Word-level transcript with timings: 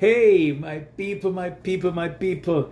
Hey, 0.00 0.52
my 0.52 0.78
people, 0.78 1.30
my 1.30 1.50
people, 1.50 1.92
my 1.92 2.08
people. 2.08 2.70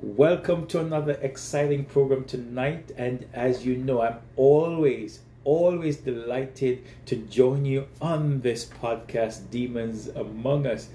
Welcome 0.00 0.68
to 0.68 0.78
another 0.78 1.18
exciting 1.20 1.84
program 1.86 2.22
tonight. 2.22 2.92
And 2.96 3.26
as 3.32 3.66
you 3.66 3.76
know, 3.76 4.00
I'm 4.00 4.20
always, 4.36 5.18
always 5.42 5.96
delighted 5.96 6.84
to 7.06 7.16
join 7.16 7.64
you 7.64 7.88
on 8.00 8.42
this 8.42 8.64
podcast, 8.64 9.50
Demons 9.50 10.06
Among 10.06 10.68
Us. 10.68 10.90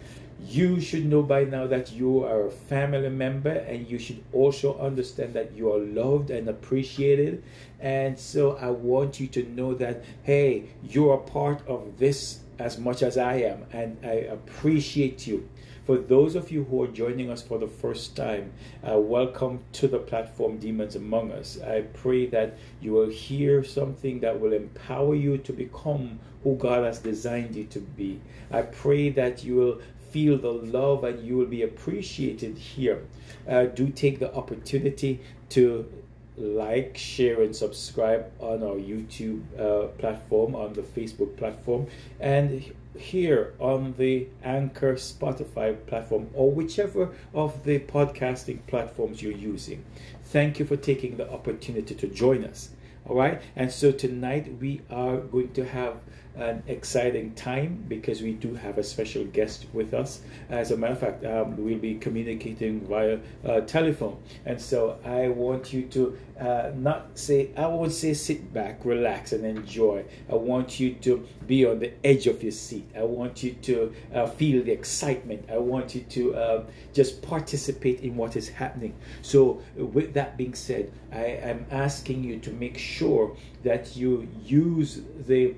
You 0.47 0.79
should 0.79 1.05
know 1.05 1.21
by 1.21 1.43
now 1.43 1.67
that 1.67 1.91
you 1.91 2.23
are 2.23 2.45
a 2.45 2.51
family 2.51 3.09
member, 3.09 3.51
and 3.51 3.85
you 3.85 3.99
should 3.99 4.23
also 4.31 4.79
understand 4.79 5.33
that 5.33 5.51
you 5.51 5.69
are 5.73 5.79
loved 5.79 6.29
and 6.29 6.47
appreciated. 6.47 7.43
And 7.81 8.17
so, 8.17 8.55
I 8.55 8.69
want 8.69 9.19
you 9.19 9.27
to 9.27 9.43
know 9.49 9.73
that, 9.73 10.05
hey, 10.23 10.69
you're 10.81 11.17
part 11.17 11.67
of 11.67 11.97
this 11.97 12.39
as 12.57 12.77
much 12.77 13.03
as 13.03 13.17
I 13.17 13.33
am, 13.35 13.65
and 13.73 13.97
I 14.01 14.29
appreciate 14.31 15.27
you. 15.27 15.49
For 15.85 15.97
those 15.97 16.35
of 16.35 16.49
you 16.49 16.63
who 16.63 16.81
are 16.81 16.87
joining 16.87 17.29
us 17.29 17.41
for 17.41 17.57
the 17.57 17.67
first 17.67 18.15
time, 18.15 18.53
uh, 18.89 18.97
welcome 18.97 19.59
to 19.73 19.89
the 19.89 19.99
platform 19.99 20.57
Demons 20.57 20.95
Among 20.95 21.33
Us. 21.33 21.59
I 21.61 21.81
pray 21.81 22.25
that 22.27 22.57
you 22.79 22.93
will 22.93 23.09
hear 23.09 23.65
something 23.65 24.21
that 24.21 24.39
will 24.39 24.53
empower 24.53 25.13
you 25.13 25.37
to 25.39 25.51
become 25.51 26.19
who 26.41 26.55
God 26.55 26.85
has 26.85 26.99
designed 26.99 27.55
you 27.55 27.65
to 27.65 27.79
be. 27.81 28.21
I 28.49 28.61
pray 28.61 29.09
that 29.09 29.43
you 29.43 29.55
will 29.55 29.81
feel 30.11 30.37
the 30.37 30.53
love 30.53 31.03
and 31.03 31.21
you 31.21 31.35
will 31.35 31.47
be 31.47 31.63
appreciated 31.63 32.57
here. 32.57 33.03
Uh, 33.45 33.65
do 33.65 33.89
take 33.89 34.19
the 34.19 34.33
opportunity 34.33 35.19
to 35.49 35.91
like, 36.37 36.97
share, 36.97 37.41
and 37.41 37.53
subscribe 37.53 38.31
on 38.39 38.63
our 38.63 38.75
YouTube 38.75 39.41
uh, 39.59 39.87
platform, 39.99 40.55
on 40.55 40.73
the 40.73 40.81
Facebook 40.81 41.35
platform, 41.37 41.87
and 42.19 42.73
here 42.97 43.53
on 43.59 43.95
the 43.97 44.27
Anchor 44.43 44.93
Spotify 44.95 45.85
platform, 45.87 46.29
or 46.33 46.51
whichever 46.51 47.13
of 47.33 47.63
the 47.63 47.79
podcasting 47.79 48.65
platforms 48.67 49.21
you're 49.21 49.31
using. 49.31 49.83
Thank 50.23 50.59
you 50.59 50.65
for 50.65 50.77
taking 50.77 51.17
the 51.17 51.31
opportunity 51.31 51.95
to 51.95 52.07
join 52.07 52.43
us. 52.43 52.69
All 53.05 53.15
right, 53.15 53.41
and 53.55 53.71
so 53.71 53.91
tonight 53.91 54.59
we 54.61 54.81
are 54.89 55.17
going 55.17 55.51
to 55.53 55.65
have 55.65 55.97
an 56.35 56.63
exciting 56.67 57.33
time 57.35 57.83
because 57.87 58.21
we 58.21 58.33
do 58.33 58.53
have 58.55 58.77
a 58.77 58.83
special 58.83 59.23
guest 59.25 59.65
with 59.73 59.93
us. 59.93 60.21
As 60.49 60.71
a 60.71 60.77
matter 60.77 60.93
of 60.93 60.99
fact, 60.99 61.25
um, 61.25 61.55
we'll 61.57 61.77
be 61.77 61.95
communicating 61.95 62.81
via 62.81 63.19
uh, 63.45 63.61
telephone, 63.61 64.21
and 64.45 64.59
so 64.59 64.97
I 65.05 65.27
want 65.29 65.73
you 65.73 65.83
to 65.83 66.17
uh, 66.39 66.71
not 66.75 67.17
say, 67.17 67.51
I 67.55 67.67
won't 67.67 67.91
say 67.91 68.13
sit 68.13 68.53
back, 68.53 68.83
relax, 68.83 69.33
and 69.33 69.45
enjoy. 69.45 70.03
I 70.29 70.35
want 70.35 70.79
you 70.79 70.93
to 70.95 71.25
be 71.45 71.65
on 71.65 71.79
the 71.79 71.93
edge 72.03 72.27
of 72.27 72.41
your 72.41 72.51
seat. 72.51 72.89
I 72.97 73.03
want 73.03 73.43
you 73.43 73.53
to 73.53 73.93
uh, 74.13 74.25
feel 74.27 74.63
the 74.63 74.71
excitement. 74.71 75.45
I 75.51 75.57
want 75.57 75.93
you 75.93 76.01
to 76.01 76.35
uh, 76.35 76.63
just 76.93 77.21
participate 77.21 78.01
in 78.01 78.15
what 78.15 78.35
is 78.35 78.49
happening. 78.49 78.95
So, 79.21 79.61
with 79.75 80.13
that 80.15 80.35
being 80.37 80.55
said, 80.55 80.91
I 81.11 81.25
am 81.25 81.65
asking 81.69 82.23
you 82.23 82.39
to 82.39 82.51
make 82.51 82.77
sure 82.77 83.37
that 83.63 83.95
you 83.95 84.27
use 84.43 85.01
the 85.27 85.55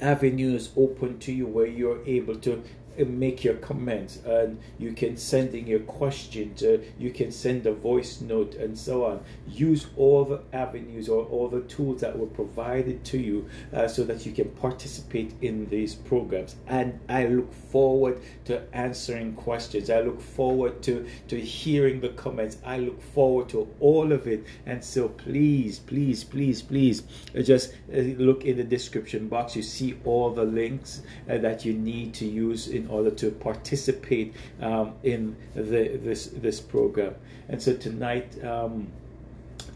avenues 0.00 0.70
open 0.76 1.18
to 1.20 1.32
you 1.32 1.46
where 1.46 1.66
you're 1.66 2.04
able 2.06 2.36
to 2.36 2.62
make 2.98 3.44
your 3.44 3.54
comments 3.54 4.18
and 4.24 4.58
you 4.78 4.92
can 4.92 5.16
send 5.16 5.54
in 5.54 5.66
your 5.66 5.80
questions 5.80 6.62
uh, 6.62 6.78
you 6.98 7.10
can 7.10 7.32
send 7.32 7.66
a 7.66 7.72
voice 7.72 8.20
note 8.20 8.54
and 8.54 8.78
so 8.78 9.04
on. 9.04 9.20
Use 9.48 9.86
all 9.96 10.24
the 10.24 10.42
avenues 10.52 11.08
or 11.08 11.24
all 11.24 11.48
the 11.48 11.62
tools 11.62 12.00
that 12.00 12.18
were 12.18 12.26
provided 12.26 13.04
to 13.04 13.18
you 13.18 13.48
uh, 13.72 13.88
so 13.88 14.04
that 14.04 14.24
you 14.26 14.32
can 14.32 14.48
participate 14.50 15.34
in 15.42 15.66
these 15.66 15.94
programs. 15.94 16.56
And 16.66 16.98
i 17.08 17.26
look 17.26 17.52
forward 17.52 18.20
to 18.44 18.62
answering 18.74 19.34
questions. 19.34 19.90
I 19.90 20.00
look 20.00 20.20
forward 20.20 20.82
to 20.84 21.06
to 21.28 21.40
hearing 21.40 22.00
the 22.00 22.10
comments. 22.10 22.58
I 22.64 22.78
look 22.78 23.00
forward 23.02 23.48
to 23.50 23.68
all 23.80 24.12
of 24.12 24.26
it. 24.26 24.46
And 24.66 24.82
so 24.84 25.08
please 25.08 25.78
please 25.78 26.24
please 26.24 26.62
please 26.62 27.02
uh, 27.36 27.42
just 27.42 27.72
uh, 27.92 27.98
look 27.98 28.44
in 28.44 28.56
the 28.56 28.64
description 28.64 29.28
box. 29.28 29.56
You 29.56 29.62
see 29.62 29.94
all 30.04 30.30
the 30.30 30.44
links 30.44 31.02
uh, 31.28 31.38
that 31.38 31.64
you 31.64 31.74
need 31.74 32.14
to 32.14 32.26
use 32.26 32.68
in 32.68 32.81
in 32.82 32.88
order 32.88 33.10
to 33.10 33.30
participate 33.30 34.34
um, 34.60 34.94
in 35.02 35.36
the, 35.54 36.00
this 36.02 36.26
this 36.26 36.60
program. 36.60 37.14
And 37.48 37.62
so 37.62 37.76
tonight, 37.76 38.42
um, 38.44 38.88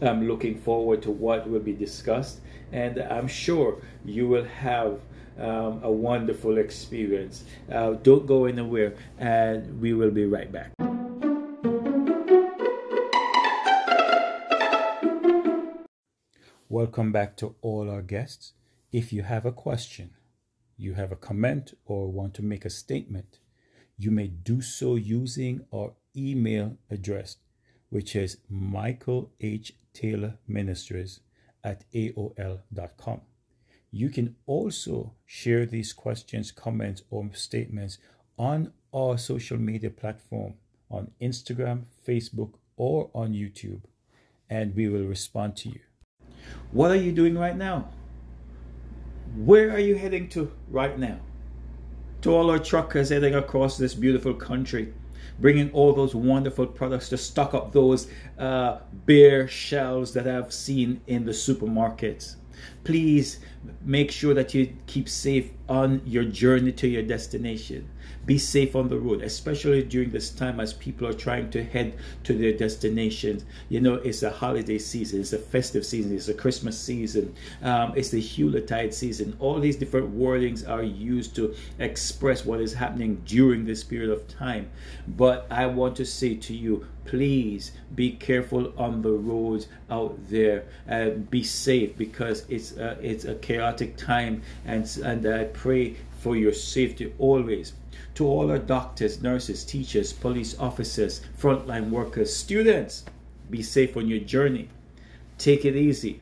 I'm 0.01 0.27
looking 0.27 0.59
forward 0.59 1.01
to 1.03 1.11
what 1.11 1.49
will 1.49 1.61
be 1.71 1.73
discussed, 1.73 2.41
and 2.71 2.99
I'm 2.99 3.27
sure 3.27 3.81
you 4.05 4.27
will 4.27 4.45
have. 4.45 4.99
Um, 5.39 5.83
a 5.83 5.91
wonderful 5.91 6.57
experience. 6.57 7.43
Uh, 7.71 7.91
don't 8.01 8.25
go 8.25 8.45
anywhere, 8.45 8.95
and 9.19 9.79
we 9.79 9.93
will 9.93 10.09
be 10.09 10.25
right 10.25 10.51
back. 10.51 10.71
Welcome 16.67 17.11
back 17.11 17.37
to 17.37 17.53
all 17.61 17.87
our 17.87 18.01
guests. 18.01 18.53
If 18.91 19.13
you 19.13 19.21
have 19.21 19.45
a 19.45 19.51
question, 19.51 20.16
you 20.77 20.93
have 20.93 21.11
a 21.11 21.15
comment 21.15 21.73
or 21.85 22.11
want 22.11 22.33
to 22.35 22.43
make 22.43 22.65
a 22.65 22.69
statement, 22.69 23.39
you 23.97 24.11
may 24.11 24.27
do 24.27 24.61
so 24.61 24.95
using 24.95 25.65
our 25.73 25.93
email 26.15 26.77
address, 26.91 27.37
which 27.89 28.15
is 28.15 28.37
Michael 28.49 29.31
H. 29.41 29.73
Taylor 29.93 30.37
Ministries 30.47 31.19
at 31.63 31.83
AOL.com. 31.93 33.21
You 33.91 34.09
can 34.09 34.35
also 34.45 35.13
share 35.25 35.65
these 35.65 35.93
questions, 35.93 36.51
comments, 36.51 37.01
or 37.09 37.29
statements 37.33 37.97
on 38.37 38.73
our 38.93 39.17
social 39.17 39.57
media 39.57 39.89
platform 39.89 40.53
on 40.89 41.11
Instagram, 41.21 41.85
Facebook, 42.07 42.53
or 42.75 43.09
on 43.13 43.33
YouTube, 43.33 43.81
and 44.49 44.75
we 44.75 44.87
will 44.87 45.05
respond 45.05 45.57
to 45.57 45.69
you. 45.69 45.79
What 46.71 46.91
are 46.91 46.95
you 46.95 47.11
doing 47.11 47.37
right 47.37 47.57
now? 47.57 47.89
Where 49.35 49.71
are 49.71 49.79
you 49.79 49.95
heading 49.95 50.29
to 50.29 50.51
right 50.69 50.97
now? 50.97 51.19
To 52.21 52.31
all 52.31 52.49
our 52.49 52.59
truckers 52.59 53.09
heading 53.09 53.35
across 53.35 53.77
this 53.77 53.93
beautiful 53.93 54.33
country, 54.33 54.93
bringing 55.39 55.71
all 55.71 55.93
those 55.93 56.15
wonderful 56.15 56.65
products 56.67 57.09
to 57.09 57.17
stock 57.17 57.53
up 57.53 57.71
those 57.71 58.09
uh, 58.39 58.79
bare 59.05 59.47
shelves 59.47 60.13
that 60.13 60.27
I've 60.27 60.51
seen 60.51 61.01
in 61.07 61.25
the 61.25 61.31
supermarkets. 61.31 62.35
Please 62.87 63.39
make 63.83 64.11
sure 64.11 64.33
that 64.33 64.53
you 64.53 64.73
keep 64.85 65.09
safe 65.09 65.51
on 65.67 66.01
your 66.05 66.23
journey 66.23 66.71
to 66.71 66.87
your 66.87 67.03
destination. 67.03 67.89
Be 68.25 68.37
safe 68.37 68.77
on 68.77 68.87
the 68.87 68.97
road, 68.97 69.21
especially 69.21 69.83
during 69.83 70.11
this 70.11 70.29
time 70.29 70.61
as 70.61 70.73
people 70.73 71.05
are 71.05 71.13
trying 71.13 71.49
to 71.49 71.63
head 71.63 71.97
to 72.23 72.33
their 72.33 72.53
destinations. 72.53 73.43
You 73.67 73.81
know, 73.81 73.95
it's 73.95 74.23
a 74.23 74.29
holiday 74.29 74.77
season, 74.77 75.19
it's 75.19 75.33
a 75.33 75.37
festive 75.37 75.85
season, 75.85 76.15
it's 76.15 76.29
a 76.29 76.33
Christmas 76.33 76.79
season, 76.79 77.35
um, 77.61 77.91
it's 77.97 78.09
the 78.09 78.21
Yuletide 78.21 78.93
season. 78.93 79.35
All 79.39 79.59
these 79.59 79.75
different 79.75 80.17
wordings 80.17 80.67
are 80.67 80.83
used 80.83 81.35
to 81.35 81.53
express 81.79 82.45
what 82.45 82.61
is 82.61 82.73
happening 82.73 83.21
during 83.25 83.65
this 83.65 83.83
period 83.83 84.11
of 84.11 84.25
time. 84.29 84.69
But 85.09 85.45
I 85.51 85.65
want 85.65 85.97
to 85.97 86.05
say 86.05 86.35
to 86.35 86.53
you, 86.53 86.85
please 87.07 87.71
be 87.95 88.11
careful 88.11 88.73
on 88.77 89.01
the 89.01 89.11
roads 89.11 89.67
out 89.89 90.17
there 90.29 90.65
and 90.85 91.29
be 91.29 91.43
safe 91.43 91.97
because 91.97 92.45
it's 92.49 92.76
a, 92.77 92.97
it's 93.01 93.25
a 93.25 93.35
chaotic 93.35 93.97
time 93.97 94.41
and 94.65 94.85
and 95.03 95.25
I 95.25 95.45
pray 95.45 95.95
for 96.19 96.35
your 96.35 96.53
safety 96.53 97.13
always 97.19 97.73
to 98.15 98.25
all 98.25 98.49
our 98.49 98.57
doctors, 98.57 99.21
nurses, 99.21 99.63
teachers, 99.63 100.11
police 100.11 100.57
officers, 100.59 101.21
frontline 101.39 101.89
workers, 101.89 102.35
students, 102.35 103.05
be 103.49 103.61
safe 103.61 103.95
on 103.95 104.07
your 104.07 104.19
journey. 104.19 104.69
Take 105.37 105.65
it 105.65 105.75
easy. 105.75 106.19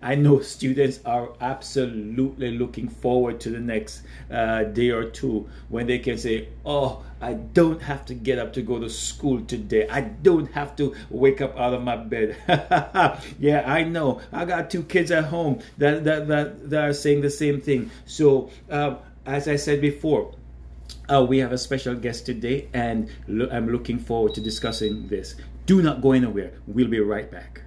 I 0.00 0.14
know 0.14 0.40
students 0.40 1.00
are 1.04 1.30
absolutely 1.40 2.56
looking 2.56 2.88
forward 2.88 3.40
to 3.40 3.50
the 3.50 3.58
next 3.58 4.02
uh, 4.30 4.64
day 4.64 4.90
or 4.90 5.04
two 5.04 5.48
when 5.68 5.86
they 5.86 5.98
can 5.98 6.18
say, 6.18 6.48
Oh, 6.64 7.02
I 7.20 7.34
don't 7.34 7.82
have 7.82 8.04
to 8.06 8.14
get 8.14 8.38
up 8.38 8.52
to 8.54 8.62
go 8.62 8.78
to 8.78 8.88
school 8.88 9.40
today. 9.40 9.88
I 9.88 10.02
don't 10.02 10.50
have 10.52 10.76
to 10.76 10.94
wake 11.10 11.40
up 11.40 11.58
out 11.58 11.74
of 11.74 11.82
my 11.82 11.96
bed. 11.96 12.36
yeah, 13.38 13.64
I 13.66 13.82
know. 13.82 14.20
I 14.32 14.44
got 14.44 14.70
two 14.70 14.84
kids 14.84 15.10
at 15.10 15.24
home 15.24 15.60
that, 15.78 16.04
that, 16.04 16.28
that, 16.28 16.70
that 16.70 16.84
are 16.84 16.92
saying 16.92 17.22
the 17.22 17.30
same 17.30 17.60
thing. 17.60 17.90
So, 18.06 18.50
uh, 18.70 18.96
as 19.26 19.48
I 19.48 19.56
said 19.56 19.80
before, 19.80 20.32
uh, 21.10 21.24
we 21.24 21.38
have 21.38 21.52
a 21.52 21.58
special 21.58 21.94
guest 21.94 22.26
today, 22.26 22.68
and 22.72 23.10
lo- 23.26 23.48
I'm 23.50 23.68
looking 23.68 23.98
forward 23.98 24.34
to 24.34 24.40
discussing 24.40 25.08
this. 25.08 25.34
Do 25.66 25.82
not 25.82 26.00
go 26.00 26.12
anywhere. 26.12 26.52
We'll 26.66 26.88
be 26.88 27.00
right 27.00 27.30
back. 27.30 27.62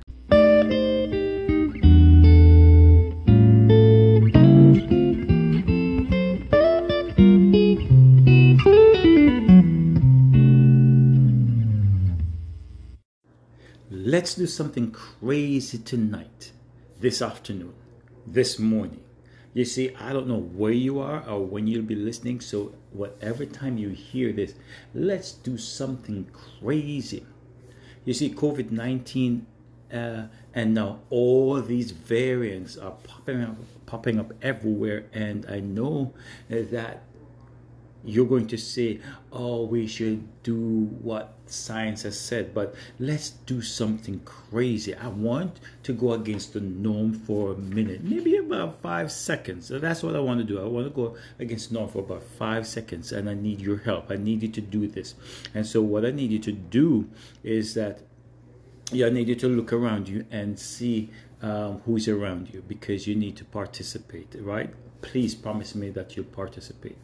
Let's 14.12 14.36
do 14.36 14.46
something 14.46 14.92
crazy 14.92 15.78
tonight, 15.78 16.52
this 17.00 17.22
afternoon, 17.22 17.74
this 18.28 18.60
morning. 18.60 19.00
You 19.54 19.64
see, 19.64 19.96
I 19.96 20.12
don't 20.12 20.28
know 20.28 20.42
where 20.42 20.74
you 20.74 21.00
are 21.00 21.24
or 21.26 21.46
when 21.46 21.66
you'll 21.66 21.84
be 21.84 21.96
listening. 21.96 22.42
So, 22.42 22.74
whatever 22.92 23.46
time 23.46 23.78
you 23.78 23.88
hear 23.88 24.34
this, 24.34 24.54
let's 24.94 25.32
do 25.32 25.58
something 25.58 26.30
crazy. 26.60 27.26
You 28.04 28.14
see, 28.14 28.30
COVID 28.30 28.70
19 28.72 29.46
uh, 29.94 30.24
and 30.54 30.74
now 30.74 31.00
all 31.10 31.62
these 31.62 31.92
variants 31.92 32.76
are 32.76 32.98
popping 33.06 33.44
up, 33.44 33.56
popping 33.86 34.20
up 34.20 34.34
everywhere. 34.42 35.06
And 35.14 35.46
I 35.48 35.62
know 35.62 36.14
that 36.50 37.04
you're 38.04 38.26
going 38.26 38.48
to 38.48 38.58
say, 38.58 39.00
oh, 39.32 39.66
we 39.66 39.88
should 39.88 40.44
do 40.44 40.90
what 41.02 41.34
science 41.46 42.04
has 42.04 42.20
said, 42.20 42.54
but 42.54 42.74
let's 43.00 43.30
do 43.30 43.62
something 43.62 44.20
crazy. 44.22 44.96
I 44.96 45.08
want 45.08 45.60
to 45.84 45.94
go 45.94 46.14
against 46.14 46.54
the 46.54 46.62
norm 46.62 47.14
for 47.14 47.52
a 47.52 47.58
minute, 47.58 48.04
maybe 48.04 48.38
about 48.38 48.82
five 48.82 49.12
seconds. 49.12 49.68
So 49.68 49.80
that's 49.80 50.02
what 50.02 50.16
I 50.16 50.20
want 50.20 50.40
to 50.40 50.44
do. 50.44 50.60
I 50.60 50.66
want 50.66 50.88
to 50.88 50.94
go 50.94 51.16
against 51.40 51.72
norm 51.72 51.90
for 51.90 52.00
about 52.00 52.24
five 52.24 52.66
seconds, 52.66 53.12
and 53.12 53.30
I 53.30 53.34
need 53.34 53.60
your 53.60 53.78
help. 53.78 54.10
I 54.10 54.16
need 54.16 54.42
you 54.42 54.50
to 54.50 54.62
do 54.62 54.88
this. 54.88 55.16
And 55.54 55.66
so, 55.66 55.82
what 55.82 56.06
I 56.06 56.12
need 56.12 56.32
you 56.32 56.40
to 56.40 56.52
do 56.52 57.10
is 57.44 57.74
that 57.76 58.02
yeah, 58.92 59.08
I 59.08 59.10
need 59.10 59.30
you 59.30 59.36
to 59.36 59.48
look 59.48 59.72
around 59.72 60.10
you 60.10 60.26
and 60.32 60.60
see 60.60 61.10
um, 61.42 61.82
who's 61.86 62.08
around 62.08 62.54
you 62.54 62.62
because 62.68 63.08
you 63.08 63.16
need 63.16 63.38
to 63.38 63.46
participate, 63.46 64.36
right? 64.40 64.74
Please 65.02 65.34
promise 65.34 65.76
me 65.76 65.90
that 65.92 66.16
you'll 66.16 66.26
participate 66.26 66.98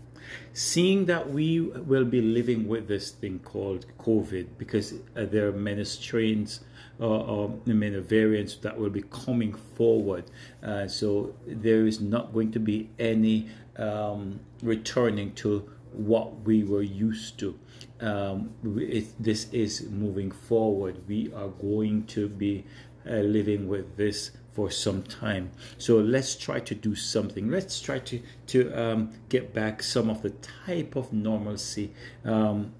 seeing 0.53 1.05
that 1.05 1.29
we 1.29 1.61
will 1.61 2.05
be 2.05 2.21
living 2.21 2.67
with 2.67 2.87
this 2.87 3.11
thing 3.11 3.39
called 3.39 3.85
COVID 3.99 4.57
because 4.57 4.93
uh, 4.93 5.25
there 5.25 5.47
are 5.47 5.51
many 5.51 5.85
strains 5.85 6.61
uh, 6.99 7.43
uh, 7.43 7.51
many 7.67 7.99
variants 7.99 8.55
that 8.57 8.75
will 8.75 8.89
be 8.89 9.03
coming 9.03 9.53
forward. 9.53 10.23
Uh, 10.63 10.87
so 10.87 11.35
there 11.45 11.85
is 11.85 12.01
not 12.01 12.33
going 12.33 12.51
to 12.51 12.59
be 12.59 12.89
any 12.97 13.47
um, 13.77 14.39
returning 14.63 15.31
to 15.35 15.69
what 15.91 16.41
we 16.41 16.63
were 16.63 16.81
used 16.81 17.37
to. 17.37 17.59
Um, 18.01 18.51
it, 18.77 19.05
this 19.21 19.47
is 19.53 19.87
moving 19.91 20.31
forward. 20.31 21.07
We 21.07 21.31
are 21.33 21.49
going 21.49 22.05
to 22.07 22.27
be 22.27 22.65
uh, 23.07 23.17
living 23.17 23.67
with 23.67 23.95
this 23.95 24.31
for 24.57 24.71
some 24.71 25.03
time. 25.03 25.51
So 25.77 25.97
let's 25.97 26.35
try 26.35 26.59
to 26.61 26.73
do 26.73 26.95
something. 26.95 27.51
Let's 27.51 27.79
try 27.79 27.99
to 27.99 28.19
to 28.47 28.73
um, 28.73 29.11
get 29.29 29.53
back 29.53 29.83
some 29.83 30.09
of 30.09 30.23
the 30.23 30.31
type 30.65 30.95
of 30.95 31.13
normalcy 31.13 31.93
um, 32.25 32.73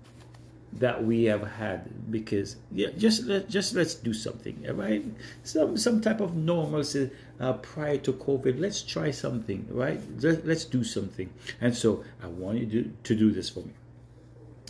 that 0.73 1.05
we 1.05 1.25
have 1.25 1.45
had. 1.45 2.11
Because 2.11 2.55
yeah, 2.71 2.89
just 2.97 3.25
let 3.25 3.47
just 3.47 3.75
let's 3.75 3.93
do 3.93 4.11
something, 4.11 4.65
right? 4.73 5.05
Some 5.43 5.77
some 5.77 6.01
type 6.01 6.19
of 6.19 6.35
normalcy 6.35 7.11
uh, 7.39 7.53
prior 7.53 7.97
to 7.97 8.13
COVID. 8.13 8.59
Let's 8.59 8.81
try 8.81 9.11
something, 9.11 9.67
right? 9.69 10.01
Let, 10.23 10.47
let's 10.47 10.65
do 10.65 10.83
something. 10.83 11.29
And 11.61 11.77
so 11.77 12.03
I 12.23 12.25
want 12.25 12.57
you 12.57 12.65
to, 12.65 12.91
to 13.03 13.15
do 13.15 13.31
this 13.31 13.51
for 13.51 13.59
me. 13.59 13.73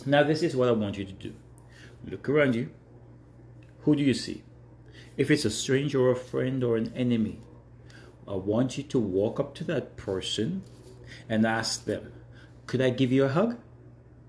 Now 0.04 0.24
this 0.24 0.42
is 0.42 0.54
what 0.54 0.68
I 0.68 0.72
want 0.72 0.98
you 0.98 1.06
to 1.06 1.12
do. 1.12 1.32
Look 2.04 2.28
around 2.28 2.54
you. 2.54 2.68
Who 3.84 3.96
do 3.96 4.02
you 4.02 4.12
see? 4.12 4.42
If 5.18 5.32
it's 5.32 5.44
a 5.44 5.50
stranger 5.50 6.00
or 6.00 6.12
a 6.12 6.16
friend 6.16 6.62
or 6.62 6.76
an 6.76 6.92
enemy, 6.94 7.40
I 8.26 8.34
want 8.36 8.78
you 8.78 8.84
to 8.84 9.00
walk 9.00 9.40
up 9.40 9.52
to 9.56 9.64
that 9.64 9.96
person 9.96 10.62
and 11.28 11.44
ask 11.44 11.84
them, 11.84 12.12
Could 12.66 12.80
I 12.80 12.90
give 12.90 13.10
you 13.10 13.24
a 13.24 13.28
hug? 13.28 13.58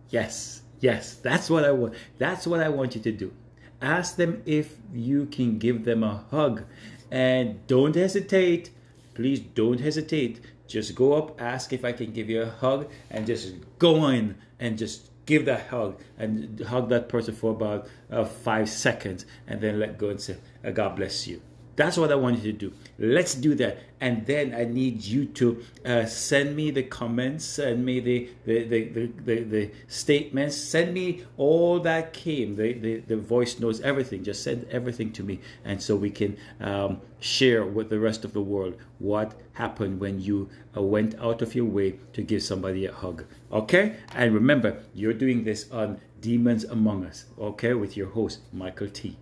Yes, 0.09 0.63
yes, 0.80 1.13
that's 1.13 1.47
what 1.47 1.63
I 1.63 1.71
want. 1.71 1.94
That's 2.18 2.47
what 2.47 2.59
I 2.59 2.69
want 2.69 2.95
you 2.95 3.01
to 3.01 3.12
do. 3.12 3.31
Ask 3.80 4.15
them 4.15 4.41
if 4.47 4.77
you 4.91 5.27
can 5.27 5.59
give 5.59 5.86
them 5.86 6.03
a 6.03 6.25
hug. 6.31 6.63
And 7.12 7.65
don't 7.68 7.95
hesitate. 7.95 8.71
Please 9.13 9.39
don't 9.39 9.80
hesitate. 9.80 10.42
Just 10.68 10.95
go 10.95 11.13
up, 11.13 11.39
ask 11.39 11.71
if 11.71 11.85
I 11.85 11.92
can 11.92 12.13
give 12.13 12.31
you 12.31 12.42
a 12.42 12.50
hug, 12.50 12.89
and 13.12 13.27
just 13.27 13.53
go 13.77 14.07
in 14.07 14.38
and 14.59 14.77
just 14.77 15.09
give 15.27 15.45
that 15.45 15.68
hug 15.68 16.01
and 16.18 16.59
hug 16.62 16.89
that 16.89 17.07
person 17.07 17.35
for 17.35 17.51
about 17.51 17.88
uh, 18.09 18.25
five 18.25 18.68
seconds 18.68 19.27
and 19.45 19.62
then 19.62 19.80
let 19.80 19.95
go 20.00 20.09
and 20.09 20.19
say, 20.19 20.38
God 20.63 20.95
bless 20.95 21.27
you. 21.27 21.41
That's 21.79 21.97
what 21.97 22.11
I 22.11 22.15
want 22.15 22.44
you 22.44 22.51
to 22.51 22.57
do. 22.57 22.73
Let's 22.97 23.33
do 23.35 23.56
that. 23.56 23.77
And 24.01 24.25
then 24.25 24.53
I 24.53 24.65
need 24.65 25.01
you 25.01 25.23
to 25.27 25.63
uh, 25.85 26.06
send 26.07 26.53
me 26.53 26.71
the 26.71 26.83
comments, 26.83 27.45
send 27.45 27.85
me 27.85 28.01
the 28.01 28.29
the, 28.44 28.63
the, 28.65 28.83
the, 28.89 29.06
the, 29.23 29.44
the 29.44 29.71
statements, 29.88 30.57
send 30.57 30.94
me 30.94 31.23
all 31.38 31.79
that 31.79 32.11
came, 32.11 32.57
the, 32.57 32.73
the, 32.73 32.97
the 32.97 33.15
voice 33.15 33.61
knows 33.61 33.79
everything. 33.79 34.25
Just 34.25 34.44
send 34.44 34.67
everything 34.69 35.13
to 35.13 35.23
me. 35.23 35.39
And 35.63 35.81
so 35.81 35.95
we 35.95 36.09
can 36.09 36.35
um, 36.59 37.00
share 37.21 37.63
with 37.63 37.89
the 37.89 38.00
rest 38.01 38.25
of 38.25 38.33
the 38.33 38.41
world 38.41 38.75
what 38.97 39.39
happened 39.53 40.01
when 40.01 40.19
you 40.19 40.50
uh, 40.75 40.81
went 40.81 41.17
out 41.21 41.41
of 41.41 41.56
your 41.56 41.63
way 41.63 41.97
to 42.11 42.21
give 42.21 42.44
somebody 42.44 42.88
a 42.88 42.91
hug. 42.91 43.23
Okay? 43.53 43.95
And 44.13 44.33
remember, 44.33 44.83
you're 44.94 45.13
doing 45.13 45.45
this 45.45 45.71
on 45.71 46.01
Demons 46.19 46.65
Among 46.65 47.06
Us, 47.06 47.23
okay, 47.39 47.73
with 47.73 47.95
your 47.95 48.07
host, 48.07 48.41
Michael 48.51 48.89
T. 48.89 49.15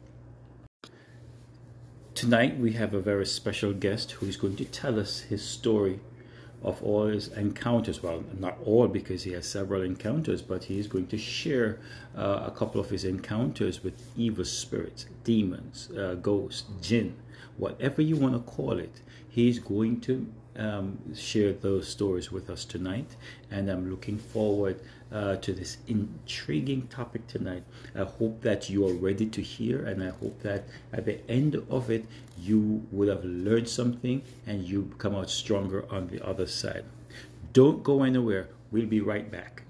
Tonight 2.17 2.57
we 2.57 2.71
have 2.71 2.95
a 2.95 2.99
very 2.99 3.27
special 3.27 3.73
guest 3.73 4.13
who 4.13 4.25
is 4.25 4.37
going 4.37 4.55
to 4.55 4.65
tell 4.65 4.99
us 4.99 5.19
his 5.19 5.43
story 5.43 5.99
of 6.63 6.81
all 6.81 7.05
his 7.05 7.27
encounters. 7.27 8.01
Well, 8.01 8.23
not 8.39 8.57
all 8.65 8.87
because 8.87 9.21
he 9.21 9.33
has 9.33 9.45
several 9.47 9.83
encounters, 9.83 10.41
but 10.41 10.63
he 10.63 10.79
is 10.79 10.87
going 10.87 11.05
to 11.09 11.17
share 11.19 11.79
uh, 12.17 12.45
a 12.47 12.49
couple 12.49 12.81
of 12.81 12.89
his 12.89 13.05
encounters 13.05 13.83
with 13.83 14.01
evil 14.17 14.45
spirits, 14.45 15.05
demons, 15.23 15.91
uh, 15.91 16.15
ghosts, 16.15 16.63
jinn, 16.81 17.15
whatever 17.57 18.01
you 18.01 18.15
want 18.15 18.33
to 18.33 18.39
call 18.51 18.79
it. 18.79 18.99
He's 19.29 19.59
going 19.59 20.01
to 20.01 20.27
um, 20.55 20.97
share 21.13 21.53
those 21.53 21.87
stories 21.87 22.31
with 22.31 22.49
us 22.49 22.65
tonight, 22.65 23.15
and 23.51 23.69
I'm 23.69 23.91
looking 23.91 24.17
forward 24.17 24.81
uh, 25.12 25.36
to 25.38 25.54
this 25.54 25.77
intriguing 25.88 26.88
topic 26.88 27.27
tonight. 27.27 27.63
I 27.95 28.04
hope 28.04 28.42
that 28.42 28.69
you 28.69 28.88
are 28.88 28.94
ready 28.94 29.25
to 29.27 29.42
hear, 29.42 29.86
and 29.86 30.04
I 30.04 30.09
hope 30.09 30.42
that 30.42 30.65
at 30.94 31.06
the 31.06 31.19
end 31.30 31.56
of 31.69 31.89
it, 31.89 32.06
you 32.39 32.86
would 32.92 33.07
have 33.07 33.24
learned 33.24 33.69
something 33.69 34.21
and 34.45 34.63
you 34.63 34.92
come 34.98 35.15
out 35.15 35.30
stronger 35.30 35.86
on 35.92 36.07
the 36.07 36.25
other 36.25 36.48
side. 36.48 36.86
Don't 37.54 37.83
go 37.83 38.04
anywhere. 38.04 38.50
We'll 38.71 38.86
be 38.86 39.01
right 39.01 39.30
back. 39.31 39.63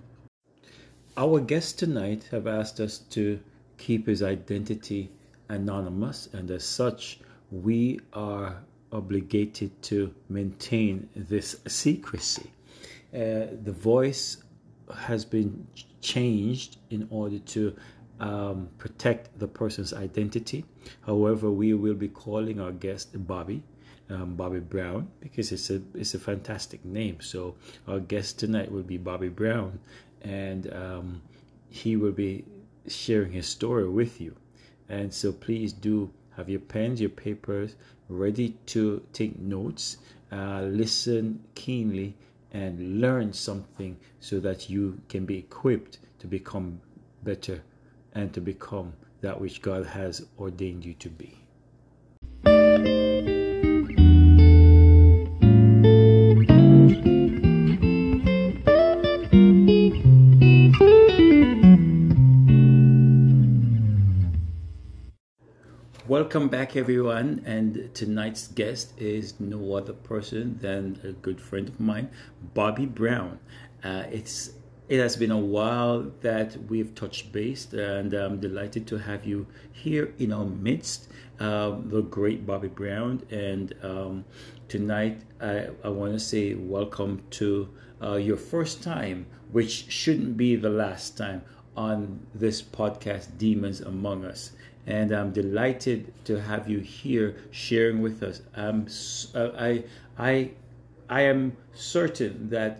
Our 1.16 1.39
guests 1.39 1.74
tonight 1.74 2.28
have 2.31 2.48
asked 2.48 2.80
us 2.80 3.00
to 3.12 3.39
keep 3.78 4.07
his 4.07 4.22
identity 4.22 5.10
anonymous, 5.50 6.30
and 6.34 6.50
as 6.51 6.63
such, 6.63 7.19
we 7.51 8.00
are 8.13 8.57
obligated 8.92 9.81
to 9.84 10.13
maintain 10.30 11.10
this 11.16 11.56
secrecy. 11.68 12.51
Uh, 13.13 13.48
the 13.63 13.72
voice 13.74 14.38
has 14.95 15.25
been 15.25 15.68
changed 16.01 16.78
in 16.89 17.07
order 17.10 17.39
to 17.39 17.75
um, 18.19 18.69
protect 18.77 19.38
the 19.39 19.48
person's 19.48 19.94
identity. 19.94 20.65
However, 21.06 21.51
we 21.51 21.74
will 21.74 21.94
be 21.94 22.08
calling 22.08 22.60
our 22.60 22.72
guest 22.72 23.10
Bobby, 23.27 23.63
um, 24.10 24.36
Bobby 24.36 24.60
Brown, 24.60 25.10
because 25.20 25.51
it's 25.51 25.70
a 25.70 25.82
it's 25.94 26.13
a 26.13 26.20
fantastic 26.20 26.84
name. 26.86 27.20
So 27.22 27.56
our 27.88 28.00
guest 28.00 28.39
tonight 28.39 28.72
will 28.72 28.84
be 28.84 28.98
Bobby 28.98 29.29
Brown, 29.29 29.79
and 30.22 30.74
um, 30.74 31.22
he 31.70 31.96
will 31.96 32.13
be 32.13 32.46
sharing 32.88 33.32
his 33.32 33.48
story 33.48 33.88
with 33.88 34.22
you. 34.22 34.36
And 34.89 35.13
so 35.13 35.32
please 35.32 35.74
do 35.74 36.12
have 36.36 36.50
your 36.50 36.62
pens, 36.62 37.01
your 37.01 37.10
papers 37.10 37.75
ready 38.10 38.56
to 38.67 39.03
take 39.12 39.38
notes. 39.38 39.98
Uh, 40.32 40.62
listen 40.63 41.41
keenly 41.56 42.15
and 42.51 43.01
learn 43.01 43.34
something 43.34 43.98
so 44.20 44.39
that 44.39 44.70
you 44.70 45.00
can 45.10 45.25
be 45.25 45.38
equipped 45.38 46.00
to 46.20 46.27
become 46.27 46.82
better 47.24 47.62
and 48.13 48.34
to 48.34 48.42
become 48.42 48.94
that 49.22 49.39
which 49.39 49.62
God 49.62 49.86
has 49.86 50.25
ordained 50.39 50.86
you 50.86 50.94
to 50.96 51.10
be. 51.10 51.38
Welcome 66.27 66.50
back, 66.50 66.75
everyone. 66.75 67.41
And 67.46 67.89
tonight's 67.96 68.50
guest 68.50 69.00
is 69.00 69.39
no 69.39 69.75
other 69.75 69.93
person 69.93 70.60
than 70.60 71.00
a 71.01 71.13
good 71.13 71.39
friend 71.39 71.69
of 71.69 71.79
mine, 71.79 72.10
Bobby 72.53 72.86
Brown. 72.86 73.39
Uh, 73.81 74.03
it's 74.12 74.51
it 74.89 75.00
has 75.00 75.15
been 75.15 75.31
a 75.31 75.39
while 75.39 76.12
that 76.19 76.57
we've 76.67 76.93
touched 76.93 77.31
base, 77.31 77.72
and 77.72 78.13
I'm 78.13 78.41
delighted 78.41 78.88
to 78.88 78.98
have 78.98 79.24
you 79.24 79.48
here 79.72 80.13
in 80.19 80.34
our 80.34 80.43
midst, 80.43 81.07
uh, 81.39 81.77
the 81.86 82.01
great 82.01 82.46
Bobby 82.46 82.67
Brown. 82.67 83.22
And 83.31 83.74
um, 83.81 84.25
tonight, 84.67 85.22
I, 85.39 85.69
I 85.81 85.88
want 85.88 86.12
to 86.12 86.19
say 86.19 86.55
welcome 86.55 87.24
to 87.39 87.69
uh, 88.03 88.15
your 88.15 88.36
first 88.36 88.84
time, 88.84 89.27
which 89.53 89.89
shouldn't 89.89 90.36
be 90.36 90.57
the 90.57 90.69
last 90.69 91.17
time 91.17 91.43
on 91.77 92.19
this 92.36 92.62
podcast, 92.62 93.38
Demons 93.38 93.79
Among 93.79 94.25
Us 94.25 94.51
and 94.88 95.12
I'm 95.12 95.32
delighted 95.32 96.13
to 96.25 96.41
have 96.41 96.70
you 96.70 96.79
here 96.79 97.36
sharing 97.51 98.01
with 98.01 98.24
us. 98.24 98.41
Um, 98.56 98.88
I, 99.36 99.84
I, 100.17 100.51
I 101.10 101.22
am 101.22 101.56
certain 101.74 102.50
that 102.50 102.79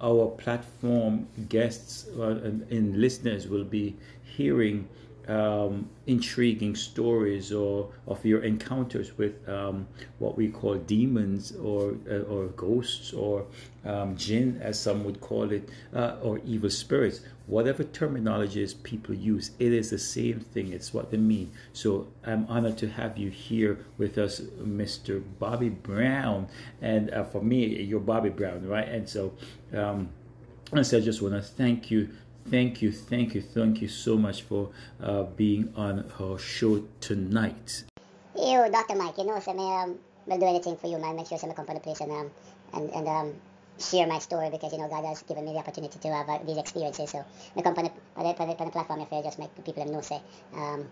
our 0.00 0.26
platform 0.28 1.26
guests 1.48 2.06
uh, 2.18 2.22
and, 2.22 2.70
and 2.70 3.00
listeners 3.00 3.48
will 3.48 3.64
be 3.64 3.96
hearing 4.22 4.86
um, 5.28 5.88
intriguing 6.06 6.76
stories 6.76 7.52
or 7.52 7.90
of 8.06 8.24
your 8.24 8.42
encounters 8.42 9.16
with 9.18 9.48
um, 9.48 9.86
what 10.18 10.36
we 10.36 10.48
call 10.48 10.76
demons 10.76 11.52
or 11.56 11.96
uh, 12.10 12.20
or 12.32 12.46
ghosts 12.48 13.12
or 13.12 13.46
um, 13.84 14.16
jinn, 14.16 14.60
as 14.62 14.78
some 14.78 15.04
would 15.04 15.20
call 15.20 15.52
it, 15.52 15.68
uh, 15.94 16.16
or 16.22 16.40
evil 16.44 16.70
spirits. 16.70 17.20
Whatever 17.46 17.84
terminologies 17.84 18.80
people 18.82 19.14
use, 19.14 19.52
it 19.60 19.72
is 19.72 19.90
the 19.90 19.98
same 19.98 20.40
thing. 20.40 20.72
It's 20.72 20.92
what 20.92 21.10
they 21.10 21.16
mean. 21.16 21.52
So 21.72 22.08
I'm 22.24 22.46
honored 22.48 22.76
to 22.78 22.88
have 22.88 23.16
you 23.16 23.30
here 23.30 23.78
with 23.98 24.18
us, 24.18 24.40
Mr. 24.40 25.22
Bobby 25.38 25.68
Brown. 25.68 26.48
And 26.82 27.10
uh, 27.10 27.24
for 27.24 27.40
me, 27.40 27.80
you're 27.82 28.00
Bobby 28.00 28.30
Brown, 28.30 28.66
right? 28.66 28.88
And 28.88 29.08
so. 29.08 29.32
Um, 29.72 30.08
I 30.72 30.82
just 30.82 31.22
want 31.22 31.34
to 31.34 31.42
thank 31.42 31.92
you 31.92 32.08
Thank 32.50 32.80
you, 32.80 32.92
thank 32.92 33.34
you, 33.34 33.42
thank 33.42 33.82
you 33.82 33.88
so 33.88 34.16
much 34.16 34.42
for 34.42 34.70
uh, 35.02 35.24
being 35.24 35.72
on 35.74 36.08
our 36.20 36.38
show 36.38 36.84
tonight. 37.00 37.82
You, 38.38 38.68
Dr. 38.70 38.94
Mike, 38.94 39.18
you 39.18 39.24
know, 39.24 39.40
so 39.40 39.52
me, 39.52 39.64
um, 39.64 39.98
will 40.26 40.38
do 40.38 40.46
anything 40.46 40.76
for 40.76 40.86
you, 40.86 40.98
man. 40.98 41.16
Make 41.16 41.26
sure 41.26 41.38
I 41.42 41.52
come 41.52 41.66
on 41.68 41.74
the 41.74 41.80
place 41.80 42.00
and, 42.00 42.12
um, 42.12 42.30
and, 42.72 42.90
and 42.90 43.08
um, 43.08 43.34
share 43.80 44.06
my 44.06 44.20
story 44.20 44.50
because, 44.50 44.72
you 44.72 44.78
know, 44.78 44.88
God 44.88 45.04
has 45.06 45.22
given 45.22 45.44
me 45.44 45.54
the 45.54 45.58
opportunity 45.58 45.98
to 45.98 46.08
have 46.08 46.28
uh, 46.28 46.38
these 46.46 46.56
experiences. 46.56 47.10
So, 47.10 47.24
I 47.56 47.62
come 47.62 47.74
on 47.78 47.84
the, 47.84 47.90
on 48.16 48.48
the, 48.48 48.64
the 48.64 48.70
platform 48.70 49.00
if 49.00 49.12
I 49.12 49.22
just 49.22 49.40
make 49.40 49.50
people 49.64 49.84
know, 49.86 50.00
say, 50.00 50.20
um, 50.54 50.86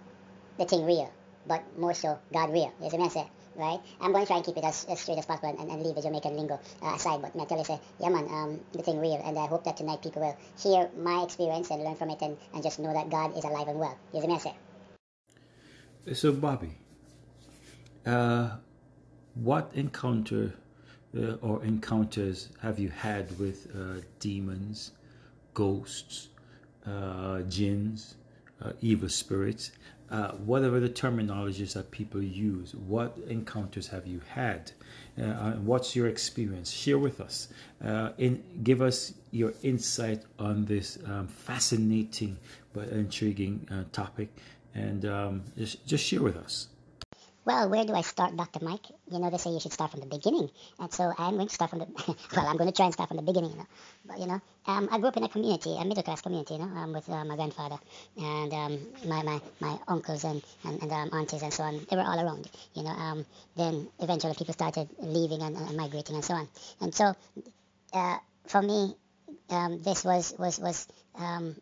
the 0.58 0.64
thing 0.64 0.84
real, 0.84 1.12
but 1.46 1.62
more 1.78 1.94
so, 1.94 2.18
God 2.32 2.52
real. 2.52 2.72
You 2.82 2.90
see 2.90 2.96
what 2.96 3.06
I 3.06 3.14
say? 3.14 3.28
Right? 3.56 3.80
I'm 4.00 4.12
going 4.12 4.24
to 4.24 4.26
try 4.26 4.36
and 4.36 4.44
keep 4.44 4.56
it 4.56 4.64
as, 4.64 4.86
as 4.88 5.00
straight 5.00 5.18
as 5.18 5.26
possible 5.26 5.56
and, 5.58 5.70
and 5.70 5.82
leave 5.82 5.94
the 5.94 6.02
Jamaican 6.02 6.36
lingo 6.36 6.60
uh, 6.82 6.94
aside. 6.94 7.22
But 7.22 7.32
I 7.40 7.44
tell 7.44 7.58
you, 7.58 7.64
say, 7.64 7.80
yeah, 8.00 8.08
man, 8.08 8.26
um, 8.30 8.60
the 8.72 8.82
thing 8.82 8.98
real. 9.00 9.20
And 9.24 9.38
I 9.38 9.46
hope 9.46 9.64
that 9.64 9.76
tonight 9.76 10.02
people 10.02 10.22
will 10.22 10.36
hear 10.58 10.90
my 10.98 11.22
experience 11.22 11.70
and 11.70 11.82
learn 11.82 11.96
from 11.96 12.10
it 12.10 12.20
and, 12.22 12.36
and 12.52 12.62
just 12.62 12.78
know 12.78 12.92
that 12.92 13.10
God 13.10 13.36
is 13.36 13.44
alive 13.44 13.68
and 13.68 13.78
well. 13.78 13.96
You 14.12 14.20
see 14.20 14.26
me 14.26 14.38
say? 14.38 14.54
So, 16.12 16.32
Bobby, 16.32 16.70
uh, 18.04 18.56
what 19.34 19.70
encounter 19.74 20.52
uh, 21.16 21.34
or 21.40 21.64
encounters 21.64 22.50
have 22.60 22.78
you 22.78 22.90
had 22.90 23.38
with 23.38 23.68
uh, 23.74 24.02
demons, 24.20 24.92
ghosts, 25.54 26.28
uh, 26.86 27.40
jinns, 27.42 28.16
uh, 28.62 28.72
evil 28.80 29.08
spirits? 29.08 29.70
Uh, 30.10 30.32
whatever 30.32 30.80
the 30.80 30.88
terminologies 30.88 31.72
that 31.74 31.90
people 31.90 32.22
use, 32.22 32.74
what 32.74 33.16
encounters 33.28 33.88
have 33.88 34.06
you 34.06 34.20
had? 34.28 34.72
Uh, 35.20 35.52
what's 35.52 35.96
your 35.96 36.08
experience? 36.08 36.70
Share 36.70 36.98
with 36.98 37.20
us. 37.20 37.48
Uh, 37.84 38.10
give 38.62 38.82
us 38.82 39.14
your 39.30 39.54
insight 39.62 40.22
on 40.38 40.64
this 40.66 40.98
um, 41.06 41.26
fascinating 41.28 42.36
but 42.72 42.88
intriguing 42.88 43.66
uh, 43.70 43.84
topic, 43.92 44.28
and 44.74 45.04
um, 45.06 45.42
just, 45.56 45.86
just 45.86 46.04
share 46.04 46.22
with 46.22 46.36
us. 46.36 46.68
Well, 47.44 47.68
where 47.68 47.84
do 47.84 47.92
I 47.94 48.00
start, 48.00 48.36
Dr. 48.36 48.64
Mike? 48.64 48.86
You 49.10 49.18
know, 49.18 49.28
they 49.30 49.36
say 49.36 49.50
you 49.50 49.60
should 49.60 49.72
start 49.72 49.90
from 49.90 50.00
the 50.00 50.06
beginning. 50.06 50.48
And 50.78 50.92
so 50.92 51.12
I'm 51.18 51.34
going 51.34 51.48
to 51.48 51.54
start 51.54 51.70
from 51.70 51.80
the, 51.80 51.86
well, 52.36 52.46
I'm 52.46 52.56
going 52.56 52.70
to 52.70 52.74
try 52.74 52.86
and 52.86 52.94
start 52.94 53.08
from 53.08 53.18
the 53.18 53.22
beginning, 53.22 53.50
you 53.50 53.56
know. 53.58 53.66
But, 54.06 54.18
you 54.18 54.26
know, 54.26 54.40
um, 54.66 54.88
I 54.90 54.98
grew 54.98 55.08
up 55.08 55.16
in 55.18 55.24
a 55.24 55.28
community, 55.28 55.76
a 55.78 55.84
middle 55.84 56.02
class 56.02 56.22
community, 56.22 56.54
you 56.54 56.60
know, 56.60 56.66
um, 56.66 56.92
with 56.94 57.08
uh, 57.08 57.24
my 57.24 57.36
grandfather 57.36 57.78
and 58.16 58.52
um, 58.52 58.78
my, 59.06 59.22
my, 59.22 59.40
my 59.60 59.78
uncles 59.88 60.24
and, 60.24 60.42
and, 60.64 60.82
and 60.82 60.90
um, 60.92 61.10
aunties 61.12 61.42
and 61.42 61.52
so 61.52 61.64
on. 61.64 61.86
They 61.90 61.96
were 61.96 62.02
all 62.02 62.18
around, 62.18 62.48
you 62.74 62.82
know. 62.82 62.90
Um, 62.90 63.26
then 63.56 63.88
eventually 64.00 64.34
people 64.34 64.54
started 64.54 64.88
leaving 64.98 65.42
and, 65.42 65.56
and 65.56 65.76
migrating 65.76 66.14
and 66.16 66.24
so 66.24 66.34
on. 66.34 66.48
And 66.80 66.94
so 66.94 67.14
uh, 67.92 68.18
for 68.46 68.62
me, 68.62 68.96
um, 69.50 69.82
this 69.82 70.02
was, 70.04 70.34
was, 70.38 70.58
was 70.58 70.88
um, 71.14 71.56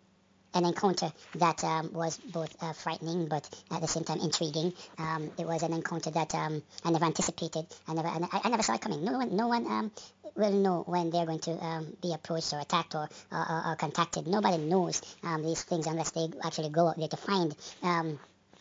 an 0.54 0.64
encounter 0.64 1.12
that 1.37 1.62
um, 1.64 1.92
was 1.92 2.16
both 2.18 2.54
uh, 2.62 2.73
frightening 2.73 3.26
but 3.28 3.49
at 3.71 3.80
the 3.80 3.88
same 3.88 4.04
time 4.04 4.21
intriguing. 4.21 4.73
Um, 4.99 5.30
it 5.38 5.47
was 5.47 5.62
an 5.62 5.73
encounter 5.73 6.11
that 6.11 6.35
um, 6.35 6.62
I 6.85 6.90
never 6.90 7.04
anticipated. 7.04 7.66
I 7.88 7.94
never, 7.94 8.09
I, 8.09 8.40
I, 8.44 8.49
never 8.49 8.62
saw 8.62 8.75
it 8.75 8.80
coming. 8.80 9.04
No 9.04 9.18
one, 9.18 9.37
no 9.37 9.49
one 9.49 9.66
um, 9.66 9.90
will 10.37 10.52
know 10.52 10.82
when 10.87 11.11
they're 11.11 11.26
going 11.26 11.40
to 11.40 11.52
um, 11.64 11.97
be 12.02 12.12
approached 12.12 12.52
or 12.52 12.61
attacked 12.61 12.94
or, 12.94 13.09
or, 13.30 13.62
or 13.66 13.76
contacted. 13.76 14.26
Nobody 14.26 14.59
knows 14.59 15.02
um, 15.23 15.42
these 15.42 15.62
things 15.62 15.87
unless 15.87 16.11
they 16.11 16.28
actually 16.44 16.71
go 16.71 16.88
out 16.88 16.99
there 16.99 17.09
to 17.09 17.16
find 17.16 17.54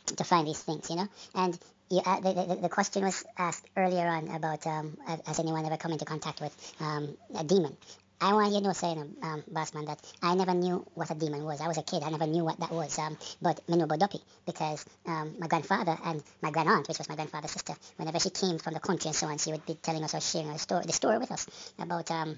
to 0.08 0.24
find 0.24 0.48
these 0.48 0.62
things, 0.62 0.90
you 0.90 0.96
know. 0.98 1.08
And 1.36 1.58
you, 1.90 2.02
uh, 2.06 2.20
the, 2.22 2.34
the, 2.34 2.56
the, 2.64 2.70
question 2.70 3.04
was 3.04 3.24
asked 3.38 3.66
earlier 3.76 4.08
on 4.08 4.30
about 4.30 4.66
um, 4.66 4.98
has 5.26 5.40
anyone 5.40 5.66
ever 5.66 5.78
come 5.78 5.92
into 5.92 6.06
contact 6.06 6.42
with 6.42 6.74
um, 6.80 7.18
a 7.38 7.44
demon? 7.44 7.76
I 8.24 8.34
want 8.34 8.54
you 8.54 8.60
to 8.60 8.66
know, 8.66 8.74
saying, 8.74 9.16
um, 9.24 9.44
Bossman, 9.52 9.88
that 9.88 10.00
I 10.22 10.36
never 10.36 10.54
knew 10.54 10.86
what 10.94 11.10
a 11.10 11.16
demon 11.16 11.44
was. 11.44 11.60
I 11.60 11.68
was 11.68 11.80
a 11.80 11.82
kid. 11.82 12.04
I 12.04 12.12
never 12.12 12.28
knew 12.28 12.44
what 12.44 12.60
that 12.60 12.72
was. 12.72 13.00
Um, 13.00 13.18
but 13.42 13.60
I 13.68 13.76
know 13.76 13.86
about 13.86 13.98
Duppy 13.98 14.22
because 14.46 14.86
um, 15.08 15.34
my 15.40 15.48
grandfather 15.48 15.98
and 16.06 16.22
my 16.40 16.52
grandaunt, 16.52 16.88
which 16.88 17.00
was 17.00 17.10
my 17.10 17.16
grandfather's 17.16 17.50
sister, 17.50 17.74
whenever 17.96 18.20
she 18.20 18.30
came 18.30 18.60
from 18.60 18.76
the 18.76 18.80
country 18.80 19.08
and 19.08 19.16
so 19.16 19.26
on, 19.26 19.40
she 19.40 19.52
would 19.52 19.66
be 19.66 19.74
telling 19.74 20.04
us 20.04 20.14
or 20.14 20.22
sharing 20.22 20.50
a 20.50 20.60
story, 20.60 20.86
the 20.86 20.94
story 20.94 21.18
with 21.18 21.32
us 21.32 21.48
about 21.80 22.12
um, 22.12 22.38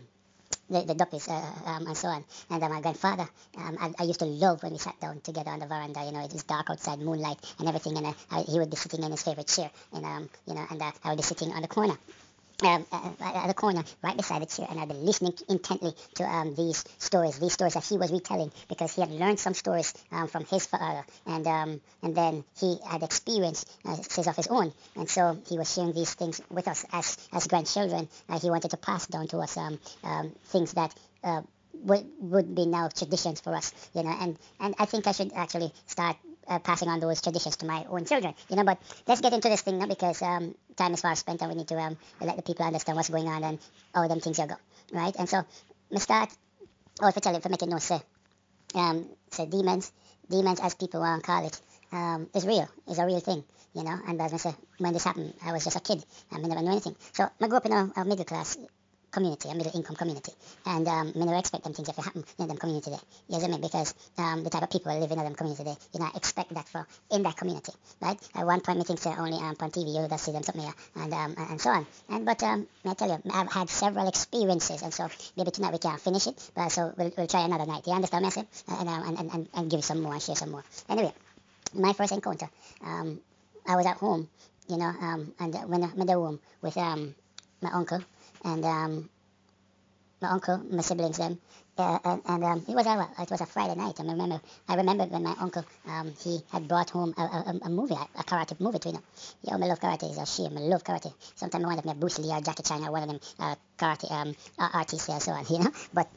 the, 0.70 0.84
the 0.84 0.96
duppies 0.96 1.28
uh, 1.28 1.52
um, 1.66 1.86
and 1.88 1.98
so 1.98 2.08
on. 2.08 2.24
And 2.50 2.64
uh, 2.64 2.70
my 2.70 2.80
grandfather, 2.80 3.28
um, 3.58 3.78
I, 3.78 3.92
I, 4.00 4.04
used 4.04 4.20
to 4.20 4.26
love 4.26 4.64
when 4.64 4.72
we 4.72 4.78
sat 4.78 4.98
down 5.02 5.20
together 5.20 5.52
on 5.52 5.60
the 5.60 5.68
veranda. 5.68 6.02
You 6.06 6.14
know, 6.14 6.24
it 6.24 6.34
is 6.34 6.44
dark 6.44 6.70
outside, 6.70 7.00
moonlight 7.00 7.40
and 7.60 7.68
everything, 7.68 7.98
and 7.98 8.08
uh, 8.08 8.14
I, 8.32 8.42
he 8.44 8.58
would 8.58 8.70
be 8.70 8.78
sitting 8.78 9.04
in 9.04 9.12
his 9.12 9.24
favorite 9.24 9.48
chair, 9.48 9.70
and 9.92 10.06
um, 10.06 10.30
you 10.48 10.54
know, 10.54 10.66
and 10.70 10.82
uh, 10.82 10.92
I 11.04 11.10
would 11.10 11.18
be 11.18 11.24
sitting 11.24 11.52
on 11.52 11.62
the 11.62 11.68
corner 11.68 11.98
um, 12.64 12.86
uh, 12.92 13.12
at 13.22 13.48
the 13.48 13.54
corner 13.54 13.84
right 14.02 14.16
beside 14.16 14.42
the 14.42 14.46
chair 14.46 14.68
and 14.70 14.80
I've 14.80 14.88
been 14.88 15.06
listening 15.06 15.34
intently 15.50 15.94
to 16.16 16.24
um, 16.24 16.56
these 16.56 16.84
stories, 16.98 17.40
these 17.40 17.54
stories 17.54 17.74
that 17.74 17.84
he 17.84 17.98
was 17.98 18.12
retelling 18.12 18.52
because 18.70 18.94
he 18.96 19.02
had 19.02 19.12
learned 19.12 19.40
some 19.40 19.54
stories 19.54 19.94
um, 20.12 20.28
from 20.28 20.46
his 20.46 20.66
father 20.66 21.06
and 21.26 21.46
um, 21.48 21.82
and 22.02 22.16
then 22.16 22.44
he 22.60 22.78
had 22.88 23.04
experienced 23.04 23.70
uh, 23.86 23.98
of 24.28 24.36
his 24.36 24.48
own 24.48 24.72
and 24.96 25.10
so 25.10 25.38
he 25.48 25.58
was 25.58 25.74
sharing 25.74 25.94
these 25.94 26.14
things 26.14 26.42
with 26.50 26.68
us 26.68 26.86
as, 26.92 27.18
as 27.32 27.48
grandchildren. 27.48 28.08
Uh, 28.30 28.40
he 28.40 28.50
wanted 28.50 28.72
to 28.72 28.78
pass 28.78 29.08
down 29.08 29.28
to 29.28 29.38
us 29.40 29.58
um, 29.58 29.80
um, 30.04 30.32
things 30.46 30.74
that 30.74 30.94
uh, 31.24 31.42
would, 31.74 32.06
would 32.20 32.56
be 32.56 32.66
now 32.66 32.88
traditions 32.88 33.42
for 33.42 33.54
us, 33.56 33.74
you 33.94 34.04
know, 34.04 34.16
and, 34.22 34.38
and 34.60 34.76
I 34.80 34.86
think 34.86 35.08
I 35.08 35.12
should 35.12 35.34
actually 35.34 35.74
start 35.88 36.18
uh, 36.48 36.60
passing 36.60 36.90
on 36.90 37.00
those 37.00 37.22
traditions 37.22 37.58
to 37.58 37.66
my 37.66 37.86
own 37.90 38.06
children, 38.06 38.34
you 38.50 38.56
know. 38.56 38.64
But 38.64 38.80
let's 39.08 39.22
get 39.22 39.34
into 39.34 39.50
this 39.50 39.62
thing 39.62 39.80
now 39.80 39.88
because 39.88 40.22
um, 40.22 40.56
time 40.76 40.94
is 40.94 41.02
far 41.02 41.16
spent 41.16 41.42
and 41.42 41.50
we 41.50 41.58
need 41.58 41.68
to 41.68 41.78
um, 41.80 41.98
let 42.22 42.36
the 42.36 42.42
people 42.42 42.66
understand 42.66 42.96
what's 42.96 43.10
going 43.10 43.28
on 43.28 43.44
and 43.44 43.60
how 43.94 44.08
them 44.08 44.20
things 44.20 44.40
are 44.40 44.48
go, 44.48 44.56
right? 44.92 45.16
And 45.18 45.30
so, 45.30 45.46
me 45.92 46.00
start, 46.00 46.30
or 47.02 47.10
if 47.10 47.18
I 47.18 47.20
tell 47.22 47.34
you, 47.34 47.40
if 47.40 47.46
I 47.46 47.50
make 47.50 47.62
it 47.62 47.70
no 47.70 47.80
say, 47.80 48.02
um, 48.76 49.08
say 49.32 49.46
demons, 49.46 49.92
demons 50.30 50.60
as 50.60 50.76
people 50.76 51.00
want 51.02 51.24
to 51.24 51.28
call 51.28 51.46
it, 51.46 51.62
um, 51.92 52.30
is 52.34 52.46
real, 52.46 52.68
is 52.90 53.00
a 53.00 53.06
real 53.06 53.20
thing, 53.20 53.44
you 53.74 53.84
know. 53.84 53.98
And 54.08 54.22
as 54.22 54.34
I 54.34 54.38
say, 54.38 54.56
when 54.78 54.94
this 54.94 55.04
happened, 55.04 55.34
I 55.46 55.54
was 55.54 55.64
just 55.64 55.78
a 55.78 55.80
kid, 55.80 56.04
I 56.32 56.40
never 56.40 56.62
knew 56.62 56.72
anything. 56.72 56.96
So 57.14 57.30
I 57.40 57.48
grew 57.48 57.58
up 57.58 57.66
in 57.66 57.72
a, 57.72 57.92
a 57.96 58.06
middle 58.06 58.26
class 58.26 58.58
community, 59.14 59.50
a 59.50 59.56
middle 59.56 59.72
income 59.76 59.96
community. 59.96 60.34
And 60.66 60.88
um, 60.88 61.14
I 61.16 61.20
never 61.20 61.38
expect 61.38 61.64
them 61.64 61.74
things 61.74 61.88
it 61.88 61.96
happen 61.96 62.26
in 62.40 62.48
them 62.48 62.58
community 62.58 62.90
there. 62.90 63.00
You 63.30 63.38
know 63.38 63.42
what 63.42 63.48
I 63.48 63.52
mean? 63.52 63.62
Because 63.62 63.94
um, 64.18 64.44
the 64.44 64.50
type 64.50 64.64
of 64.64 64.70
people 64.70 65.00
live 65.00 65.12
in 65.12 65.18
them 65.18 65.36
community 65.36 65.64
there, 65.64 65.78
you 65.94 66.00
know, 66.00 66.10
expect 66.16 66.54
that 66.54 66.68
for 66.68 66.88
in 67.12 67.24
that 67.24 67.38
community, 67.38 67.72
right? 68.02 68.20
At 68.36 68.46
one 68.46 68.62
point, 68.62 68.80
me 68.80 68.84
think 68.84 69.00
only 69.18 69.38
um, 69.38 69.56
on 69.60 69.72
TV, 69.72 69.94
you 69.94 70.08
just 70.08 70.26
see 70.26 70.32
them 70.32 70.44
something 70.44 70.64
here, 70.64 70.74
and 70.96 71.14
um, 71.14 71.36
and 71.38 71.62
so 71.62 71.70
on. 71.70 71.86
And 72.10 72.26
but 72.26 72.42
um, 72.44 72.68
I 72.86 72.94
tell 72.94 73.10
you, 73.10 73.22
I've 73.32 73.52
had 73.52 73.70
several 73.70 74.08
experiences, 74.08 74.82
and 74.82 74.94
so 74.94 75.10
maybe 75.38 75.52
tonight 75.52 75.74
we 75.74 75.80
can't 75.80 76.02
finish 76.02 76.28
it, 76.28 76.52
but 76.56 76.70
so 76.70 76.94
we'll, 76.98 77.12
we'll 77.16 77.28
try 77.28 77.46
another 77.46 77.66
night. 77.66 77.86
You 77.86 77.94
understand, 77.94 78.24
message? 78.24 78.48
And, 78.68 78.90
um, 78.90 79.08
and, 79.08 79.32
and, 79.34 79.50
and, 79.54 79.70
give 79.70 79.84
some 79.84 80.02
more 80.02 80.14
and 80.14 80.22
share 80.22 80.36
some 80.36 80.52
more. 80.52 80.64
Anyway, 80.90 81.14
my 81.74 81.94
first 81.94 82.12
encounter, 82.12 82.50
um, 82.84 83.20
I 83.68 83.76
was 83.76 83.86
at 83.86 83.98
home, 83.98 84.28
you 84.68 84.78
know, 84.78 84.86
um, 84.86 85.34
and 85.40 85.54
when 85.70 85.84
I'm 85.84 86.00
in 86.00 86.08
the 86.08 86.18
room 86.18 86.40
with 86.62 86.78
um, 86.78 87.16
my 87.62 87.72
uncle 87.72 88.04
and 88.44 88.66
um, 88.66 89.10
my 90.22 90.30
uncle, 90.30 90.58
my 90.70 90.82
siblings, 90.82 91.18
them, 91.18 91.40
uh, 91.78 92.00
and, 92.06 92.22
and 92.26 92.44
um, 92.44 92.66
it 92.68 92.76
was 92.76 92.86
a 92.86 93.08
it 93.22 93.30
was 93.30 93.42
a 93.42 93.46
Friday 93.46 93.76
night. 93.76 94.00
I 94.00 94.04
remember 94.04 94.42
I 94.68 94.76
remember 94.76 95.06
when 95.06 95.24
my 95.24 95.36
uncle 95.40 95.66
um, 95.88 96.14
he 96.24 96.42
had 96.52 96.68
brought 96.68 96.90
home 96.92 97.14
a, 97.18 97.22
a, 97.22 97.60
a 97.66 97.70
movie, 97.70 97.96
a, 97.96 98.24
karate 98.24 98.60
movie 98.60 98.80
to 98.80 98.94
me. 98.94 99.00
Yo, 99.44 99.54
I 99.56 99.58
love 99.58 99.80
karate. 99.80 100.10
It's 100.10 100.18
a 100.18 100.26
shame. 100.26 100.58
I 100.58 100.62
love 100.62 100.84
karate. 100.84 101.14
Sometimes 101.36 101.64
I 101.64 101.68
want 101.68 101.82
to 101.82 101.88
be 101.88 102.00
Bruce 102.00 102.20
Lee 102.20 102.32
or 102.32 102.42
Jackie 102.42 102.64
Chan 102.64 102.84
or 102.84 102.92
one 102.92 103.04
of 103.04 103.10
them 103.10 103.20
uh, 103.40 103.56
karate 103.78 104.12
um, 104.12 104.36
artists 104.58 105.10
or 105.10 105.20
so 105.20 105.32
on, 105.32 105.46
you 105.50 105.60
know. 105.60 105.72
But 105.94 106.08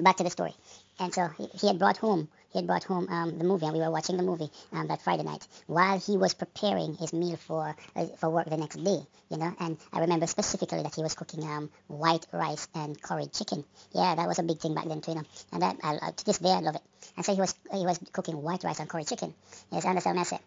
back 0.00 0.16
to 0.18 0.24
the 0.24 0.30
story. 0.30 0.54
And 0.98 1.12
so 1.14 1.28
he, 1.28 1.46
he 1.60 1.66
had 1.66 1.78
brought 1.78 1.96
home 1.96 2.28
he 2.50 2.58
had 2.58 2.66
brought 2.66 2.84
home 2.84 3.08
um, 3.10 3.38
the 3.38 3.44
movie, 3.44 3.66
and 3.66 3.74
we 3.74 3.80
were 3.80 3.90
watching 3.90 4.16
the 4.16 4.22
movie 4.22 4.50
um, 4.72 4.88
that 4.88 5.02
Friday 5.02 5.22
night 5.22 5.46
while 5.66 5.98
he 5.98 6.16
was 6.16 6.32
preparing 6.32 6.94
his 6.94 7.12
meal 7.12 7.36
for 7.36 7.76
uh, 7.94 8.06
for 8.16 8.30
work 8.30 8.48
the 8.48 8.56
next 8.56 8.82
day. 8.82 9.00
You 9.28 9.36
know, 9.36 9.54
and 9.60 9.76
I 9.92 10.00
remember 10.00 10.26
specifically 10.26 10.82
that 10.82 10.94
he 10.94 11.02
was 11.02 11.14
cooking 11.14 11.44
um, 11.44 11.70
white 11.88 12.26
rice 12.32 12.66
and 12.74 13.00
curried 13.00 13.34
chicken. 13.34 13.64
Yeah, 13.92 14.14
that 14.14 14.26
was 14.26 14.38
a 14.38 14.42
big 14.42 14.60
thing 14.60 14.74
back 14.74 14.86
then 14.86 15.02
too. 15.02 15.10
You 15.10 15.16
know, 15.18 15.24
and 15.52 15.62
that 15.62 15.76
I, 15.82 16.10
to 16.10 16.24
this 16.24 16.38
day 16.38 16.50
I 16.50 16.60
love 16.60 16.76
it. 16.76 16.82
And 17.16 17.26
so 17.26 17.34
he 17.34 17.40
was 17.40 17.54
he 17.70 17.84
was 17.84 17.98
cooking 18.12 18.40
white 18.40 18.64
rice 18.64 18.80
and 18.80 18.88
curried 18.88 19.08
chicken. 19.08 19.34
Yes, 19.70 19.84
understand 19.84 20.16
what 20.16 20.22
I 20.22 20.30
said. 20.30 20.40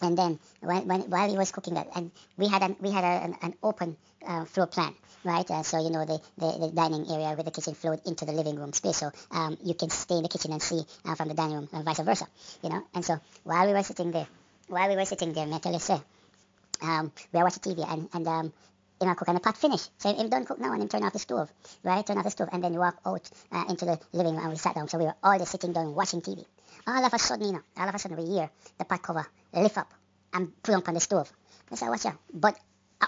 And 0.00 0.16
then 0.16 0.38
when, 0.60 0.86
when, 0.86 1.00
while 1.10 1.28
he 1.28 1.36
was 1.36 1.52
cooking 1.52 1.74
that, 1.74 1.88
and 1.94 2.12
we 2.36 2.46
had 2.46 2.62
an 2.62 2.76
we 2.80 2.90
had 2.92 3.04
a, 3.04 3.24
an, 3.24 3.36
an 3.42 3.54
open 3.62 3.96
uh, 4.24 4.44
floor 4.44 4.68
plan 4.68 4.94
right? 5.24 5.48
Uh, 5.50 5.62
so 5.62 5.82
you 5.82 5.90
know 5.90 6.04
the, 6.04 6.20
the, 6.38 6.66
the, 6.66 6.72
dining 6.72 7.06
area 7.10 7.34
with 7.36 7.46
the 7.46 7.52
kitchen 7.52 7.74
flowed 7.74 8.00
into 8.06 8.24
the 8.24 8.32
living 8.32 8.56
room 8.56 8.72
space, 8.72 8.98
so 8.98 9.10
um, 9.30 9.56
you 9.62 9.74
can 9.74 9.90
stay 9.90 10.16
in 10.16 10.22
the 10.22 10.28
kitchen 10.28 10.52
and 10.52 10.62
see 10.62 10.82
uh, 11.04 11.14
from 11.14 11.28
the 11.28 11.34
dining 11.34 11.56
room 11.56 11.68
and 11.72 11.84
vice 11.84 12.00
versa, 12.00 12.26
you 12.62 12.70
know. 12.70 12.82
And 12.94 13.04
so 13.04 13.18
while 13.44 13.66
we 13.66 13.72
were 13.72 13.82
sitting 13.82 14.10
there, 14.10 14.26
while 14.68 14.88
we 14.88 14.96
were 14.96 15.04
sitting 15.04 15.32
there, 15.32 15.46
say, 15.78 16.00
um, 16.82 17.12
we 17.32 17.40
are 17.40 17.44
watching 17.44 17.62
TV 17.62 17.90
and 17.90 18.08
and 18.12 18.28
um, 18.28 18.52
know, 19.06 19.14
cook 19.14 19.28
and 19.28 19.36
the 19.36 19.40
pot 19.40 19.56
finish. 19.56 19.88
So 19.98 20.14
him 20.14 20.28
done 20.28 20.44
cook 20.44 20.60
now 20.60 20.72
and 20.72 20.82
him 20.82 20.88
turn 20.88 21.04
off 21.04 21.12
the 21.12 21.18
stove, 21.18 21.50
right? 21.82 22.06
Turn 22.06 22.18
off 22.18 22.24
the 22.24 22.30
stove 22.30 22.48
and 22.52 22.62
then 22.62 22.74
walk 22.74 22.98
out 23.04 23.28
uh, 23.50 23.64
into 23.68 23.84
the 23.84 23.98
living 24.12 24.34
room 24.34 24.42
and 24.42 24.52
we 24.52 24.56
sat 24.56 24.74
down. 24.74 24.88
So 24.88 24.98
we 24.98 25.04
were 25.04 25.14
all 25.22 25.38
just 25.38 25.52
sitting 25.52 25.72
down 25.72 25.94
watching 25.94 26.20
TV. 26.20 26.44
All 26.86 27.04
of 27.04 27.12
a 27.12 27.18
sudden, 27.18 27.46
you 27.46 27.52
know, 27.52 27.62
all 27.76 27.88
of 27.88 27.94
a 27.94 27.98
sudden 27.98 28.16
we 28.16 28.26
hear 28.26 28.50
the 28.78 28.84
pot 28.84 29.02
cover 29.02 29.26
lift 29.52 29.78
up 29.78 29.92
and 30.32 30.50
put 30.62 30.88
on 30.88 30.94
the 30.94 31.00
stove. 31.00 31.30
I 31.70 31.74
said, 31.76 31.88
watch 31.88 32.06
out. 32.06 32.18
But 32.32 32.58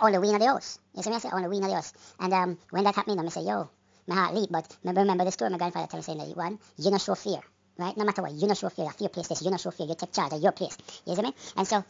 only 0.03 0.19
win 0.19 0.35
of 0.35 0.41
the 0.41 0.47
house. 0.47 0.79
You 0.95 1.03
see 1.03 1.11
me? 1.11 1.17
I 1.17 1.29
I 1.29 1.37
only 1.37 1.49
win 1.49 1.65
of 1.65 1.71
the 1.71 1.75
house. 1.75 1.93
And 2.21 2.33
um, 2.33 2.59
when 2.71 2.85
that 2.85 2.95
happened, 2.95 3.21
I 3.21 3.29
said, 3.29 3.45
yo, 3.45 3.69
my 4.07 4.15
heart 4.15 4.35
leap. 4.35 4.51
But 4.51 4.77
remember, 4.85 5.25
the 5.25 5.33
story 5.33 5.51
my 5.51 5.59
grandfather 5.59 5.87
told 5.87 6.09
me 6.09 6.25
that 6.25 6.37
one, 6.37 6.59
you 6.79 6.91
not 6.91 7.01
show 7.01 7.15
fear. 7.15 7.41
Right? 7.77 7.97
No 7.97 8.05
matter 8.05 8.23
what, 8.23 8.33
you 8.33 8.47
not 8.47 8.57
show 8.57 8.69
fear. 8.69 8.87
If 8.89 9.01
your 9.01 9.09
place 9.09 9.29
this, 9.29 9.43
you 9.43 9.51
not 9.51 9.61
show 9.61 9.71
fear. 9.71 9.87
You 9.87 9.95
take 9.95 10.13
charge 10.13 10.33
of 10.33 10.41
your 10.41 10.53
place. 10.53 10.77
You 11.07 11.17
see 11.17 11.23
me? 11.23 11.35
And 11.57 11.67
so 11.67 11.85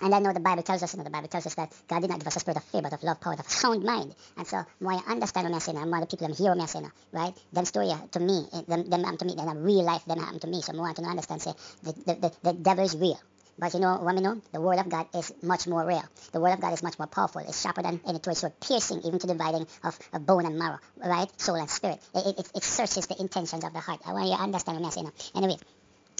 and 0.00 0.14
I 0.14 0.18
know 0.18 0.32
the 0.32 0.40
Bible 0.40 0.62
tells 0.62 0.82
us, 0.82 0.92
you 0.92 0.98
know, 0.98 1.04
the 1.04 1.10
Bible 1.10 1.28
tells 1.28 1.46
us 1.46 1.54
that 1.54 1.72
God 1.86 2.00
did 2.00 2.10
not 2.10 2.18
give 2.18 2.26
us 2.26 2.36
a 2.36 2.40
spirit 2.40 2.56
of 2.56 2.64
fear, 2.64 2.82
but 2.82 2.92
of 2.92 3.02
love, 3.02 3.20
power, 3.20 3.34
of 3.34 3.48
sound 3.48 3.84
mind. 3.84 4.14
And 4.36 4.46
so, 4.46 4.64
more 4.80 4.92
I 4.92 5.12
understand 5.12 5.46
what 5.46 5.54
I'm 5.54 5.60
saying, 5.60 5.78
and 5.78 5.90
more 5.90 6.00
the 6.00 6.06
people 6.06 6.26
I'm 6.26 6.34
hearing 6.34 6.58
me 6.58 6.66
saying, 6.66 6.90
right? 7.12 7.32
Them 7.52 7.64
story 7.64 7.90
uh, 7.90 7.98
to 8.10 8.20
me, 8.20 8.46
them, 8.66 8.90
them 8.90 9.04
happen 9.04 9.18
to 9.18 9.24
me, 9.24 9.34
then 9.36 9.62
real 9.62 9.84
life, 9.84 10.04
them 10.04 10.18
happen 10.18 10.40
to 10.40 10.46
me. 10.48 10.62
So, 10.62 10.72
more 10.72 10.86
I 10.86 10.88
want 10.88 10.96
to 10.96 11.04
understand, 11.04 11.42
say, 11.42 11.52
the, 11.84 11.92
the, 11.92 12.14
the, 12.14 12.32
the 12.42 12.52
devil 12.54 12.84
is 12.84 12.96
real. 12.96 13.20
But 13.58 13.72
you 13.74 13.80
know 13.80 13.96
what 13.98 14.14
we 14.14 14.20
know? 14.20 14.40
The 14.52 14.60
word 14.60 14.78
of 14.78 14.88
God 14.88 15.06
is 15.14 15.32
much 15.42 15.66
more 15.66 15.86
real. 15.86 16.02
The 16.32 16.40
word 16.40 16.54
of 16.54 16.60
God 16.60 16.72
is 16.72 16.82
much 16.82 16.98
more 16.98 17.06
powerful. 17.06 17.40
It's 17.42 17.60
sharper 17.60 17.82
than 17.82 18.00
any 18.06 18.18
two-edged 18.18 18.38
sword, 18.38 18.58
piercing 18.60 19.02
even 19.04 19.18
to 19.20 19.26
dividing 19.26 19.66
of, 19.84 19.98
of 20.12 20.26
bone 20.26 20.44
and 20.44 20.58
marrow, 20.58 20.78
right? 20.96 21.28
Soul 21.40 21.56
and 21.56 21.70
spirit. 21.70 22.00
It, 22.14 22.38
it, 22.38 22.50
it 22.56 22.64
searches 22.64 23.06
the 23.06 23.20
intentions 23.20 23.62
of 23.62 23.72
the 23.72 23.80
heart. 23.80 24.00
I 24.04 24.12
want 24.12 24.26
you 24.28 24.36
to 24.36 24.42
understand 24.42 24.78
what 24.78 24.86
I'm 24.86 24.90
saying. 24.92 25.12
Anyway, 25.36 25.56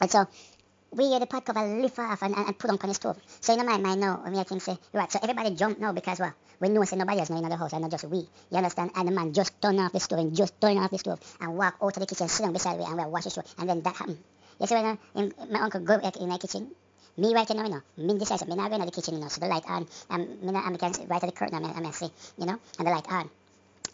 and 0.01 0.11
so 0.11 0.29
we 0.93 1.13
had 1.13 1.23
the 1.23 1.27
pot 1.27 1.45
cover 1.45 1.61
lift 1.81 1.99
off 1.99 2.23
and, 2.23 2.37
and, 2.37 2.47
and 2.47 2.59
put 2.59 2.71
on 2.71 2.79
the 2.89 2.95
stove. 2.95 3.19
So 3.41 3.59
in 3.59 3.67
my 3.67 3.79
mind 3.79 4.01
now, 4.01 4.23
me 4.29 4.39
I 4.39 4.45
think 4.45 4.63
say, 4.63 4.79
right, 4.93 5.11
so 5.11 5.19
everybody 5.21 5.55
jump 5.57 5.81
now 5.81 5.93
because 5.93 6.21
well, 6.21 6.35
we 6.61 6.69
know 6.69 6.85
say 6.85 6.97
nobody 6.97 7.19
else 7.19 7.31
now 7.31 7.39
in 7.39 7.49
the 7.49 7.57
house 7.57 7.73
and 7.73 7.83
not 7.83 7.91
just 7.91 8.05
we. 8.05 8.19
You 8.51 8.57
understand? 8.59 8.93
And 8.95 9.09
the 9.09 9.13
man 9.13 9.33
just 9.33 9.61
turn 9.61 9.81
off 9.81 9.93
the 9.93 9.99
stove 9.99 10.21
and 10.21 10.37
just 10.37 10.61
turn 10.61 10.79
off 10.79 10.91
the 10.93 10.99
stove 10.99 11.21
and 11.41 11.57
walk 11.57 11.77
out 11.83 11.95
to 11.95 12.01
the 12.01 12.07
kitchen, 12.07 12.29
sit 12.29 12.45
down 12.45 12.53
beside 12.53 12.79
me 12.79 12.85
and 12.85 12.97
we'll 12.97 13.11
watch 13.11 13.25
the 13.25 13.31
show. 13.31 13.43
And 13.59 13.69
then 13.69 13.83
that 13.83 13.97
happened. 13.97 14.19
You 14.61 14.67
see 14.69 14.75
when 14.77 14.99
uh, 15.17 15.47
my 15.51 15.61
uncle 15.61 15.81
go 15.81 15.99
back 15.99 16.17
in 16.17 16.29
the 16.29 16.39
kitchen, 16.39 16.71
me 17.17 17.35
right 17.35 17.49
now, 17.51 17.63
you 17.65 17.71
know, 17.71 17.83
me 17.97 18.19
decide 18.19 18.47
me 18.49 18.57
not 18.57 18.71
going 18.71 18.81
to 18.81 18.87
the 18.87 18.93
kitchen, 18.93 19.15
you 19.15 19.21
know, 19.21 19.29
so 19.29 19.41
the 19.41 19.47
light 19.47 19.65
on, 19.69 19.87
and 20.11 20.43
me 20.43 20.53
not, 20.53 20.65
I 20.67 20.77
can 20.77 21.09
right 21.09 21.23
at 21.23 21.27
the 21.27 21.33
curtain, 21.33 21.57
I 21.57 21.61
mean, 21.61 21.87
I 21.87 21.91
see, 21.91 22.11
you 22.39 22.47
know, 22.47 22.59
and 22.79 22.87
the 22.87 22.91
light 22.91 23.07
on. 23.11 23.31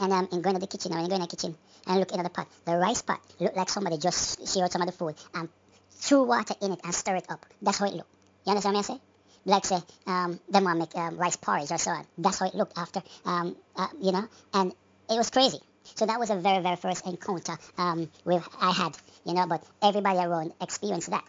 And 0.00 0.12
um, 0.12 0.28
in 0.32 0.40
going 0.40 0.54
to 0.54 0.60
the 0.60 0.66
kitchen, 0.66 0.92
you 0.92 0.98
going 0.98 1.12
in 1.12 1.20
the 1.20 1.26
kitchen 1.26 1.54
and 1.86 1.98
look 1.98 2.10
into 2.10 2.22
the 2.22 2.30
pot, 2.30 2.48
the 2.64 2.76
rice 2.76 3.02
pot 3.02 3.20
look 3.38 3.54
like 3.54 3.68
somebody 3.68 3.98
just 3.98 4.48
shared 4.48 4.72
some 4.72 4.80
of 4.80 4.86
the 4.86 4.92
food 4.92 5.14
and 5.34 5.48
threw 5.90 6.24
water 6.24 6.54
in 6.62 6.72
it 6.72 6.80
and 6.82 6.94
stir 6.94 7.16
it 7.16 7.26
up. 7.28 7.44
That's 7.60 7.78
how 7.78 7.86
it 7.86 7.94
looked. 7.94 8.08
You 8.46 8.50
understand 8.50 8.76
what 8.76 8.88
I 8.90 8.94
say? 8.94 9.00
Like 9.44 9.64
say, 9.66 9.78
um, 10.06 10.40
them 10.48 10.64
want 10.64 10.78
make 10.78 10.96
um, 10.96 11.16
rice 11.18 11.36
porridge 11.36 11.70
or 11.70 11.78
so 11.78 11.90
on. 11.90 12.06
That's 12.16 12.38
how 12.38 12.46
it 12.46 12.54
looked 12.54 12.78
after, 12.78 13.02
um, 13.26 13.56
uh, 13.76 13.88
you 14.00 14.12
know, 14.12 14.26
and 14.54 14.72
it 15.10 15.16
was 15.16 15.30
crazy. 15.30 15.58
So 15.96 16.06
that 16.06 16.18
was 16.18 16.30
a 16.30 16.36
very, 16.36 16.62
very 16.62 16.76
first 16.76 17.06
encounter 17.06 17.58
um, 17.76 18.10
with 18.24 18.46
I 18.60 18.70
had, 18.72 18.96
you 19.24 19.34
know, 19.34 19.46
but 19.46 19.62
everybody 19.82 20.18
around 20.18 20.52
experienced 20.60 21.10
that. 21.10 21.24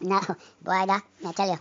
Now, 0.00 0.20
boy, 0.62 0.86
that, 0.86 1.02
I 1.26 1.32
tell 1.32 1.50
you, 1.50 1.58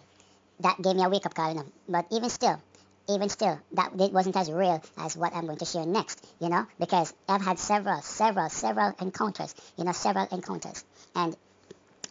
that 0.61 0.81
gave 0.81 0.95
me 0.95 1.03
a 1.03 1.09
wake-up 1.09 1.33
call, 1.33 1.49
you 1.49 1.55
know. 1.55 1.65
But 1.87 2.05
even 2.11 2.29
still, 2.29 2.61
even 3.09 3.29
still, 3.29 3.59
that 3.73 3.91
it 3.99 4.13
wasn't 4.13 4.37
as 4.37 4.51
real 4.51 4.81
as 4.97 5.17
what 5.17 5.35
I'm 5.35 5.45
going 5.45 5.57
to 5.57 5.65
share 5.65 5.85
next, 5.85 6.25
you 6.39 6.49
know, 6.49 6.65
because 6.79 7.13
I've 7.27 7.41
had 7.41 7.59
several, 7.59 8.01
several, 8.01 8.49
several 8.49 8.93
encounters, 9.01 9.55
you 9.77 9.83
know, 9.83 9.91
several 9.91 10.27
encounters. 10.31 10.83
And 11.15 11.35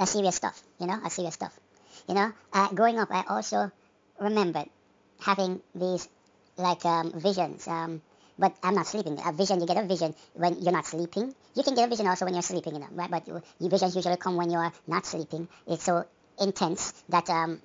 a 0.01 0.07
serious 0.07 0.37
stuff, 0.37 0.61
you 0.79 0.87
know, 0.87 1.01
a 1.05 1.11
serious 1.11 1.35
stuff. 1.35 1.59
You 2.09 2.15
know, 2.15 2.33
uh, 2.53 2.69
growing 2.69 2.99
up, 2.99 3.09
I 3.11 3.25
also 3.29 3.71
remembered 4.19 4.69
having 5.21 5.61
these 5.75 6.09
like 6.57 6.85
um, 6.85 7.13
visions. 7.15 7.67
Um, 7.67 8.03
but 8.39 8.55
I'm 8.63 8.75
not 8.75 8.87
sleeping. 8.87 9.19
A 9.25 9.33
vision, 9.33 9.61
you 9.61 9.67
get 9.67 9.77
a 9.77 9.87
vision 9.87 10.15
when 10.35 10.61
you're 10.63 10.73
not 10.73 10.87
sleeping. 10.87 11.35
You 11.55 11.63
can 11.65 11.75
get 11.75 11.87
a 11.87 11.89
vision 11.89 12.07
also 12.07 12.25
when 12.25 12.35
you're 12.35 12.43
sleeping, 12.43 12.75
you 12.75 12.81
know, 12.81 12.87
right? 12.93 13.11
But 13.11 13.27
your 13.27 13.43
visions 13.61 13.97
usually 13.97 14.17
come 14.17 14.37
when 14.37 14.51
you're 14.51 14.73
not 14.87 15.07
sleeping. 15.07 15.49
It's 15.67 15.83
so 15.83 16.07
intense 16.41 16.93
that 17.09 17.29
um, 17.31 17.61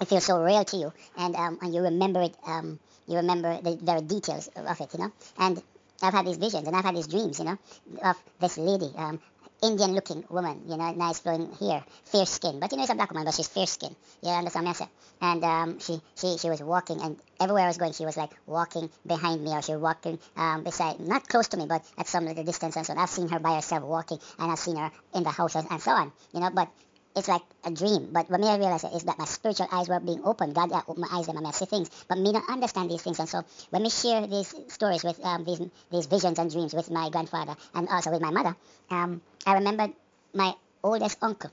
it 0.00 0.08
feels 0.08 0.24
so 0.24 0.42
real 0.42 0.64
to 0.64 0.76
you, 0.76 0.92
and 1.16 1.34
um, 1.36 1.58
and 1.62 1.74
you 1.74 1.82
remember 1.82 2.22
it. 2.22 2.36
Um, 2.46 2.78
you 3.06 3.16
remember 3.16 3.58
the 3.62 3.76
very 3.76 4.02
details 4.02 4.48
of 4.54 4.80
it, 4.80 4.92
you 4.92 4.98
know. 5.00 5.12
And 5.38 5.62
I've 6.02 6.12
had 6.12 6.26
these 6.26 6.36
visions 6.36 6.66
and 6.66 6.76
I've 6.76 6.84
had 6.84 6.94
these 6.94 7.08
dreams, 7.08 7.38
you 7.38 7.46
know, 7.46 7.58
of 8.04 8.16
this 8.38 8.58
lady 8.58 8.92
um, 8.96 9.18
Indian 9.62 9.92
looking 9.94 10.22
woman, 10.28 10.62
you 10.68 10.76
know, 10.76 10.92
nice 10.92 11.18
flowing 11.18 11.50
hair, 11.54 11.82
fair 12.04 12.26
skin. 12.26 12.60
But 12.60 12.70
you 12.70 12.76
know, 12.76 12.84
it's 12.84 12.92
a 12.92 12.94
black 12.94 13.10
woman, 13.10 13.24
but 13.24 13.34
she's 13.34 13.48
fair 13.48 13.66
skin. 13.66 13.94
You 14.22 14.30
understand 14.30 14.66
what 14.66 14.76
I 14.80 14.84
say? 14.84 14.90
And 15.20 15.42
um, 15.42 15.80
she, 15.80 16.00
she, 16.14 16.38
she 16.38 16.48
was 16.48 16.62
walking, 16.62 17.00
and 17.00 17.16
everywhere 17.40 17.64
I 17.64 17.66
was 17.66 17.76
going, 17.76 17.92
she 17.92 18.04
was 18.04 18.16
like 18.16 18.30
walking 18.46 18.88
behind 19.04 19.42
me, 19.42 19.50
or 19.50 19.62
she 19.62 19.72
was 19.72 19.80
walking 19.80 20.20
um, 20.36 20.62
beside, 20.62 21.00
not 21.00 21.28
close 21.28 21.48
to 21.48 21.56
me, 21.56 21.66
but 21.66 21.84
at 21.96 22.06
some 22.06 22.26
little 22.26 22.44
distance 22.44 22.76
and 22.76 22.86
so 22.86 22.92
on. 22.92 23.00
I've 23.00 23.10
seen 23.10 23.28
her 23.30 23.40
by 23.40 23.56
herself 23.56 23.82
walking, 23.82 24.20
and 24.38 24.52
I've 24.52 24.60
seen 24.60 24.76
her 24.76 24.92
in 25.12 25.24
the 25.24 25.30
house 25.30 25.56
and 25.56 25.82
so 25.82 25.90
on, 25.90 26.12
you 26.32 26.38
know. 26.38 26.50
But 26.50 26.68
it's 27.16 27.28
like 27.28 27.42
a 27.64 27.70
dream. 27.70 28.10
But 28.12 28.30
when 28.30 28.40
me 28.40 28.48
I 28.48 28.56
realized 28.56 28.86
is 28.94 29.04
that 29.04 29.18
my 29.18 29.24
spiritual 29.24 29.68
eyes 29.72 29.88
were 29.88 30.00
being 30.00 30.22
opened. 30.24 30.54
God 30.54 30.72
opened 30.72 30.98
my 30.98 31.08
eyes 31.10 31.28
and 31.28 31.46
I 31.46 31.50
see 31.50 31.64
things. 31.64 31.90
But 32.08 32.18
me 32.18 32.32
don't 32.32 32.48
understand 32.48 32.90
these 32.90 33.02
things. 33.02 33.18
And 33.18 33.28
so 33.28 33.42
when 33.70 33.82
me 33.82 33.90
share 33.90 34.26
these 34.26 34.54
stories 34.68 35.04
with 35.04 35.24
um, 35.24 35.44
these 35.44 35.60
these 35.90 36.06
visions 36.06 36.38
and 36.38 36.50
dreams 36.50 36.74
with 36.74 36.90
my 36.90 37.10
grandfather 37.10 37.56
and 37.74 37.88
also 37.88 38.10
with 38.10 38.20
my 38.20 38.30
mother, 38.30 38.56
um, 38.90 39.20
I 39.46 39.54
remember 39.54 39.88
my 40.34 40.54
oldest 40.82 41.18
uncle. 41.22 41.50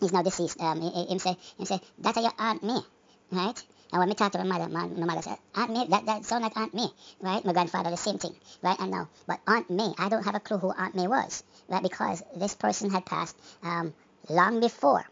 He's 0.00 0.12
now 0.12 0.22
deceased. 0.22 0.60
Um, 0.60 0.80
he, 0.80 1.04
him 1.06 1.18
say, 1.18 1.36
him 1.58 1.66
say, 1.66 1.80
that's 1.98 2.18
your 2.18 2.32
Aunt 2.38 2.62
May, 2.62 2.80
right? 3.32 3.62
And 3.92 3.98
when 3.98 4.08
me 4.08 4.14
talk 4.14 4.32
to 4.32 4.38
my 4.38 4.44
mother, 4.44 4.68
my, 4.68 4.86
my 4.86 5.06
mother 5.06 5.22
said, 5.22 5.38
Aunt 5.54 5.72
May, 5.72 5.86
that, 5.88 6.06
that 6.06 6.24
sound 6.24 6.44
like 6.44 6.56
Aunt 6.56 6.72
May, 6.72 6.88
right? 7.20 7.44
My 7.44 7.52
grandfather, 7.52 7.90
the 7.90 7.96
same 7.96 8.18
thing, 8.18 8.34
right? 8.62 8.78
And 8.78 8.92
now, 8.92 9.08
but 9.26 9.40
Aunt 9.46 9.68
May, 9.68 9.92
I 9.98 10.08
don't 10.08 10.22
have 10.22 10.36
a 10.36 10.40
clue 10.40 10.58
who 10.58 10.70
Aunt 10.70 10.94
May 10.94 11.08
was, 11.08 11.42
right? 11.68 11.82
Because 11.82 12.22
this 12.36 12.54
person 12.54 12.90
had 12.90 13.04
passed 13.04 13.36
um, 13.62 13.92
long 14.28 14.60
before. 14.60 15.04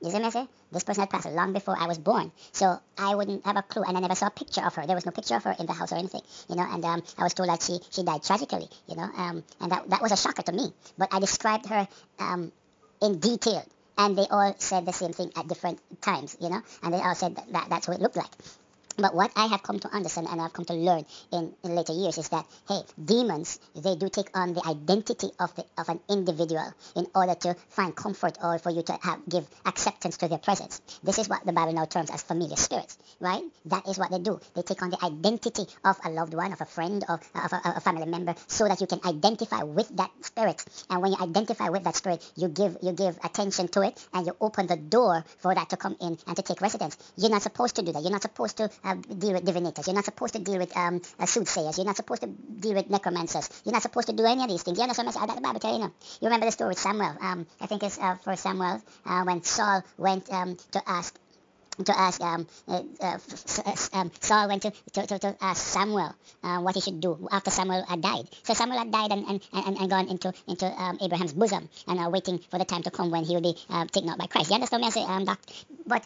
You 0.00 0.10
see 0.10 0.18
me 0.18 0.30
say? 0.30 0.46
This 0.72 0.84
person 0.84 1.02
had 1.02 1.10
passed 1.10 1.28
long 1.30 1.52
before 1.52 1.76
I 1.78 1.86
was 1.86 1.98
born. 1.98 2.32
So 2.52 2.78
I 2.98 3.14
wouldn't 3.14 3.44
have 3.46 3.56
a 3.56 3.62
clue. 3.62 3.82
And 3.86 3.96
I 3.96 4.00
never 4.00 4.14
saw 4.14 4.26
a 4.26 4.30
picture 4.30 4.62
of 4.64 4.74
her. 4.74 4.86
There 4.86 4.94
was 4.96 5.06
no 5.06 5.12
picture 5.12 5.36
of 5.36 5.44
her 5.44 5.54
in 5.58 5.66
the 5.66 5.72
house 5.72 5.92
or 5.92 5.96
anything. 5.96 6.22
You 6.48 6.56
know, 6.56 6.66
and 6.68 6.84
um, 6.84 7.02
I 7.16 7.22
was 7.22 7.34
told 7.34 7.48
that 7.48 7.62
she, 7.62 7.78
she 7.90 8.02
died 8.02 8.22
tragically, 8.22 8.68
you 8.86 8.96
know. 8.96 9.08
Um, 9.16 9.44
and 9.60 9.72
that, 9.72 9.88
that 9.90 10.02
was 10.02 10.12
a 10.12 10.16
shocker 10.16 10.42
to 10.42 10.52
me. 10.52 10.72
But 10.98 11.14
I 11.14 11.20
described 11.20 11.66
her 11.66 11.88
um, 12.18 12.52
in 13.00 13.18
detail. 13.20 13.64
And 13.98 14.18
they 14.18 14.26
all 14.30 14.54
said 14.58 14.84
the 14.84 14.92
same 14.92 15.12
thing 15.12 15.32
at 15.36 15.48
different 15.48 15.80
times, 16.02 16.36
you 16.40 16.50
know. 16.50 16.62
And 16.82 16.92
they 16.92 16.98
all 16.98 17.14
said 17.14 17.36
that, 17.36 17.52
that 17.52 17.70
that's 17.70 17.88
what 17.88 17.96
it 17.96 18.02
looked 18.02 18.16
like. 18.16 18.30
But 18.98 19.14
what 19.14 19.30
I 19.36 19.46
have 19.46 19.62
come 19.62 19.78
to 19.80 19.88
understand 19.88 20.28
and 20.30 20.40
I've 20.40 20.52
come 20.52 20.64
to 20.66 20.74
learn 20.74 21.04
in, 21.32 21.54
in 21.62 21.74
later 21.74 21.92
years 21.92 22.18
is 22.18 22.28
that 22.30 22.46
hey, 22.68 22.80
demons 23.02 23.58
they 23.74 23.94
do 23.94 24.08
take 24.08 24.36
on 24.36 24.54
the 24.54 24.66
identity 24.66 25.30
of 25.38 25.54
the 25.54 25.64
of 25.76 25.88
an 25.88 26.00
individual 26.08 26.72
in 26.94 27.06
order 27.14 27.34
to 27.34 27.54
find 27.68 27.94
comfort 27.94 28.38
or 28.42 28.58
for 28.58 28.70
you 28.70 28.82
to 28.82 28.98
have 29.02 29.20
give 29.28 29.46
acceptance 29.64 30.16
to 30.18 30.28
their 30.28 30.38
presence. 30.38 30.80
This 31.02 31.18
is 31.18 31.28
what 31.28 31.44
the 31.44 31.52
Bible 31.52 31.74
now 31.74 31.84
terms 31.84 32.10
as 32.10 32.22
familiar 32.22 32.56
spirits, 32.56 32.98
right? 33.20 33.42
That 33.66 33.86
is 33.88 33.98
what 33.98 34.10
they 34.10 34.18
do. 34.18 34.40
They 34.54 34.62
take 34.62 34.82
on 34.82 34.90
the 34.90 35.04
identity 35.04 35.66
of 35.84 35.98
a 36.04 36.10
loved 36.10 36.34
one, 36.34 36.52
of 36.52 36.60
a 36.60 36.64
friend, 36.64 37.04
of, 37.08 37.20
of 37.34 37.52
a, 37.52 37.60
a 37.76 37.80
family 37.80 38.06
member, 38.06 38.34
so 38.46 38.66
that 38.66 38.80
you 38.80 38.86
can 38.86 39.00
identify 39.04 39.62
with 39.62 39.94
that 39.96 40.10
spirit. 40.22 40.64
And 40.90 41.02
when 41.02 41.12
you 41.12 41.18
identify 41.20 41.68
with 41.68 41.84
that 41.84 41.96
spirit, 41.96 42.24
you 42.36 42.48
give 42.48 42.78
you 42.82 42.92
give 42.92 43.18
attention 43.22 43.68
to 43.68 43.82
it 43.82 44.06
and 44.14 44.26
you 44.26 44.36
open 44.40 44.66
the 44.66 44.76
door 44.76 45.24
for 45.38 45.54
that 45.54 45.70
to 45.70 45.76
come 45.76 45.96
in 46.00 46.18
and 46.26 46.36
to 46.36 46.42
take 46.42 46.60
residence. 46.60 46.96
You're 47.16 47.30
not 47.30 47.42
supposed 47.42 47.76
to 47.76 47.82
do 47.82 47.92
that. 47.92 48.02
You're 48.02 48.12
not 48.12 48.22
supposed 48.22 48.56
to 48.58 48.70
uh, 48.86 48.94
deal 48.94 49.34
with 49.34 49.44
divinators. 49.44 49.86
You're 49.86 49.94
not 49.94 50.04
supposed 50.04 50.34
to 50.34 50.40
deal 50.40 50.58
with 50.58 50.76
um, 50.76 51.02
uh, 51.18 51.26
soothsayers. 51.26 51.76
You're 51.76 51.86
not 51.86 51.96
supposed 51.96 52.22
to 52.22 52.28
deal 52.28 52.74
with 52.74 52.88
necromancers. 52.88 53.50
You're 53.64 53.72
not 53.72 53.82
supposed 53.82 54.06
to 54.08 54.14
do 54.14 54.24
any 54.24 54.42
of 54.44 54.48
these 54.48 54.62
things. 54.62 54.78
You 54.78 54.84
understand? 54.84 55.08
I 55.08 55.26
That 55.26 55.36
the 55.36 55.42
Bible 55.42 55.60
tell 55.60 55.72
you, 55.72 55.80
know. 55.80 55.92
You 56.20 56.28
remember 56.28 56.46
the 56.46 56.52
story 56.52 56.70
with 56.70 56.78
Samuel? 56.78 57.16
Um, 57.20 57.46
I 57.60 57.66
think 57.66 57.82
it's 57.82 57.98
uh, 57.98 58.16
for 58.16 58.36
Samuel 58.36 58.82
uh, 59.04 59.22
when 59.24 59.42
Saul 59.42 59.82
went 59.98 60.32
um, 60.32 60.56
to 60.72 60.82
ask 60.86 61.18
to 61.84 61.98
ask 61.98 62.20
um, 62.22 62.46
uh, 62.68 62.82
uh, 63.02 63.18
um, 63.92 64.10
Saul 64.20 64.48
went 64.48 64.62
to, 64.62 64.72
to, 64.94 65.06
to, 65.06 65.18
to 65.18 65.36
ask 65.42 65.62
Samuel 65.62 66.14
uh, 66.42 66.58
what 66.60 66.74
he 66.74 66.80
should 66.80 67.00
do 67.00 67.28
after 67.30 67.50
Samuel 67.50 67.84
had 67.84 68.00
died. 68.00 68.28
So 68.44 68.54
Samuel 68.54 68.78
had 68.78 68.90
died 68.90 69.12
and, 69.12 69.26
and, 69.28 69.40
and, 69.52 69.76
and 69.76 69.90
gone 69.90 70.08
into 70.08 70.32
into 70.48 70.66
um, 70.66 70.98
Abraham's 71.02 71.34
bosom 71.34 71.68
and 71.86 72.00
uh, 72.00 72.08
waiting 72.08 72.38
for 72.50 72.58
the 72.58 72.64
time 72.64 72.82
to 72.84 72.90
come 72.90 73.10
when 73.10 73.24
he 73.24 73.34
would 73.34 73.42
be 73.42 73.56
uh, 73.68 73.84
taken 73.86 74.08
out 74.08 74.18
by 74.18 74.26
Christ. 74.26 74.48
You 74.50 74.54
understand 74.54 74.80
me? 74.80 74.86
I 74.86 74.90
say, 74.90 75.02
um? 75.02 75.26
But 75.86 76.04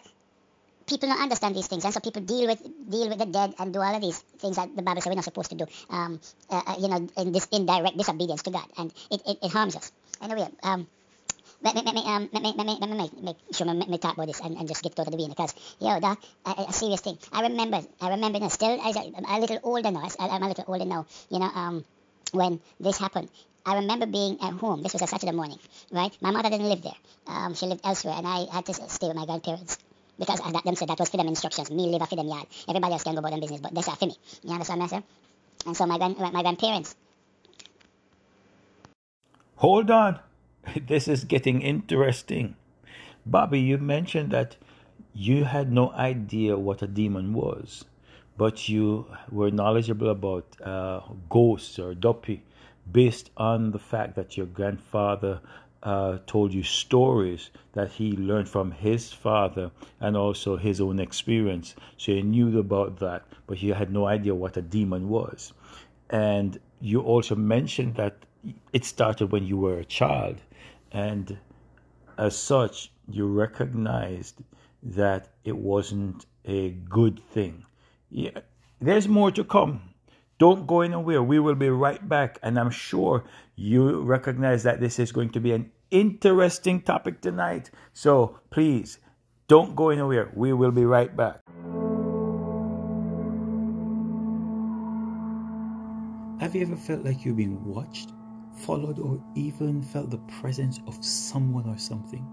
people 0.91 1.07
don't 1.07 1.21
understand 1.21 1.55
these 1.55 1.67
things, 1.67 1.85
and 1.85 1.93
so 1.93 2.01
people 2.01 2.21
deal 2.21 2.47
with 2.51 2.61
deal 2.91 3.07
with 3.07 3.19
the 3.23 3.25
dead 3.25 3.55
and 3.57 3.73
do 3.73 3.79
all 3.79 3.95
of 3.95 4.01
these 4.01 4.19
things 4.43 4.57
that 4.57 4.75
the 4.75 4.83
Bible 4.83 5.01
says 5.01 5.09
we're 5.09 5.15
not 5.15 5.23
supposed 5.23 5.49
to 5.51 5.55
do. 5.55 5.65
Um, 5.89 6.19
uh, 6.49 6.61
uh, 6.67 6.75
you 6.79 6.89
know, 6.89 7.07
in 7.17 7.31
this 7.31 7.47
indirect 7.51 7.97
disobedience 7.97 8.43
to 8.43 8.51
God, 8.51 8.67
and 8.77 8.91
it, 9.09 9.21
it, 9.25 9.37
it 9.41 9.51
harms 9.51 9.77
us. 9.77 9.91
Anyway, 10.21 10.49
um, 10.63 10.85
let 11.63 11.75
me, 11.75 11.81
let 11.85 11.95
me, 11.95 12.03
um, 12.05 12.29
let 12.33 12.43
me, 12.43 12.53
let 12.57 12.65
me, 12.65 12.77
let 12.81 12.89
me 12.89 12.97
make, 13.21 13.37
sure 13.53 13.73
me, 13.73 13.97
talk 13.97 14.15
about 14.15 14.27
this 14.27 14.41
and, 14.41 14.57
and 14.57 14.67
just 14.67 14.83
get 14.83 14.95
to 14.95 15.03
the 15.03 15.11
beginning 15.11 15.29
because, 15.29 15.53
yo, 15.79 15.99
that, 15.99 16.17
a, 16.45 16.65
a 16.69 16.73
serious 16.73 17.01
thing. 17.01 17.17
I 17.31 17.43
remember, 17.43 17.81
I 18.01 18.09
remember, 18.09 18.39
know, 18.39 18.49
still, 18.49 18.79
a, 18.79 18.91
a 19.27 19.39
little 19.39 19.59
older 19.63 19.91
now, 19.91 20.09
I, 20.19 20.27
I'm 20.27 20.43
a 20.43 20.47
little 20.49 20.65
older 20.67 20.85
now, 20.85 21.05
you 21.29 21.39
know, 21.39 21.51
um, 21.53 21.85
when 22.33 22.59
this 22.79 22.97
happened. 22.97 23.29
I 23.63 23.75
remember 23.75 24.07
being 24.07 24.41
at 24.41 24.53
home. 24.53 24.81
This 24.81 24.93
was 24.93 25.03
a 25.03 25.07
Saturday 25.07 25.33
morning, 25.33 25.59
right? 25.91 26.11
My 26.19 26.31
mother 26.31 26.49
didn't 26.49 26.67
live 26.67 26.81
there. 26.81 26.99
Um, 27.27 27.53
she 27.53 27.67
lived 27.67 27.81
elsewhere, 27.83 28.15
and 28.17 28.27
I 28.27 28.47
had 28.51 28.65
to 28.65 28.73
stay 28.73 29.07
with 29.07 29.15
my 29.15 29.25
grandparents 29.25 29.77
because 30.19 30.41
I, 30.41 30.51
that, 30.51 30.63
them 30.63 30.75
said 30.75 30.89
that 30.89 30.99
was 30.99 31.09
for 31.09 31.17
them 31.17 31.27
instructions. 31.27 31.71
Me 31.71 31.87
live 31.87 32.01
a 32.01 32.05
for 32.05 32.15
them 32.15 32.27
yard. 32.27 32.47
Everybody 32.67 32.93
else 32.93 33.03
can 33.03 33.13
go 33.13 33.19
about 33.19 33.31
them 33.31 33.39
business, 33.39 33.61
but 33.61 33.73
that's 33.73 33.89
for 33.89 34.05
me. 34.05 34.15
You 34.43 34.51
understand 34.51 34.81
me, 34.81 34.87
sir? 34.87 35.03
And 35.65 35.77
so 35.77 35.85
my 35.85 35.97
grand, 35.97 36.17
my 36.17 36.41
grandparents. 36.41 36.95
Hold 39.57 39.91
on, 39.91 40.19
this 40.87 41.07
is 41.07 41.23
getting 41.23 41.61
interesting. 41.61 42.55
Bobby, 43.25 43.59
you 43.59 43.77
mentioned 43.77 44.31
that 44.31 44.55
you 45.13 45.43
had 45.43 45.71
no 45.71 45.91
idea 45.91 46.57
what 46.57 46.81
a 46.81 46.87
demon 46.87 47.33
was, 47.33 47.85
but 48.37 48.67
you 48.69 49.05
were 49.31 49.51
knowledgeable 49.51 50.09
about 50.09 50.45
uh, 50.63 51.01
ghosts 51.29 51.77
or 51.77 51.93
duppy 51.93 52.43
based 52.91 53.29
on 53.37 53.71
the 53.71 53.79
fact 53.79 54.15
that 54.15 54.35
your 54.37 54.47
grandfather 54.47 55.39
uh, 55.83 56.19
told 56.27 56.53
you 56.53 56.63
stories 56.63 57.49
that 57.73 57.91
he 57.91 58.11
learned 58.11 58.47
from 58.47 58.71
his 58.71 59.11
father 59.11 59.71
and 59.99 60.15
also 60.15 60.57
his 60.57 60.79
own 60.79 60.99
experience. 60.99 61.75
So 61.97 62.11
you 62.11 62.23
knew 62.23 62.59
about 62.59 62.99
that, 62.99 63.23
but 63.47 63.61
you 63.61 63.73
had 63.73 63.91
no 63.91 64.05
idea 64.05 64.35
what 64.35 64.57
a 64.57 64.61
demon 64.61 65.09
was. 65.09 65.53
And 66.09 66.59
you 66.81 67.01
also 67.01 67.35
mentioned 67.35 67.95
that 67.95 68.17
it 68.73 68.85
started 68.85 69.31
when 69.31 69.45
you 69.45 69.57
were 69.57 69.79
a 69.79 69.85
child, 69.85 70.41
and 70.91 71.37
as 72.17 72.35
such, 72.37 72.91
you 73.07 73.27
recognized 73.27 74.41
that 74.83 75.29
it 75.43 75.55
wasn't 75.55 76.25
a 76.45 76.71
good 76.71 77.19
thing. 77.31 77.65
Yeah, 78.09 78.39
there's 78.79 79.07
more 79.07 79.31
to 79.31 79.43
come. 79.43 79.90
Don't 80.41 80.65
go 80.65 80.81
anywhere. 80.81 81.21
We 81.21 81.37
will 81.37 81.53
be 81.53 81.69
right 81.69 82.09
back. 82.09 82.39
And 82.41 82.57
I'm 82.57 82.71
sure 82.71 83.23
you 83.55 84.01
recognize 84.01 84.63
that 84.63 84.79
this 84.79 84.97
is 84.97 85.11
going 85.11 85.29
to 85.33 85.39
be 85.39 85.51
an 85.51 85.71
interesting 85.91 86.81
topic 86.81 87.21
tonight. 87.21 87.69
So 87.93 88.39
please 88.49 88.97
don't 89.47 89.75
go 89.75 89.89
anywhere. 89.89 90.31
We 90.33 90.53
will 90.53 90.71
be 90.71 90.83
right 90.83 91.15
back. 91.15 91.41
Have 96.41 96.55
you 96.55 96.63
ever 96.63 96.75
felt 96.75 97.05
like 97.05 97.23
you've 97.23 97.37
been 97.37 97.63
watched, 97.63 98.09
followed, 98.65 98.97
or 98.97 99.23
even 99.35 99.83
felt 99.83 100.09
the 100.09 100.25
presence 100.41 100.79
of 100.87 101.05
someone 101.05 101.69
or 101.69 101.77
something? 101.77 102.25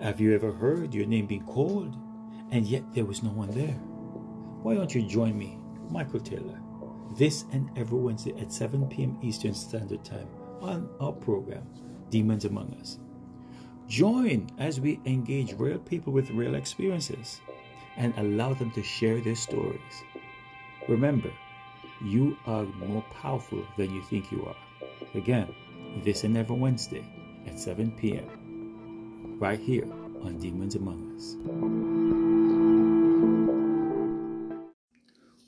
Have 0.00 0.20
you 0.20 0.32
ever 0.32 0.52
heard 0.52 0.94
your 0.94 1.06
name 1.06 1.26
being 1.26 1.42
called 1.42 1.96
and 2.52 2.64
yet 2.64 2.84
there 2.94 3.04
was 3.04 3.24
no 3.24 3.30
one 3.30 3.50
there? 3.50 3.80
Why 4.62 4.74
don't 4.74 4.94
you 4.94 5.02
join 5.02 5.36
me, 5.36 5.58
Michael 5.90 6.20
Taylor? 6.20 6.60
This 7.16 7.44
and 7.52 7.70
every 7.76 7.98
Wednesday 7.98 8.38
at 8.40 8.52
7 8.52 8.86
p.m. 8.88 9.18
Eastern 9.22 9.54
Standard 9.54 10.04
Time 10.04 10.28
on 10.60 10.88
our 11.00 11.12
program, 11.12 11.66
Demons 12.10 12.44
Among 12.44 12.74
Us. 12.80 12.98
Join 13.88 14.48
as 14.58 14.80
we 14.80 15.00
engage 15.04 15.54
real 15.54 15.78
people 15.78 16.12
with 16.12 16.30
real 16.30 16.54
experiences 16.54 17.40
and 17.96 18.14
allow 18.16 18.54
them 18.54 18.70
to 18.72 18.82
share 18.82 19.20
their 19.20 19.34
stories. 19.34 20.04
Remember, 20.88 21.30
you 22.02 22.36
are 22.46 22.64
more 22.64 23.04
powerful 23.12 23.64
than 23.76 23.92
you 23.92 24.02
think 24.02 24.30
you 24.30 24.46
are. 24.46 24.56
Again, 25.14 25.52
this 26.04 26.24
and 26.24 26.36
every 26.36 26.56
Wednesday 26.56 27.04
at 27.46 27.58
7 27.58 27.90
p.m. 27.92 29.36
right 29.40 29.58
here 29.58 29.84
on 30.22 30.38
Demons 30.38 30.76
Among 30.76 31.16
Us. 31.16 31.36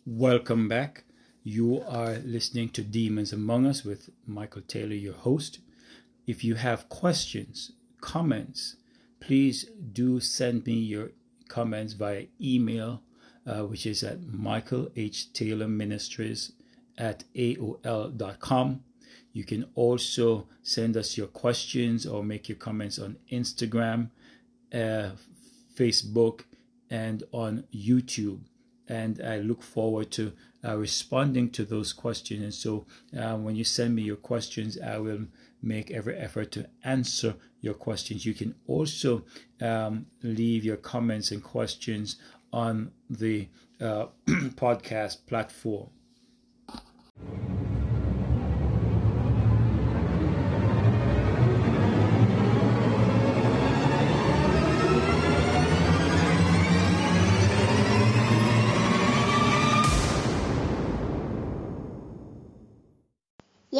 Welcome 0.05 0.69
back. 0.69 1.05
You 1.45 1.83
are 1.89 2.19
listening 2.19 2.69
to 2.69 2.83
Demons 2.83 3.33
Among 3.33 3.67
Us 3.67 3.85
with 3.85 4.11
Michael 4.29 4.63
Taylor, 4.63 4.95
your 4.95 5.15
host. 5.15 5.59
If 6.25 6.45
you 6.45 6.55
have 6.55 6.89
questions, 6.89 7.73
comments, 8.01 8.77
please 9.19 9.65
do 9.93 10.21
send 10.21 10.65
me 10.67 10.75
your 10.75 11.11
comments 11.49 11.95
via 11.95 12.27
email, 12.41 13.03
uh, 13.45 13.63
which 13.63 13.87
is 13.87 14.05
at 14.05 14.23
Michael 14.23 14.89
H. 14.95 15.33
Taylor 15.33 15.67
Ministries 15.67 16.53
at 16.97 17.25
AOL.com. 17.35 18.85
You 19.33 19.43
can 19.43 19.67
also 19.75 20.47
send 20.63 20.97
us 20.97 21.17
your 21.17 21.27
questions 21.27 22.07
or 22.07 22.23
make 22.23 22.49
your 22.49 22.59
comments 22.59 23.01
on 23.01 23.17
Instagram, 23.33 24.11
uh, 24.73 25.11
Facebook, 25.77 26.43
and 26.89 27.25
on 27.33 27.65
YouTube 27.75 28.43
and 28.89 29.21
I 29.25 29.39
look 29.39 29.63
forward 29.63 30.11
to 30.13 30.33
uh, 30.65 30.77
responding 30.77 31.51
to 31.51 31.65
those 31.65 31.93
questions. 31.93 32.43
And 32.43 32.55
so, 32.55 32.87
uh, 33.19 33.37
when 33.37 33.57
you 33.57 33.65
send 33.65 33.95
me 33.95 34.03
your 34.03 34.17
questions, 34.17 34.79
I 34.81 34.99
will 34.99 35.27
make 35.63 35.91
every 35.91 36.17
effort 36.17 36.51
to 36.53 36.69
answer 36.85 37.35
your 37.61 37.75
questions. 37.75 38.27
You 38.27 38.35
can 38.35 38.55
also 38.67 39.25
um, 39.61 40.07
leave 40.23 40.65
your 40.65 40.77
comments 40.77 41.31
and 41.31 41.43
questions 41.43 42.17
on 42.53 42.93
the 43.09 43.49
uh, 43.81 44.07
podcast 44.29 45.27
platform. 45.27 45.89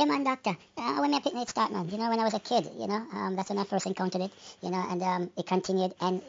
Yeah, 0.03 0.09
man, 0.09 0.25
doctor. 0.25 0.57
Uh, 0.77 0.97
when 0.99 1.13
my 1.13 1.21
picnic 1.21 1.49
started, 1.49 1.75
man, 1.75 1.89
you 1.89 1.97
know, 1.97 2.11
when 2.11 2.19
I 2.19 2.25
was 2.25 2.35
a 2.35 2.41
kid, 2.41 2.69
you 2.77 2.89
know, 2.89 3.07
um, 3.15 3.37
that's 3.37 3.51
when 3.51 3.59
I 3.61 3.63
first 3.63 3.87
encountered 3.87 4.23
it, 4.23 4.33
you 4.61 4.69
know, 4.69 4.85
and 4.91 5.01
um, 5.01 5.31
it 5.37 5.47
continued. 5.47 5.95
And 6.01 6.21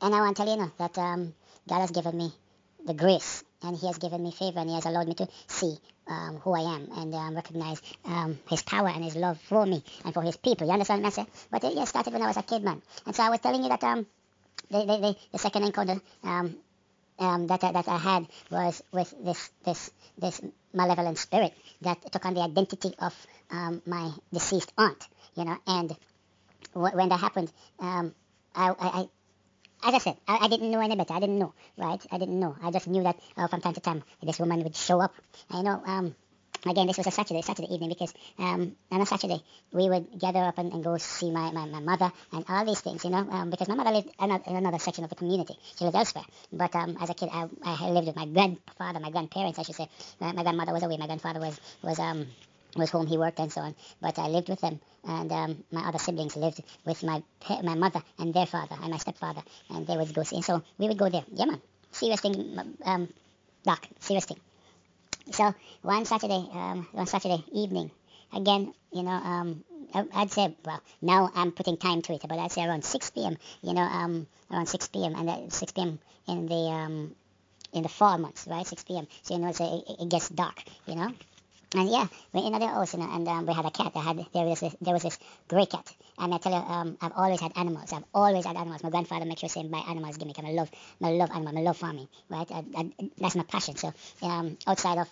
and 0.00 0.14
I 0.14 0.20
want 0.20 0.36
to 0.36 0.44
tell 0.44 0.48
you, 0.48 0.60
you 0.60 0.64
know, 0.64 0.72
that 0.78 0.96
um, 0.96 1.34
God 1.68 1.80
has 1.80 1.90
given 1.90 2.16
me 2.16 2.32
the 2.86 2.94
grace 2.94 3.42
and 3.64 3.76
He 3.76 3.88
has 3.88 3.98
given 3.98 4.22
me 4.22 4.30
favor 4.30 4.60
and 4.60 4.68
He 4.68 4.76
has 4.76 4.86
allowed 4.86 5.08
me 5.08 5.14
to 5.14 5.26
see 5.48 5.76
um, 6.06 6.36
who 6.36 6.52
I 6.52 6.76
am 6.76 6.88
and 6.98 7.12
um, 7.16 7.34
recognize 7.34 7.82
um, 8.04 8.38
His 8.48 8.62
power 8.62 8.90
and 8.90 9.02
His 9.02 9.16
love 9.16 9.40
for 9.40 9.66
me 9.66 9.82
and 10.04 10.14
for 10.14 10.22
His 10.22 10.36
people. 10.36 10.68
You 10.68 10.74
understand 10.74 11.02
what 11.02 11.18
I 11.18 11.24
say? 11.24 11.26
But 11.50 11.64
it 11.64 11.74
yeah, 11.74 11.82
started 11.82 12.12
when 12.12 12.22
I 12.22 12.28
was 12.28 12.36
a 12.36 12.44
kid, 12.44 12.62
man. 12.62 12.80
And 13.06 13.16
so 13.16 13.24
I 13.24 13.30
was 13.30 13.40
telling 13.40 13.64
you 13.64 13.70
that 13.70 13.82
um, 13.82 14.06
the, 14.70 14.84
the, 14.86 15.16
the 15.32 15.38
second 15.38 15.64
encounter 15.64 16.00
um, 16.22 16.54
um, 17.18 17.46
that, 17.46 17.64
I, 17.64 17.72
that 17.72 17.88
I 17.88 17.98
had 17.98 18.26
was 18.50 18.82
with 18.92 19.14
this 19.24 19.50
this 19.64 19.90
this 20.18 20.40
malevolent 20.72 21.18
spirit 21.18 21.52
that 21.82 22.12
took 22.12 22.24
on 22.24 22.34
the 22.34 22.42
identity 22.42 22.94
of 22.98 23.14
um, 23.50 23.82
my 23.86 24.10
deceased 24.32 24.72
aunt, 24.76 25.06
you 25.34 25.44
know. 25.44 25.58
And 25.66 25.96
when 26.72 27.08
that 27.08 27.20
happened, 27.20 27.50
um, 27.78 28.14
I, 28.54 28.68
I, 28.68 28.74
I, 28.78 29.08
as 29.88 29.94
I 29.94 29.98
said, 29.98 30.16
I, 30.26 30.38
I, 30.42 30.48
didn't 30.48 30.70
know 30.70 30.80
any 30.80 30.96
better. 30.96 31.14
I 31.14 31.20
didn't 31.20 31.38
know, 31.38 31.54
right? 31.76 32.04
I 32.10 32.18
didn't 32.18 32.40
know. 32.40 32.56
I 32.62 32.70
just 32.70 32.88
knew 32.88 33.02
that 33.02 33.18
uh, 33.36 33.46
from 33.48 33.60
time 33.60 33.74
to 33.74 33.80
time 33.80 34.02
this 34.22 34.38
woman 34.38 34.62
would 34.62 34.76
show 34.76 35.00
up. 35.00 35.14
I 35.50 35.62
know. 35.62 36.14
Again, 36.66 36.88
this 36.88 36.96
was 36.98 37.06
a 37.06 37.12
Saturday, 37.12 37.42
Saturday 37.42 37.72
evening, 37.72 37.90
because 37.90 38.12
um, 38.38 38.74
on 38.90 39.00
a 39.00 39.06
Saturday 39.06 39.40
we 39.72 39.88
would 39.88 40.18
gather 40.18 40.40
up 40.40 40.58
and, 40.58 40.72
and 40.72 40.82
go 40.82 40.96
see 40.96 41.30
my, 41.30 41.52
my, 41.52 41.66
my, 41.66 41.80
mother 41.80 42.12
and 42.32 42.44
all 42.48 42.64
these 42.64 42.80
things, 42.80 43.04
you 43.04 43.10
know, 43.10 43.18
um, 43.30 43.50
because 43.50 43.68
my 43.68 43.76
mother 43.76 43.92
lived 43.92 44.10
in 44.18 44.56
another 44.56 44.78
section 44.80 45.04
of 45.04 45.10
the 45.10 45.16
community. 45.16 45.56
She 45.76 45.84
lived 45.84 45.96
elsewhere. 45.96 46.24
But 46.52 46.74
um, 46.74 46.96
as 47.00 47.10
a 47.10 47.14
kid, 47.14 47.28
I, 47.32 47.48
I 47.64 47.90
lived 47.90 48.08
with 48.08 48.16
my 48.16 48.26
grandfather, 48.26 48.98
my 48.98 49.10
grandparents, 49.10 49.60
I 49.60 49.62
should 49.62 49.76
say. 49.76 49.88
My, 50.20 50.32
my 50.32 50.42
grandmother 50.42 50.72
was 50.72 50.82
away. 50.82 50.96
My 50.96 51.06
grandfather 51.06 51.38
was 51.40 51.60
was 51.82 51.98
um 52.00 52.26
was 52.74 52.90
home. 52.90 53.06
He 53.06 53.16
worked 53.16 53.38
and 53.38 53.52
so 53.52 53.60
on. 53.60 53.74
But 54.00 54.18
I 54.18 54.26
lived 54.26 54.48
with 54.48 54.60
them, 54.60 54.80
and 55.04 55.30
um, 55.30 55.64
my 55.70 55.86
other 55.86 55.98
siblings 55.98 56.36
lived 56.36 56.62
with 56.84 57.02
my 57.04 57.22
my 57.62 57.74
mother 57.74 58.02
and 58.18 58.34
their 58.34 58.46
father 58.46 58.76
and 58.82 58.90
my 58.90 58.98
stepfather, 58.98 59.42
and 59.70 59.86
they 59.86 59.96
would 59.96 60.12
go 60.12 60.24
see. 60.24 60.42
So 60.42 60.62
we 60.78 60.88
would 60.88 60.98
go 60.98 61.08
there. 61.08 61.24
Yeah, 61.32 61.46
man. 61.46 61.62
Serious 61.92 62.20
thing, 62.20 62.58
um, 62.84 63.08
doc. 63.64 63.86
Serious 64.00 64.24
thing. 64.24 64.38
So 65.32 65.54
one 65.82 66.04
Saturday, 66.04 66.48
um, 66.52 66.88
one 66.92 67.06
Saturday 67.06 67.44
evening, 67.52 67.90
again, 68.32 68.72
you 68.92 69.02
know, 69.02 69.10
um, 69.10 69.64
I'd 70.14 70.30
say, 70.32 70.54
well, 70.64 70.82
now 71.00 71.30
I'm 71.34 71.52
putting 71.52 71.76
time 71.76 72.02
to 72.02 72.14
it, 72.14 72.22
but 72.28 72.38
I'd 72.38 72.52
say 72.52 72.64
around 72.64 72.84
6 72.84 73.10
p.m. 73.10 73.36
You 73.62 73.74
know, 73.74 73.82
um, 73.82 74.26
around 74.50 74.66
6 74.66 74.88
p.m. 74.88 75.14
and 75.14 75.28
uh, 75.28 75.48
6 75.50 75.72
p.m. 75.72 75.98
in 76.28 76.46
the 76.46 76.54
um, 76.54 77.14
in 77.72 77.82
the 77.82 77.88
fall 77.88 78.18
months, 78.18 78.46
right? 78.46 78.66
6 78.66 78.84
p.m. 78.84 79.06
So 79.22 79.34
you 79.34 79.40
know, 79.40 79.48
it's 79.48 79.60
it, 79.60 79.84
it 80.00 80.08
gets 80.08 80.28
dark, 80.28 80.62
you 80.86 80.96
know. 80.96 81.12
And 81.74 81.90
yeah, 81.90 82.06
we 82.32 82.40
in 82.42 82.52
the 82.52 82.66
house, 82.66 82.94
you 82.94 83.00
know, 83.00 83.10
and 83.12 83.26
um, 83.26 83.44
we 83.44 83.52
had 83.52 83.64
a 83.64 83.70
cat. 83.70 83.92
I 83.96 84.00
had 84.00 84.24
there 84.32 84.44
was 84.44 84.60
this, 84.60 84.76
there 84.80 84.94
was 84.94 85.02
this 85.02 85.18
gray 85.48 85.66
cat, 85.66 85.92
and 86.16 86.32
I 86.32 86.38
tell 86.38 86.52
you, 86.52 86.58
um, 86.58 86.96
I've 87.00 87.12
always 87.16 87.40
had 87.40 87.52
animals. 87.56 87.92
I've 87.92 88.04
always 88.14 88.44
had 88.46 88.56
animals. 88.56 88.84
My 88.84 88.90
grandfather 88.90 89.24
makes 89.24 89.40
sure 89.40 89.48
to 89.48 89.68
buy 89.68 89.82
animals, 89.88 90.18
me. 90.20 90.32
I 90.38 90.52
love, 90.52 90.70
I 91.02 91.10
love 91.10 91.30
animals. 91.30 91.56
I 91.56 91.60
love 91.60 91.76
farming, 91.76 92.08
right? 92.28 92.48
I, 92.52 92.64
I, 92.76 92.90
that's 93.18 93.34
my 93.34 93.42
passion. 93.42 93.76
So 93.76 93.92
um, 94.22 94.56
outside 94.66 94.98
of 94.98 95.08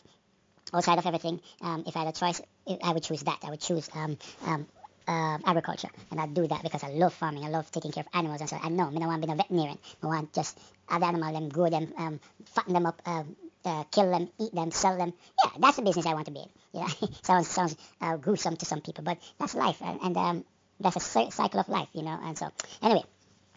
outside 0.72 0.98
of 0.98 1.06
everything, 1.06 1.40
um, 1.60 1.84
if 1.86 1.96
I 1.96 2.00
had 2.04 2.08
a 2.08 2.12
choice, 2.12 2.40
I 2.82 2.92
would 2.92 3.02
choose 3.02 3.22
that. 3.24 3.38
I 3.42 3.50
would 3.50 3.60
choose 3.60 3.90
um, 3.94 4.16
um, 4.46 4.66
uh, 5.06 5.38
agriculture, 5.44 5.88
and 6.10 6.20
I'd 6.20 6.34
do 6.34 6.46
that 6.46 6.62
because 6.62 6.82
I 6.84 6.90
love 6.90 7.12
farming. 7.14 7.44
I 7.44 7.48
love 7.48 7.70
taking 7.72 7.92
care 7.92 8.02
of 8.02 8.08
animals, 8.14 8.40
and 8.40 8.48
so 8.48 8.58
I 8.62 8.68
know. 8.68 8.88
I 8.88 8.92
don't 8.92 9.06
want 9.06 9.22
to 9.22 9.26
be 9.26 9.32
a 9.32 9.36
veterinarian. 9.36 9.78
I 10.02 10.06
want 10.06 10.32
just 10.32 10.58
have 10.88 11.00
the 11.00 11.06
animal, 11.06 11.32
them, 11.32 11.48
grow 11.48 11.68
them, 11.68 11.92
um, 11.98 12.20
fatten 12.46 12.74
them 12.74 12.86
up, 12.86 13.02
uh, 13.04 13.24
uh, 13.64 13.84
kill 13.90 14.10
them, 14.10 14.28
eat 14.38 14.54
them, 14.54 14.70
sell 14.70 14.96
them. 14.96 15.12
Yeah, 15.44 15.50
that's 15.58 15.76
the 15.76 15.82
business 15.82 16.06
I 16.06 16.14
want 16.14 16.26
to 16.26 16.32
be 16.32 16.40
in. 16.40 16.48
Yeah, 16.72 16.88
sounds 17.22 17.48
sounds 17.48 17.76
uh, 18.00 18.16
gruesome 18.16 18.56
to 18.56 18.64
some 18.66 18.80
people, 18.80 19.04
but 19.04 19.18
that's 19.38 19.54
life, 19.54 19.80
and, 19.82 20.00
and 20.02 20.16
um, 20.16 20.44
that's 20.80 20.96
a 20.96 21.30
cycle 21.30 21.60
of 21.60 21.68
life, 21.68 21.88
you 21.92 22.02
know. 22.02 22.18
And 22.22 22.36
so, 22.36 22.50
anyway, 22.82 23.04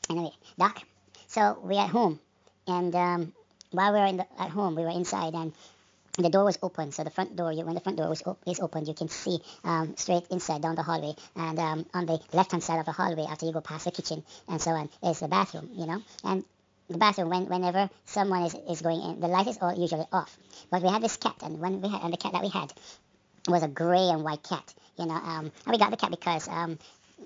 anyway, 0.09 0.31
Doc. 0.57 0.81
So 1.27 1.59
we're 1.61 1.81
at 1.81 1.89
home, 1.89 2.19
and 2.67 2.95
um, 2.95 3.33
while 3.71 3.93
we 3.93 3.99
were 3.99 4.05
in 4.05 4.17
the, 4.17 4.27
at 4.41 4.49
home, 4.49 4.75
we 4.75 4.83
were 4.83 4.89
inside, 4.89 5.33
and 5.33 5.53
the 6.17 6.29
door 6.29 6.45
was 6.45 6.57
open. 6.63 6.91
So 6.91 7.03
the 7.03 7.09
front 7.09 7.35
door, 7.35 7.51
you, 7.51 7.65
when 7.65 7.75
the 7.75 7.81
front 7.81 7.97
door 7.97 8.09
was 8.09 8.23
op- 8.25 8.41
is 8.47 8.59
open, 8.59 8.85
you 8.85 8.93
can 8.93 9.09
see 9.09 9.39
um, 9.63 9.95
straight 9.97 10.25
inside 10.31 10.61
down 10.61 10.75
the 10.75 10.83
hallway, 10.83 11.13
and 11.35 11.59
um, 11.59 11.85
on 11.93 12.05
the 12.05 12.19
left-hand 12.33 12.63
side 12.63 12.79
of 12.79 12.85
the 12.85 12.91
hallway, 12.91 13.25
after 13.29 13.45
you 13.45 13.53
go 13.53 13.61
past 13.61 13.85
the 13.85 13.91
kitchen 13.91 14.23
and 14.47 14.61
so 14.61 14.71
on, 14.71 14.89
is 15.03 15.19
the 15.19 15.27
bathroom, 15.27 15.69
you 15.73 15.85
know. 15.85 16.01
And 16.23 16.43
the 16.89 16.97
bathroom, 16.97 17.29
when, 17.29 17.45
whenever 17.47 17.89
someone 18.05 18.43
is, 18.43 18.55
is 18.69 18.81
going 18.81 19.01
in, 19.01 19.19
the 19.19 19.27
light 19.27 19.47
is 19.47 19.57
all 19.61 19.77
usually 19.77 20.05
off. 20.11 20.37
But 20.71 20.81
we 20.81 20.89
had 20.89 21.01
this 21.01 21.17
cat, 21.17 21.35
and 21.43 21.59
when 21.59 21.81
we 21.81 21.89
had, 21.89 22.01
and 22.03 22.13
the 22.13 22.17
cat 22.17 22.33
that 22.33 22.41
we 22.41 22.49
had 22.49 22.73
was 23.47 23.63
a 23.63 23.67
gray 23.67 24.09
and 24.09 24.23
white 24.23 24.43
cat, 24.43 24.73
you 24.97 25.05
know. 25.05 25.13
Um, 25.15 25.51
and 25.65 25.71
we 25.71 25.77
got 25.77 25.91
the 25.91 25.97
cat 25.97 26.11
because 26.11 26.47
um, 26.47 26.77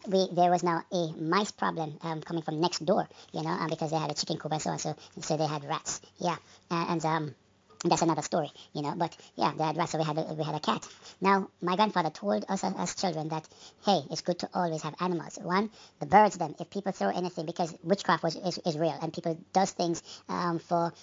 we 0.07 0.29
there 0.31 0.49
was 0.51 0.63
now 0.63 0.83
a 0.91 1.11
mice 1.13 1.51
problem 1.51 1.97
um, 2.01 2.21
coming 2.21 2.43
from 2.43 2.61
next 2.61 2.85
door, 2.85 3.07
you 3.33 3.43
know, 3.43 3.49
um, 3.49 3.69
because 3.69 3.91
they 3.91 3.97
had 3.97 4.11
a 4.11 4.15
chicken 4.15 4.37
coop 4.37 4.51
and 4.51 4.61
so 4.61 4.71
on. 4.71 4.79
So 4.79 4.95
so 5.21 5.37
they 5.37 5.47
had 5.47 5.63
rats, 5.63 6.01
yeah, 6.17 6.37
and, 6.69 6.89
and 6.89 7.05
um. 7.05 7.35
That's 7.83 8.03
another 8.03 8.21
story, 8.21 8.51
you 8.73 8.83
know. 8.83 8.93
But 8.95 9.15
yeah, 9.35 9.53
they 9.57 9.63
had 9.63 9.75
rats, 9.75 9.91
so 9.91 9.97
we 9.97 10.03
had 10.03 10.17
a, 10.17 10.33
we 10.33 10.43
had 10.43 10.53
a 10.53 10.59
cat. 10.59 10.87
Now, 11.19 11.49
my 11.61 11.75
grandfather 11.75 12.11
told 12.11 12.45
us 12.47 12.63
as 12.63 12.95
children 12.95 13.29
that 13.29 13.47
hey, 13.85 14.01
it's 14.11 14.21
good 14.21 14.37
to 14.39 14.49
always 14.53 14.83
have 14.83 14.93
animals. 14.99 15.39
One, 15.41 15.71
the 15.99 16.05
birds. 16.05 16.37
Them, 16.37 16.55
if 16.59 16.69
people 16.69 16.91
throw 16.91 17.09
anything, 17.09 17.45
because 17.47 17.73
witchcraft 17.83 18.21
was 18.23 18.35
is, 18.35 18.59
is 18.65 18.77
real, 18.77 18.97
and 19.01 19.11
people 19.11 19.37
does 19.51 19.71
things 19.71 20.03
um, 20.29 20.59
for 20.59 20.93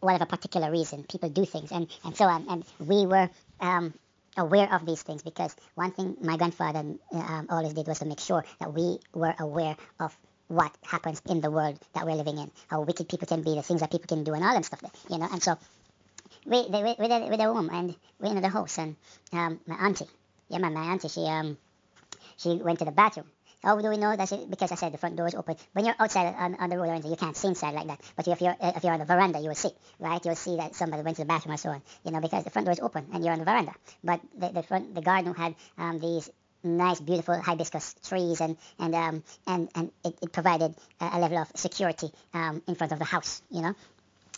whatever 0.00 0.26
particular 0.26 0.72
reason. 0.72 1.04
People 1.04 1.28
do 1.28 1.44
things, 1.44 1.70
and 1.70 1.88
and 2.04 2.16
so 2.16 2.24
on. 2.24 2.46
And 2.48 2.64
we 2.80 3.06
were 3.06 3.30
um, 3.60 3.94
aware 4.36 4.72
of 4.72 4.84
these 4.84 5.02
things 5.02 5.22
because 5.22 5.54
one 5.76 5.92
thing 5.92 6.16
my 6.20 6.36
grandfather 6.36 6.80
um, 7.12 7.46
always 7.48 7.74
did 7.74 7.86
was 7.86 8.00
to 8.00 8.06
make 8.06 8.20
sure 8.20 8.44
that 8.58 8.74
we 8.74 8.98
were 9.14 9.34
aware 9.38 9.76
of 10.00 10.16
what 10.48 10.72
happens 10.82 11.22
in 11.26 11.40
the 11.40 11.50
world 11.50 11.78
that 11.94 12.04
we're 12.04 12.14
living 12.14 12.38
in, 12.38 12.50
how 12.68 12.82
wicked 12.82 13.08
people 13.08 13.26
can 13.26 13.42
be, 13.42 13.54
the 13.54 13.62
things 13.62 13.80
that 13.80 13.90
people 13.90 14.06
can 14.06 14.24
do, 14.24 14.34
and 14.34 14.44
all 14.44 14.54
that 14.54 14.64
stuff, 14.64 14.82
you 15.08 15.18
know. 15.18 15.28
And 15.30 15.42
so 15.42 15.56
we 16.46 16.68
they, 16.68 16.82
with 16.82 17.10
a, 17.10 17.28
with 17.28 17.40
a 17.40 17.52
woman 17.52 17.74
and 17.74 17.96
we 18.20 18.28
in 18.28 18.40
the 18.40 18.48
house 18.48 18.78
and 18.78 18.96
um, 19.32 19.60
my 19.66 19.76
auntie, 19.76 20.08
yeah, 20.48 20.58
my, 20.58 20.68
my 20.68 20.92
auntie, 20.92 21.08
she 21.08 21.24
um 21.26 21.56
she 22.36 22.54
went 22.56 22.78
to 22.78 22.84
the 22.84 22.92
bathroom 22.92 23.26
how 23.62 23.80
do 23.80 23.88
we 23.88 23.96
know 23.96 24.14
that? 24.14 24.50
Because 24.50 24.72
I 24.72 24.74
said 24.74 24.92
the 24.92 24.98
front 24.98 25.16
door 25.16 25.28
is 25.28 25.34
open. 25.34 25.56
When 25.72 25.84
you're 25.84 25.94
outside 25.98 26.34
on, 26.36 26.56
on 26.56 26.68
the 26.68 26.76
road 26.76 26.88
or 26.88 26.92
anything, 26.92 27.12
you 27.12 27.16
can't 27.16 27.36
see 27.36 27.48
inside 27.48 27.74
like 27.74 27.86
that. 27.86 28.00
But 28.16 28.26
if 28.26 28.40
you're 28.40 28.56
if 28.60 28.82
you're 28.82 28.92
on 28.92 28.98
the 28.98 29.04
veranda, 29.04 29.38
you 29.38 29.48
will 29.48 29.54
see, 29.54 29.70
right? 30.00 30.24
You'll 30.24 30.34
see 30.34 30.56
that 30.56 30.74
somebody 30.74 31.02
went 31.02 31.16
to 31.18 31.22
the 31.22 31.26
bathroom 31.26 31.54
or 31.54 31.58
so 31.58 31.70
on. 31.70 31.82
You 32.04 32.10
know, 32.10 32.20
because 32.20 32.44
the 32.44 32.50
front 32.50 32.66
door 32.66 32.72
is 32.72 32.80
open 32.80 33.06
and 33.12 33.24
you're 33.24 33.32
on 33.32 33.38
the 33.38 33.44
veranda. 33.44 33.72
But 34.02 34.20
the, 34.36 34.48
the 34.48 34.62
front 34.64 34.94
the 34.94 35.00
garden 35.00 35.34
had 35.34 35.54
um, 35.78 36.00
these 36.00 36.28
nice, 36.64 37.00
beautiful 37.00 37.40
hibiscus 37.40 37.94
trees, 38.04 38.40
and 38.40 38.56
and 38.80 38.94
um, 38.94 39.22
and 39.46 39.68
and 39.76 39.92
it, 40.04 40.18
it 40.22 40.32
provided 40.32 40.74
a, 41.00 41.10
a, 41.12 41.18
level 41.20 41.38
of 41.38 41.48
security 41.54 42.10
um, 42.34 42.62
in 42.66 42.74
front 42.74 42.92
of 42.92 42.98
the 42.98 43.04
house, 43.04 43.42
you 43.50 43.62
know. 43.62 43.74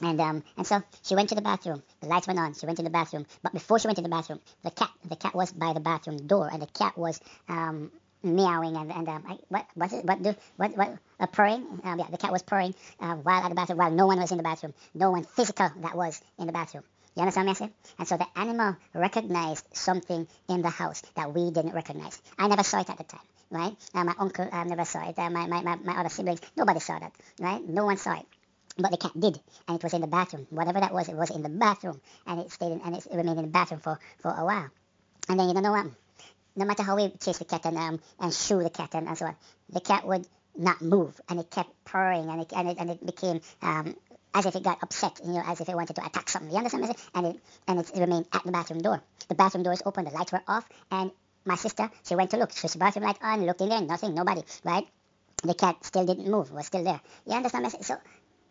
And 0.02 0.20
um, 0.20 0.42
and 0.56 0.66
so 0.66 0.82
she 1.02 1.14
went 1.14 1.28
to 1.30 1.34
the 1.34 1.42
bathroom. 1.42 1.82
The 2.00 2.08
lights 2.08 2.26
went 2.26 2.38
on. 2.38 2.54
She 2.54 2.66
went 2.66 2.78
to 2.78 2.84
the 2.84 2.90
bathroom. 2.90 3.26
But 3.42 3.52
before 3.52 3.78
she 3.78 3.86
went 3.86 3.96
to 3.96 4.02
the 4.02 4.08
bathroom, 4.08 4.40
the 4.62 4.70
cat 4.70 4.90
the 5.08 5.16
cat 5.16 5.34
was 5.34 5.52
by 5.52 5.72
the 5.72 5.80
bathroom 5.80 6.26
door, 6.26 6.48
and 6.52 6.60
the 6.60 6.66
cat 6.66 6.98
was 6.98 7.20
um, 7.48 7.90
meowing 8.22 8.76
and, 8.76 8.90
and 8.90 9.08
um, 9.08 9.24
I, 9.28 9.38
what 9.48 9.66
what's 9.74 9.92
it 9.92 10.04
what 10.04 10.22
do 10.22 10.34
what 10.56 10.76
what 10.76 10.96
uh, 11.20 11.26
purring 11.26 11.80
um, 11.84 11.98
yeah 11.98 12.06
the 12.10 12.16
cat 12.16 12.32
was 12.32 12.42
purring 12.42 12.74
uh, 12.98 13.14
while 13.16 13.42
at 13.42 13.50
the 13.50 13.54
bathroom 13.54 13.78
while 13.78 13.90
no 13.90 14.06
one 14.06 14.18
was 14.18 14.30
in 14.30 14.38
the 14.38 14.42
bathroom 14.42 14.72
no 14.94 15.10
one 15.10 15.24
physical 15.24 15.70
that 15.82 15.94
was 15.94 16.22
in 16.38 16.46
the 16.46 16.52
bathroom 16.52 16.84
you 17.16 17.20
understand 17.20 17.46
what 17.46 17.52
I'm 17.52 17.56
saying? 17.56 17.74
And 17.98 18.08
so 18.08 18.16
the 18.16 18.26
animal 18.36 18.76
recognized 18.92 19.64
something 19.72 20.26
in 20.48 20.62
the 20.62 20.68
house 20.68 21.00
that 21.14 21.32
we 21.32 21.50
didn't 21.52 21.72
recognize. 21.72 22.20
I 22.36 22.48
never 22.48 22.64
saw 22.64 22.80
it 22.80 22.90
at 22.90 22.98
the 22.98 23.04
time, 23.04 23.20
right? 23.50 23.76
Uh, 23.94 24.02
my 24.02 24.14
uncle 24.18 24.48
uh, 24.50 24.64
never 24.64 24.84
saw 24.84 25.08
it. 25.08 25.16
Uh, 25.16 25.30
my, 25.30 25.46
my, 25.46 25.62
my, 25.62 25.76
my 25.76 26.00
other 26.00 26.08
siblings, 26.08 26.40
nobody 26.56 26.80
saw 26.80 26.98
that, 26.98 27.12
right? 27.38 27.62
No 27.68 27.84
one 27.84 27.98
saw 27.98 28.14
it. 28.18 28.26
But 28.76 28.90
the 28.90 28.96
cat 28.96 29.12
did, 29.18 29.40
and 29.68 29.76
it 29.76 29.82
was 29.82 29.94
in 29.94 30.00
the 30.00 30.06
bathroom. 30.06 30.46
Whatever 30.50 30.80
that 30.80 30.92
was, 30.92 31.08
it 31.08 31.16
was 31.16 31.30
in 31.30 31.42
the 31.42 31.48
bathroom, 31.48 32.00
and 32.26 32.40
it 32.40 32.50
stayed 32.50 32.72
in, 32.72 32.80
and 32.80 32.96
it 32.96 33.06
remained 33.12 33.38
in 33.38 33.44
the 33.44 33.50
bathroom 33.50 33.80
for, 33.80 34.00
for 34.18 34.32
a 34.32 34.44
while. 34.44 34.70
And 35.28 35.38
then 35.38 35.48
you 35.48 35.54
don't 35.54 35.62
know 35.62 35.72
what? 35.72 35.86
no 36.56 36.64
matter 36.64 36.82
how 36.82 36.96
we 36.96 37.10
chase 37.10 37.38
the 37.38 37.44
cat 37.44 37.64
and 37.64 37.76
um 37.76 38.00
and 38.20 38.32
shoo 38.32 38.62
the 38.62 38.70
cat 38.70 38.94
and, 38.94 39.08
and 39.08 39.18
so 39.18 39.26
on, 39.26 39.36
the 39.70 39.80
cat 39.80 40.06
would 40.06 40.26
not 40.56 40.80
move 40.80 41.20
and 41.28 41.40
it 41.40 41.50
kept 41.50 41.70
purring 41.84 42.28
and 42.28 42.42
it 42.42 42.52
and 42.54 42.68
it, 42.68 42.76
and 42.78 42.90
it 42.90 43.04
became 43.04 43.40
um 43.62 43.96
as 44.36 44.46
if 44.46 44.56
it 44.56 44.64
got 44.64 44.82
upset, 44.82 45.20
you 45.24 45.32
know, 45.32 45.42
as 45.46 45.60
if 45.60 45.68
it 45.68 45.76
wanted 45.76 45.94
to 45.94 46.04
attack 46.04 46.28
something. 46.28 46.50
You 46.50 46.56
understand? 46.56 46.92
And 47.14 47.26
it 47.26 47.40
and 47.68 47.78
it 47.78 47.90
remained 47.94 48.26
at 48.32 48.42
the 48.44 48.52
bathroom 48.52 48.82
door. 48.82 49.02
The 49.28 49.34
bathroom 49.34 49.62
door 49.62 49.72
is 49.72 49.82
open, 49.86 50.04
the 50.04 50.10
lights 50.10 50.32
were 50.32 50.42
off, 50.48 50.68
and 50.90 51.10
my 51.44 51.54
sister, 51.56 51.90
she 52.04 52.16
went 52.16 52.30
to 52.30 52.36
look. 52.36 52.52
Switched 52.52 52.74
the 52.74 52.78
bathroom 52.78 53.04
light 53.04 53.18
on, 53.22 53.46
looked 53.46 53.60
in 53.60 53.68
there, 53.68 53.80
nothing, 53.80 54.14
nobody, 54.14 54.42
right? 54.64 54.86
The 55.42 55.54
cat 55.54 55.84
still 55.84 56.06
didn't 56.06 56.28
move, 56.28 56.50
was 56.50 56.66
still 56.66 56.82
there. 56.82 57.00
You 57.26 57.34
understand? 57.34 57.70
So 57.82 57.96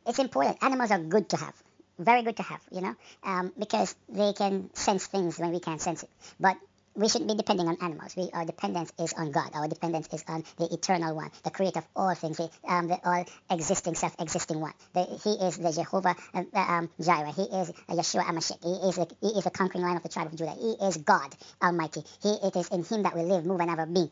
it's 0.06 0.20
important. 0.20 0.58
Animals 0.62 0.92
are 0.92 1.00
good 1.00 1.30
to 1.30 1.38
have, 1.38 1.54
very 2.00 2.24
good 2.24 2.38
to 2.38 2.44
have, 2.44 2.62
you 2.72 2.82
know, 2.82 2.96
um, 3.24 3.52
because 3.58 3.96
they 4.10 4.34
can 4.34 4.74
sense 4.74 5.06
things 5.08 5.39
when 5.39 5.52
we 5.52 5.60
can't 5.60 5.82
sense 5.82 6.04
it. 6.04 6.10
But 6.39 6.58
we 6.96 7.10
shouldn't 7.10 7.30
be 7.30 7.36
depending 7.36 7.68
on 7.68 7.78
animals. 7.82 8.16
We, 8.16 8.30
our 8.34 8.46
dependence 8.46 8.94
is 9.00 9.13
on 9.13 9.32
God. 9.32 9.50
Our 9.54 9.68
dependence 9.68 10.08
is 10.13 10.24
on 10.28 10.44
the 10.58 10.72
eternal 10.72 11.16
one, 11.16 11.32
the 11.44 11.50
creator 11.50 11.80
of 11.80 11.88
all 11.96 12.13
things, 12.13 12.38
the, 12.38 12.50
um, 12.68 12.88
the 12.88 13.00
all 13.04 13.26
existing, 13.50 13.96
self-existing 13.96 14.60
one. 14.60 14.74
The, 14.94 15.04
he 15.24 15.32
is 15.46 15.58
the 15.58 15.72
Jehovah 15.72 16.16
uh, 16.34 16.44
um, 16.54 16.89
Jireh. 17.02 17.32
He 17.32 17.44
is 17.44 17.72
Yeshua 17.89 18.24
Hamashiach. 18.24 18.63
He 18.63 18.89
is, 18.89 18.98
a, 18.98 19.08
he 19.22 19.38
is 19.39 19.44
the 19.44 19.50
conquering 19.50 19.84
lion 19.84 19.98
of 19.98 20.04
the 20.04 20.10
tribe 20.10 20.28
of 20.28 20.36
Judah. 20.36 20.52
He 20.52 20.76
is 20.86 20.98
God 20.98 21.36
Almighty. 21.62 22.04
He, 22.22 22.30
it 22.44 22.56
is 22.56 22.68
in 22.70 22.84
him 22.84 23.04
that 23.04 23.16
we 23.16 23.24
live, 23.24 23.46
move, 23.46 23.60
and 23.60 23.72
ever 23.72 23.86
be. 23.86 24.12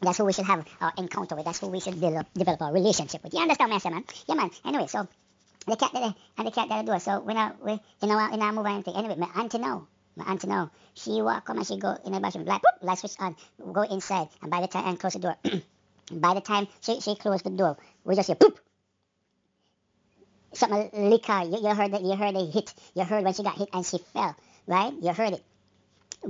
That's 0.00 0.18
who 0.18 0.24
we 0.24 0.32
should 0.32 0.46
have 0.46 0.66
our 0.80 0.92
encounter 0.96 1.36
with. 1.36 1.44
That's 1.44 1.60
who 1.60 1.68
we 1.68 1.80
should 1.80 1.94
develop, 1.94 2.26
develop 2.34 2.62
our 2.62 2.72
relationship 2.72 3.22
with. 3.22 3.34
You 3.34 3.40
understand 3.40 3.72
I'm 3.72 3.92
man? 3.92 4.04
Yeah, 4.26 4.34
man. 4.34 4.50
Anyway, 4.64 4.86
so 4.86 5.06
the 5.66 5.76
cat 5.76 5.92
that 5.92 6.14
and 6.38 6.46
the 6.46 6.50
cat 6.50 6.68
that 6.68 6.78
I 6.78 6.82
do. 6.82 6.98
So 6.98 7.20
when 7.20 7.36
I 7.36 7.52
we 7.62 7.78
in 8.02 8.10
our 8.10 8.32
in 8.32 8.40
our 8.40 8.52
move 8.52 8.66
anything. 8.66 8.96
Anyway, 8.96 9.16
my 9.16 9.28
auntie 9.36 9.58
now 9.58 9.86
my 10.16 10.24
auntie 10.24 10.48
now, 10.48 10.70
she 10.94 11.22
walk 11.22 11.44
come 11.46 11.58
and 11.58 11.66
she 11.66 11.76
go 11.76 11.96
in 12.04 12.12
the 12.12 12.20
bathroom, 12.20 12.44
Light, 12.44 12.60
boop, 12.60 12.82
light 12.82 12.98
switch 12.98 13.14
on, 13.20 13.36
go 13.72 13.82
inside, 13.82 14.28
and 14.42 14.50
by 14.50 14.60
the 14.60 14.66
time, 14.66 14.86
and 14.86 14.98
close 14.98 15.14
the 15.14 15.20
door. 15.20 15.36
by 16.12 16.34
the 16.34 16.40
time 16.40 16.66
she, 16.80 17.00
she 17.00 17.14
closed 17.14 17.44
the 17.44 17.50
door, 17.50 17.76
we 18.04 18.14
just 18.14 18.26
hear, 18.26 18.36
poop, 18.36 18.58
something 20.52 20.90
liquor, 21.10 21.42
you, 21.44 21.58
you 21.62 21.74
heard 21.74 21.92
that, 21.92 22.02
you 22.02 22.16
heard 22.16 22.34
a 22.36 22.44
hit, 22.44 22.74
you 22.94 23.04
heard 23.04 23.24
when 23.24 23.32
she 23.34 23.42
got 23.42 23.56
hit 23.56 23.68
and 23.72 23.86
she 23.86 23.98
fell, 23.98 24.34
right? 24.66 24.92
You 25.00 25.12
heard 25.12 25.34
it. 25.34 25.44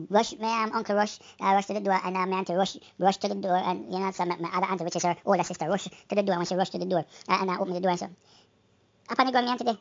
Rush, 0.09 0.38
my 0.38 0.64
um, 0.64 0.72
uncle 0.72 0.94
rush, 0.94 1.18
uh, 1.40 1.53
rush 1.53 1.66
to 1.66 1.74
the 1.74 1.81
door, 1.81 1.98
and 2.05 2.16
uh, 2.16 2.26
my 2.26 2.38
auntie 2.38 2.55
rush, 2.55 2.76
rush 2.98 3.16
to 3.18 3.29
the 3.29 3.35
door, 3.35 3.57
and 3.57 3.92
you 3.92 3.98
know, 3.98 4.11
so 4.12 4.24
my, 4.24 4.37
my 4.37 4.48
other 4.55 4.66
auntie, 4.66 4.85
which 4.85 4.96
is 4.96 5.03
her 5.03 5.16
older 5.24 5.42
sister, 5.42 5.68
rush 5.68 5.85
to 5.85 6.14
the 6.14 6.22
door, 6.22 6.37
when 6.37 6.46
she 6.46 6.55
rushed 6.55 6.72
to 6.72 6.79
the 6.79 6.85
door, 6.87 7.05
uh, 7.29 7.38
and 7.40 7.50
I 7.50 7.59
opened 7.59 7.76
the 7.76 7.81
door, 7.81 7.90
and 7.90 7.98
so, 7.98 8.09
upon 9.11 9.26
the 9.26 9.33
going, 9.33 9.46
my 9.46 9.53
auntie, 9.53 9.64
there, 9.64 9.79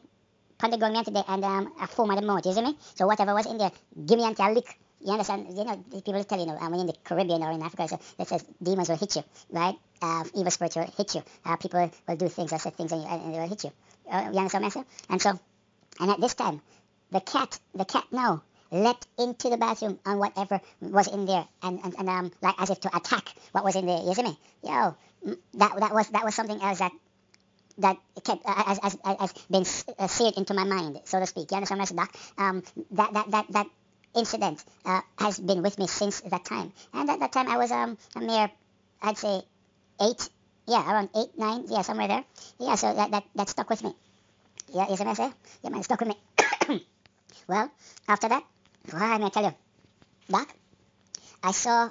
Pentagon 0.59 0.91
me 0.91 1.03
today 1.05 1.23
and 1.25 1.43
um, 1.45 1.71
a 1.79 1.87
foam 1.87 2.11
at 2.11 2.19
the 2.19 2.25
mouth, 2.25 2.45
you 2.45 2.51
see 2.51 2.61
me? 2.61 2.77
So 2.95 3.07
whatever 3.07 3.33
was 3.33 3.45
in 3.45 3.57
there, 3.57 3.71
give 4.05 4.19
me 4.19 4.25
until 4.25 4.47
a 4.47 4.51
lick. 4.51 4.77
You 4.99 5.13
understand? 5.13 5.57
You 5.57 5.63
know, 5.63 5.77
people 5.77 6.21
tell 6.25 6.37
you, 6.37 6.45
know, 6.45 6.57
um, 6.57 6.71
when 6.71 6.81
in 6.81 6.87
the 6.87 6.95
Caribbean 7.01 7.41
or 7.41 7.51
in 7.51 7.61
Africa, 7.61 7.87
so 7.87 7.99
that 8.17 8.27
says 8.27 8.43
demons 8.61 8.89
will 8.89 8.97
hit 8.97 9.15
you, 9.15 9.23
right? 9.51 9.75
Uh, 10.01 10.25
evil 10.35 10.51
spirits 10.51 10.75
will 10.75 10.91
hit 10.97 11.15
you. 11.15 11.23
Uh, 11.45 11.55
people 11.55 11.89
will 12.05 12.15
do 12.17 12.27
things 12.27 12.51
or 12.51 12.59
say 12.59 12.71
things 12.71 12.91
and, 12.91 13.03
you, 13.03 13.07
and 13.07 13.33
they 13.33 13.39
will 13.39 13.47
hit 13.47 13.63
you. 13.63 13.71
Uh, 14.11 14.29
you 14.33 14.37
understand 14.37 14.65
what 14.65 14.65
I'm 14.65 14.71
saying? 14.71 14.85
And 15.09 15.21
so, 15.21 15.39
and 16.01 16.11
at 16.11 16.19
this 16.19 16.33
time, 16.33 16.61
the 17.11 17.21
cat, 17.21 17.57
the 17.73 17.85
cat 17.85 18.03
now 18.11 18.43
leapt 18.71 19.07
into 19.17 19.49
the 19.49 19.57
bathroom 19.57 19.99
and 20.05 20.19
whatever 20.19 20.61
was 20.81 21.07
in 21.07 21.25
there 21.25 21.45
and, 21.63 21.79
and, 21.83 21.95
and 21.97 22.09
um 22.09 22.31
like 22.41 22.55
as 22.59 22.69
if 22.69 22.79
to 22.81 22.95
attack 22.95 23.29
what 23.51 23.63
was 23.63 23.75
in 23.75 23.85
there. 23.85 24.01
You 24.01 24.13
see 24.13 24.23
me? 24.23 24.37
Yo, 24.63 24.95
that 25.55 25.79
that 25.79 25.93
was 25.93 26.07
that 26.09 26.23
was 26.23 26.35
something 26.35 26.61
else 26.61 26.79
that 26.79 26.91
that 27.79 27.97
kept 28.23 28.45
uh, 28.45 28.63
as, 28.67 28.79
as, 28.83 28.97
as 29.05 29.33
been 29.49 29.65
uh, 29.97 30.07
seared 30.07 30.35
into 30.37 30.53
my 30.53 30.63
mind, 30.63 30.99
so 31.05 31.19
to 31.19 31.25
speak. 31.25 31.49
You 31.51 31.57
understand 31.57 31.79
what 31.79 32.09
I'm? 32.37 32.57
Um, 32.57 32.63
that, 32.91 33.13
that, 33.13 33.31
that, 33.31 33.45
that 33.51 33.67
incident 34.15 34.63
uh, 34.85 35.01
has 35.17 35.39
been 35.39 35.61
with 35.61 35.79
me 35.79 35.87
since 35.87 36.21
that 36.21 36.45
time. 36.45 36.73
And 36.93 37.09
at 37.09 37.19
that 37.19 37.31
time, 37.31 37.49
I 37.49 37.57
was 37.57 37.71
um, 37.71 37.97
a 38.15 38.19
mere, 38.19 38.51
I'd 39.01 39.17
say, 39.17 39.41
eight, 40.01 40.29
yeah, 40.67 40.91
around 40.91 41.09
eight, 41.15 41.37
nine, 41.37 41.65
yeah, 41.69 41.81
somewhere 41.81 42.07
there. 42.07 42.23
Yeah, 42.59 42.75
so 42.75 42.93
that, 42.93 43.11
that, 43.11 43.23
that 43.35 43.49
stuck 43.49 43.69
with 43.69 43.83
me. 43.83 43.93
Yeah, 44.73 44.89
you 44.89 44.97
see 44.97 45.03
what 45.03 45.19
I 45.19 45.29
say? 45.29 45.33
Yeah, 45.63 45.69
man, 45.69 45.83
stuck 45.83 46.01
with 46.01 46.09
me. 46.09 46.81
well, 47.47 47.71
after 48.07 48.27
that, 48.29 48.43
am 48.97 49.23
I 49.23 49.29
tell 49.29 49.43
you? 49.43 49.53
Doc, 50.29 50.47
I 51.43 51.51
saw 51.51 51.89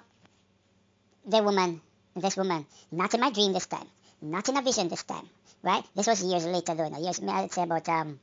the 1.27 1.43
woman, 1.43 1.81
this 2.17 2.37
woman, 2.37 2.67
not 2.93 3.15
in 3.15 3.21
my 3.21 3.31
dream 3.31 3.53
this 3.53 3.67
time, 3.67 3.87
not 4.23 4.49
in 4.49 4.57
a 4.57 4.63
vision 4.63 4.89
this 4.89 5.03
time, 5.03 5.29
right? 5.63 5.85
This 5.95 6.07
was 6.07 6.23
years 6.23 6.47
later, 6.47 6.75
though. 6.75 6.89
No, 6.89 6.99
years, 6.99 7.21
I'd 7.21 7.53
say 7.53 7.63
about 7.63 7.89
um, 7.89 8.19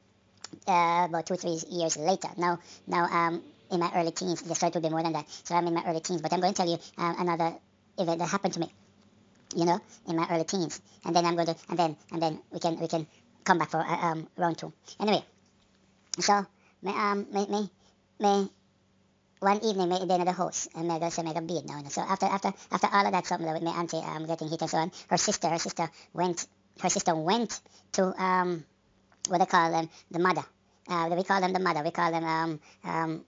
uh, 0.68 1.06
about 1.10 1.26
two, 1.26 1.36
three 1.36 1.60
years 1.70 1.98
later. 1.98 2.30
Now, 2.38 2.60
now, 2.88 3.06
um, 3.06 3.44
in 3.72 3.80
my 3.80 3.92
early 3.96 4.12
teens, 4.12 4.42
this 4.42 4.58
started 4.58 4.82
to 4.82 4.88
be 4.88 4.90
more 4.90 5.04
than 5.04 5.14
that. 5.14 5.26
So 5.44 5.56
I'm 5.56 5.68
in 5.68 5.74
my 5.74 5.84
early 5.86 6.00
teens, 6.02 6.22
but 6.22 6.32
I'm 6.34 6.40
going 6.40 6.54
to 6.54 6.58
tell 6.58 6.70
you 6.70 6.78
um, 6.98 7.16
another 7.20 7.56
event 7.98 8.20
that 8.20 8.28
happened 8.28 8.54
to 8.54 8.60
me, 8.60 8.72
you 9.56 9.66
know, 9.66 9.80
in 10.08 10.16
my 10.16 10.28
early 10.30 10.44
teens, 10.44 10.82
and 11.04 11.16
then 11.16 11.26
I'm 11.26 11.36
going 11.36 11.48
to, 11.48 11.56
and 11.70 11.80
then 11.80 11.98
and 12.12 12.22
then 12.22 12.40
we 12.52 12.60
can 12.60 12.80
we 12.80 12.88
can 12.88 13.08
come 13.44 13.58
back 13.58 13.70
for 13.70 13.80
uh, 13.80 14.12
um, 14.12 14.28
round 14.38 14.58
two. 14.58 14.72
Anyway, 15.00 15.24
so 16.20 16.46
me 16.82 16.92
um 16.92 17.28
me 17.32 17.48
me 17.48 17.70
me 18.20 18.50
one 19.40 19.64
evening 19.64 19.92
in 19.92 20.08
the 20.26 20.32
house 20.32 20.68
and 20.76 20.88
me 20.88 21.00
go 21.00 21.10
say 21.10 21.24
make 21.24 21.36
a 21.36 21.42
bed 21.42 21.66
now. 21.66 21.82
So 21.90 22.02
after 22.02 22.26
after 22.26 22.54
after 22.72 22.88
all 22.92 23.06
of 23.06 23.12
that 23.12 23.28
something 23.28 23.52
with 23.52 23.62
my 23.64 23.72
auntie 23.72 23.98
um 23.98 24.26
getting 24.26 24.50
hit 24.50 24.62
and 24.62 24.70
so 24.70 24.78
on, 24.78 24.92
her 25.10 25.18
sister 25.18 25.50
her 25.50 25.60
sister 25.60 25.90
went 26.14 26.48
her 26.82 26.90
sister 26.90 27.16
went 27.16 27.60
to 27.94 28.04
um 28.22 28.66
what 29.30 29.40
they 29.40 29.46
call 29.46 29.72
them 29.72 29.90
the 30.12 30.20
mother. 30.20 30.44
Uh, 30.88 31.10
we 31.16 31.24
call 31.24 31.42
them 31.42 31.54
the 31.54 31.60
mother. 31.60 31.84
We 31.84 31.92
call 31.92 32.12
them 32.12 32.24
um 32.24 32.60
um 32.84 33.26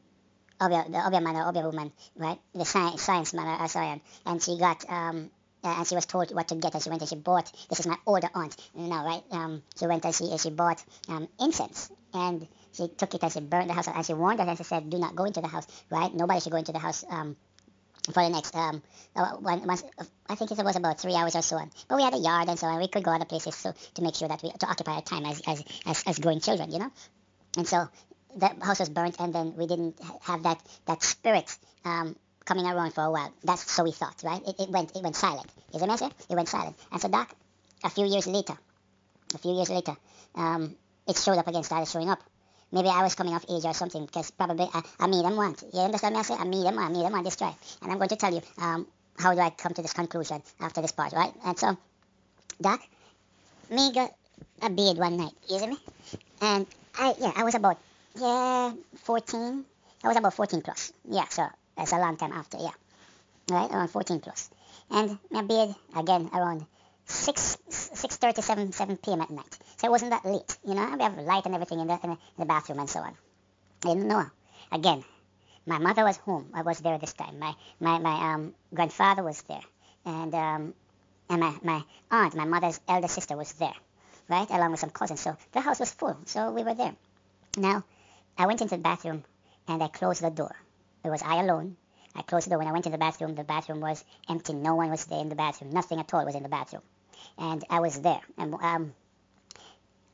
Obeah, 0.62 0.86
the 0.90 1.06
Obeah 1.08 1.22
man 1.22 1.36
or 1.36 1.52
Obia 1.52 1.64
woman, 1.64 1.92
right? 2.16 2.40
The 2.54 2.66
science, 2.66 3.02
science 3.02 3.34
man 3.34 3.62
or 3.62 3.68
science. 3.68 4.04
And 4.26 4.42
she 4.42 4.58
got, 4.58 4.90
um, 4.90 5.30
uh, 5.64 5.76
and 5.78 5.88
she 5.88 5.96
was 5.96 6.06
told 6.06 6.34
what 6.34 6.48
to 6.48 6.56
get, 6.56 6.74
and 6.74 6.82
she 6.84 6.90
went 6.90 7.02
and 7.02 7.10
she 7.10 7.16
bought. 7.16 7.52
This 7.70 7.80
is 7.80 7.88
my 7.88 7.98
older 8.06 8.30
aunt, 8.34 8.56
know, 8.76 9.04
right? 9.04 9.24
Um, 9.32 9.62
she 9.78 9.86
went 9.88 10.06
and 10.06 10.16
she 10.16 10.36
she 10.38 10.50
bought 10.50 10.84
um, 11.10 11.28
incense, 11.40 11.92
and 12.14 12.48
she 12.78 12.88
took 12.88 13.14
it 13.16 13.24
and 13.24 13.32
she 13.32 13.40
burned 13.40 13.70
the 13.70 13.74
house, 13.74 13.88
and 13.88 14.06
she 14.06 14.14
warned 14.14 14.40
us 14.40 14.48
and 14.48 14.58
she 14.58 14.64
said, 14.64 14.90
"Do 14.90 14.98
not 14.98 15.16
go 15.16 15.26
into 15.26 15.42
the 15.42 15.48
house, 15.48 15.68
right? 15.90 16.14
Nobody 16.14 16.40
should 16.40 16.52
go 16.52 16.58
into 16.58 16.72
the 16.72 16.80
house." 16.80 17.04
Um, 17.10 17.36
for 18.14 18.24
the 18.24 18.30
next 18.30 18.56
um 18.56 18.82
uh, 19.16 19.38
once, 19.42 19.84
I 20.30 20.36
think 20.36 20.52
it 20.52 20.64
was 20.64 20.76
about 20.76 21.00
three 21.00 21.16
hours 21.16 21.36
or 21.36 21.42
so 21.42 21.58
on. 21.58 21.70
But 21.88 21.98
we 21.98 22.04
had 22.04 22.14
a 22.14 22.18
yard 22.18 22.48
and 22.48 22.58
so 22.58 22.68
on. 22.68 22.80
We 22.80 22.88
could 22.88 23.04
go 23.04 23.12
other 23.12 23.26
places 23.26 23.56
so 23.56 23.74
to 23.96 24.02
make 24.02 24.16
sure 24.16 24.28
that 24.28 24.42
we 24.42 24.52
to 24.52 24.66
occupy 24.68 24.94
our 24.94 25.02
time 25.02 25.26
as 25.26 25.42
as 25.46 25.64
as, 25.86 26.04
as 26.06 26.20
growing 26.20 26.40
children, 26.40 26.72
you 26.72 26.80
know. 26.80 26.92
And 27.58 27.68
so 27.68 27.90
the 28.36 28.48
house 28.62 28.80
was 28.80 28.90
burnt, 28.90 29.18
and 29.20 29.34
then 29.34 29.56
we 29.58 29.68
didn't 29.68 30.00
have 30.22 30.44
that 30.44 30.62
that 30.86 31.04
spirit 31.04 31.58
um, 31.84 32.16
coming 32.46 32.66
around 32.66 32.92
for 32.94 33.04
a 33.04 33.12
while. 33.12 33.34
That's 33.44 33.70
so 33.70 33.84
we 33.84 33.92
thought, 33.92 34.22
right? 34.24 34.42
It, 34.48 34.60
it 34.60 34.70
went 34.70 34.96
it 34.96 35.04
went 35.04 35.16
silent. 35.16 35.52
Is 35.74 35.82
it 35.82 35.88
message? 35.88 36.14
It 36.30 36.36
went 36.36 36.48
silent. 36.48 36.78
And 36.92 37.02
so 37.02 37.08
that 37.10 37.30
a 37.84 37.90
few 37.90 38.06
years 38.06 38.28
later, 38.28 38.58
a 39.36 39.38
few 39.38 39.54
years 39.54 39.70
later, 39.70 39.96
um, 40.36 40.76
it 41.08 41.18
showed 41.18 41.38
up 41.38 41.48
again, 41.48 41.64
started 41.64 41.88
showing 41.90 42.10
up. 42.10 42.22
Maybe 42.72 42.90
I 42.90 43.04
was 43.04 43.16
coming 43.16 43.34
off 43.34 43.46
age 43.50 43.66
or 43.66 43.74
something 43.74 44.06
because 44.06 44.32
probably 44.32 44.68
I, 44.74 44.82
I 45.00 45.08
made 45.08 45.24
them 45.24 45.36
want. 45.36 45.64
You 45.74 45.82
understand 45.82 46.14
me? 46.14 46.20
I 46.20 46.24
say 46.24 46.36
I 46.36 46.44
made 46.44 46.66
them 46.66 46.76
want, 46.76 46.90
I 46.90 46.94
made 46.94 47.06
them 47.06 47.14
want 47.14 47.26
this 47.26 47.36
try. 47.36 47.56
And 47.82 47.92
I'm 47.92 47.98
going 47.98 48.10
to 48.10 48.16
tell 48.16 48.34
you 48.34 48.42
um, 48.62 48.88
how 49.18 49.34
do 49.34 49.40
I 49.40 49.50
come 49.52 49.74
to 49.74 49.82
this 49.82 49.94
conclusion 49.94 50.42
after 50.60 50.82
this 50.82 50.92
part, 50.92 51.14
right? 51.14 51.34
And 51.46 51.58
so, 51.58 51.78
Doc, 52.62 52.82
me 53.72 53.92
got 53.94 54.14
a 54.62 54.70
bed 54.70 54.98
one 54.98 55.18
night, 55.18 55.34
you 55.50 55.60
see 55.60 55.68
me? 55.68 55.78
And 56.42 56.68
I, 56.98 57.16
yeah, 57.20 57.32
I 57.36 57.44
was 57.44 57.56
about 57.56 57.78
yeah, 58.20 58.74
14. 59.04 59.66
I 60.04 60.08
was 60.08 60.18
about 60.18 60.34
14 60.34 60.62
plus. 60.62 60.94
Yeah, 61.10 61.28
so 61.30 61.48
that's 61.76 61.92
a 61.92 61.98
long 61.98 62.18
time 62.18 62.32
after, 62.32 62.58
yeah. 62.58 62.72
Right, 63.50 63.72
around 63.72 63.90
14 63.90 64.20
plus. 64.20 64.50
And 64.90 65.18
my 65.32 65.42
bed, 65.44 65.76
again, 65.96 66.30
around 66.34 66.66
6, 67.06 67.58
6.30, 67.70 68.44
7, 68.44 68.72
7 68.72 68.98
p.m. 68.98 69.22
at 69.22 69.30
night. 69.30 69.57
It 69.88 69.90
wasn't 69.90 70.12
that 70.12 70.26
late, 70.26 70.58
you 70.66 70.76
know. 70.76 70.86
We 70.98 71.02
have 71.02 71.18
light 71.18 71.46
and 71.46 71.56
everything 71.56 71.80
in 71.80 71.88
the, 71.88 71.98
in 72.04 72.18
the 72.38 72.44
bathroom 72.46 72.80
and 72.80 72.90
so 72.90 73.00
on. 73.00 73.16
I 73.86 73.88
didn't 73.88 74.10
know. 74.10 74.26
Again, 74.70 75.06
my 75.66 75.78
mother 75.78 76.04
was 76.04 76.18
home. 76.18 76.50
I 76.54 76.62
was 76.62 76.80
there 76.80 76.98
this 76.98 77.14
time. 77.14 77.40
My, 77.40 77.56
my, 77.80 77.98
my 77.98 78.34
um, 78.34 78.54
grandfather 78.74 79.24
was 79.24 79.42
there. 79.44 79.62
And, 80.04 80.36
um, 80.36 80.74
and 81.30 81.40
my, 81.40 81.56
my 81.64 81.84
aunt, 82.12 82.36
my 82.36 82.44
mother's 82.44 82.82
elder 82.86 83.08
sister 83.08 83.38
was 83.38 83.54
there, 83.54 83.76
right, 84.28 84.50
along 84.50 84.72
with 84.72 84.82
some 84.82 84.90
cousins. 84.90 85.22
So 85.22 85.38
the 85.54 85.62
house 85.62 85.80
was 85.80 85.94
full. 85.94 86.18
So 86.26 86.52
we 86.52 86.66
were 86.66 86.74
there. 86.74 86.94
Now, 87.56 87.86
I 88.38 88.46
went 88.46 88.62
into 88.62 88.76
the 88.76 88.84
bathroom 88.84 89.24
and 89.70 89.82
I 89.82 89.88
closed 89.88 90.22
the 90.22 90.30
door. 90.30 90.54
It 91.06 91.10
was 91.10 91.22
I 91.22 91.40
alone. 91.40 91.78
I 92.14 92.24
closed 92.24 92.48
the 92.48 92.50
door. 92.50 92.60
When 92.60 92.68
I 92.68 92.74
went 92.74 92.84
to 92.84 92.92
the 92.92 92.98
bathroom, 92.98 93.36
the 93.36 93.46
bathroom 93.46 93.80
was 93.80 94.04
empty. 94.28 94.52
No 94.52 94.76
one 94.76 94.90
was 94.90 95.06
there 95.06 95.22
in 95.22 95.30
the 95.30 95.36
bathroom. 95.36 95.72
Nothing 95.72 96.02
at 96.02 96.14
all 96.14 96.26
was 96.26 96.36
in 96.36 96.44
the 96.44 96.50
bathroom. 96.50 96.84
And 97.38 97.64
I 97.70 97.80
was 97.80 98.02
there. 98.02 98.20
And 98.38 98.54
um, 98.56 98.94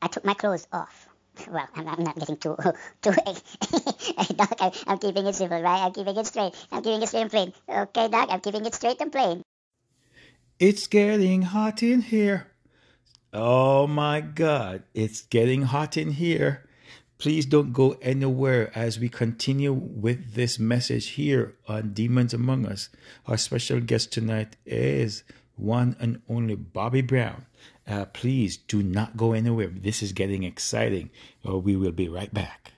I 0.04 0.06
took 0.06 0.24
my 0.24 0.34
clothes 0.34 0.68
off. 0.70 1.08
Well, 1.50 1.66
I'm, 1.74 1.88
I'm 1.88 2.04
not 2.04 2.16
getting 2.16 2.36
too 2.36 2.56
too 3.02 3.10
Doc, 4.36 4.52
I, 4.60 4.70
I'm 4.86 4.98
keeping 4.98 5.26
it 5.26 5.34
simple, 5.34 5.60
right? 5.60 5.82
I'm 5.84 5.92
keeping 5.92 6.16
it 6.16 6.26
straight. 6.26 6.54
I'm 6.70 6.82
keeping 6.82 7.02
it 7.02 7.08
straight 7.08 7.22
and 7.22 7.30
plain. 7.30 7.52
Okay, 7.68 8.06
Doc, 8.08 8.28
I'm 8.30 8.40
keeping 8.40 8.64
it 8.66 8.74
straight 8.74 9.00
and 9.00 9.10
plain. 9.10 9.42
It's 10.60 10.86
getting 10.86 11.42
hot 11.42 11.82
in 11.82 12.02
here. 12.02 12.52
Oh 13.32 13.88
my 13.88 14.20
God, 14.20 14.84
it's 14.94 15.22
getting 15.22 15.62
hot 15.62 15.96
in 15.96 16.12
here. 16.12 16.68
Please 17.18 17.46
don't 17.46 17.72
go 17.72 17.96
anywhere 18.00 18.70
as 18.78 19.00
we 19.00 19.08
continue 19.08 19.72
with 19.72 20.34
this 20.34 20.60
message 20.60 21.08
here 21.18 21.56
on 21.66 21.94
Demons 21.94 22.32
Among 22.34 22.66
Us. 22.66 22.90
Our 23.26 23.38
special 23.38 23.80
guest 23.80 24.12
tonight 24.12 24.54
is 24.66 25.24
one 25.56 25.96
and 25.98 26.20
only 26.28 26.54
Bobby 26.54 27.02
Brown. 27.02 27.46
Uh, 27.86 28.06
please 28.06 28.56
do 28.56 28.82
not 28.82 29.16
go 29.16 29.32
anywhere. 29.32 29.68
This 29.68 30.02
is 30.02 30.12
getting 30.12 30.42
exciting. 30.42 31.10
We 31.44 31.76
will 31.76 31.92
be 31.92 32.08
right 32.08 32.32
back. 32.32 32.72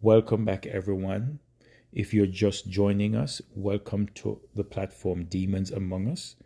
Welcome 0.00 0.46
back, 0.46 0.64
everyone. 0.64 1.40
If 1.92 2.14
you're 2.14 2.26
just 2.26 2.70
joining 2.70 3.14
us, 3.14 3.42
welcome 3.54 4.08
to 4.14 4.40
the 4.54 4.64
platform 4.64 5.24
Demons 5.24 5.70
Among 5.70 6.08
Us. 6.08 6.36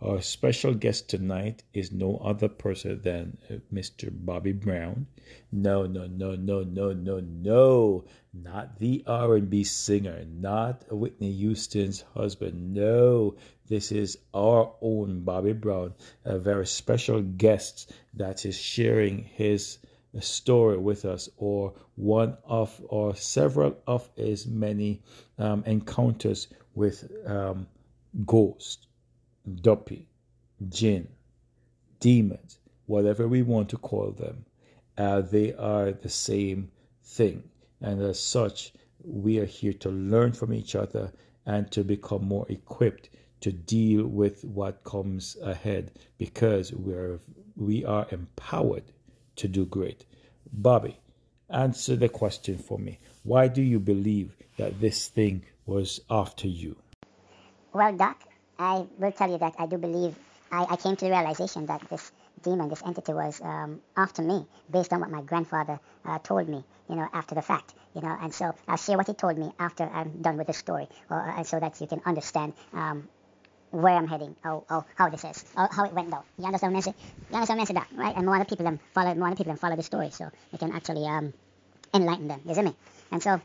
Our 0.00 0.20
special 0.22 0.74
guest 0.74 1.08
tonight 1.08 1.64
is 1.74 1.90
no 1.90 2.18
other 2.18 2.48
person 2.48 3.00
than 3.02 3.36
uh, 3.50 3.54
Mr. 3.72 4.10
Bobby 4.12 4.52
Brown. 4.52 5.08
No, 5.50 5.86
no, 5.86 6.06
no, 6.06 6.36
no, 6.36 6.62
no, 6.62 6.92
no, 6.92 7.18
no, 7.18 8.04
not 8.32 8.78
the 8.78 9.02
R&B 9.08 9.64
singer, 9.64 10.24
not 10.24 10.84
Whitney 10.92 11.32
Houston's 11.32 12.02
husband. 12.14 12.74
No, 12.74 13.34
this 13.66 13.90
is 13.90 14.18
our 14.32 14.72
own 14.80 15.22
Bobby 15.24 15.52
Brown, 15.52 15.94
a 16.24 16.38
very 16.38 16.66
special 16.66 17.20
guest 17.20 17.92
that 18.14 18.46
is 18.46 18.56
sharing 18.56 19.24
his 19.24 19.78
story 20.20 20.78
with 20.78 21.04
us 21.04 21.28
or 21.36 21.74
one 21.96 22.36
of 22.44 22.80
or 22.88 23.16
several 23.16 23.76
of 23.86 24.08
his 24.16 24.46
many 24.46 25.02
um, 25.38 25.64
encounters 25.66 26.46
with 26.74 27.10
um, 27.26 27.66
ghosts, 28.24 28.87
duppy, 29.56 30.08
jinn, 30.68 31.08
demons, 32.00 32.58
whatever 32.86 33.28
we 33.28 33.42
want 33.42 33.68
to 33.70 33.78
call 33.78 34.10
them. 34.12 34.44
Uh, 34.96 35.20
they 35.20 35.54
are 35.54 35.92
the 35.92 36.08
same 36.08 36.70
thing. 37.04 37.42
And 37.80 38.02
as 38.02 38.20
such, 38.20 38.72
we 39.04 39.38
are 39.38 39.46
here 39.46 39.72
to 39.74 39.90
learn 39.90 40.32
from 40.32 40.52
each 40.52 40.74
other 40.74 41.12
and 41.46 41.70
to 41.72 41.84
become 41.84 42.24
more 42.24 42.46
equipped 42.48 43.10
to 43.40 43.52
deal 43.52 44.06
with 44.06 44.44
what 44.44 44.84
comes 44.84 45.36
ahead 45.42 45.92
because 46.18 46.72
we're 46.72 47.20
we 47.56 47.84
are 47.84 48.06
empowered 48.10 48.84
to 49.36 49.48
do 49.48 49.64
great. 49.66 50.04
Bobby, 50.52 50.98
answer 51.50 51.96
the 51.96 52.08
question 52.08 52.58
for 52.58 52.78
me. 52.78 52.98
Why 53.22 53.48
do 53.48 53.62
you 53.62 53.80
believe 53.80 54.36
that 54.56 54.80
this 54.80 55.08
thing 55.08 55.44
was 55.66 56.00
after 56.10 56.46
you? 56.48 56.76
Well, 57.72 57.96
Doc, 57.96 58.27
I 58.58 58.84
will 58.98 59.12
tell 59.12 59.30
you 59.30 59.38
that 59.38 59.54
I 59.58 59.66
do 59.66 59.78
believe 59.78 60.16
I, 60.50 60.66
I 60.70 60.76
came 60.76 60.96
to 60.96 61.04
the 61.04 61.10
realization 61.10 61.66
that 61.66 61.80
this 61.90 62.10
demon, 62.42 62.68
this 62.68 62.82
entity 62.84 63.12
was 63.12 63.40
um, 63.40 63.80
after 63.96 64.22
me 64.22 64.46
based 64.70 64.92
on 64.92 65.00
what 65.00 65.10
my 65.10 65.22
grandfather 65.22 65.78
uh, 66.04 66.18
told 66.18 66.48
me, 66.48 66.64
you 66.88 66.96
know, 66.96 67.08
after 67.12 67.34
the 67.34 67.42
fact, 67.42 67.74
you 67.94 68.00
know, 68.00 68.16
and 68.20 68.32
so 68.34 68.54
I'll 68.66 68.76
share 68.76 68.96
what 68.96 69.06
he 69.06 69.14
told 69.14 69.38
me 69.38 69.52
after 69.58 69.84
I'm 69.84 70.22
done 70.22 70.36
with 70.36 70.46
the 70.46 70.52
story, 70.52 70.88
or, 71.10 71.20
uh, 71.20 71.44
so 71.44 71.60
that 71.60 71.80
you 71.80 71.86
can 71.86 72.00
understand 72.04 72.54
um, 72.72 73.08
where 73.70 73.94
I'm 73.94 74.08
heading, 74.08 74.34
how, 74.42 74.64
how, 74.68 74.86
how 74.96 75.08
this 75.08 75.24
is, 75.24 75.44
how, 75.54 75.68
how 75.70 75.84
it 75.84 75.92
went 75.92 76.10
down. 76.10 76.22
You 76.38 76.46
understand 76.46 76.72
what 76.72 76.78
I'm 76.78 76.82
saying? 76.82 76.96
You 77.30 77.36
understand 77.36 77.58
what 77.58 77.70
I'm 77.70 77.76
saying, 77.76 77.86
that, 77.96 78.02
right? 78.02 78.16
And 78.16 78.26
more 78.26 78.44
people 78.44 78.64
them 78.64 78.80
follow, 78.94 79.14
more 79.14 79.28
people 79.30 79.46
them 79.46 79.56
follow 79.56 79.76
the 79.76 79.82
story, 79.82 80.10
so 80.10 80.30
they 80.50 80.58
can 80.58 80.72
actually 80.72 81.06
um, 81.06 81.32
enlighten 81.94 82.28
them. 82.28 82.40
You 82.46 82.54
see 82.54 82.62
me? 82.62 82.74
And 83.12 83.22
so 83.22 83.40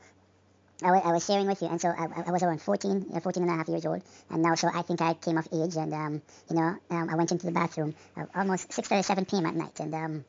I, 0.85 1.11
was 1.11 1.25
sharing 1.25 1.47
with 1.47 1.61
you, 1.61 1.67
and 1.67 1.79
so 1.79 1.89
I, 1.89 2.07
I 2.27 2.31
was 2.31 2.43
around 2.43 2.61
14, 2.61 3.19
14 3.21 3.43
and 3.43 3.51
a 3.51 3.55
half 3.55 3.67
years 3.67 3.85
old, 3.85 4.01
and 4.29 4.41
now 4.41 4.55
so 4.55 4.69
I 4.73 4.81
think 4.81 5.01
I 5.01 5.13
came 5.13 5.37
of 5.37 5.47
age, 5.51 5.75
and 5.75 5.93
um, 5.93 6.21
you 6.49 6.55
know, 6.55 6.77
um, 6.89 7.09
I 7.09 7.15
went 7.15 7.31
into 7.31 7.45
the 7.45 7.51
bathroom 7.51 7.95
uh, 8.17 8.25
almost 8.35 8.69
6:37 8.69 9.29
p.m. 9.29 9.45
at 9.45 9.55
night, 9.55 9.79
and 9.79 9.93
um, 9.93 10.25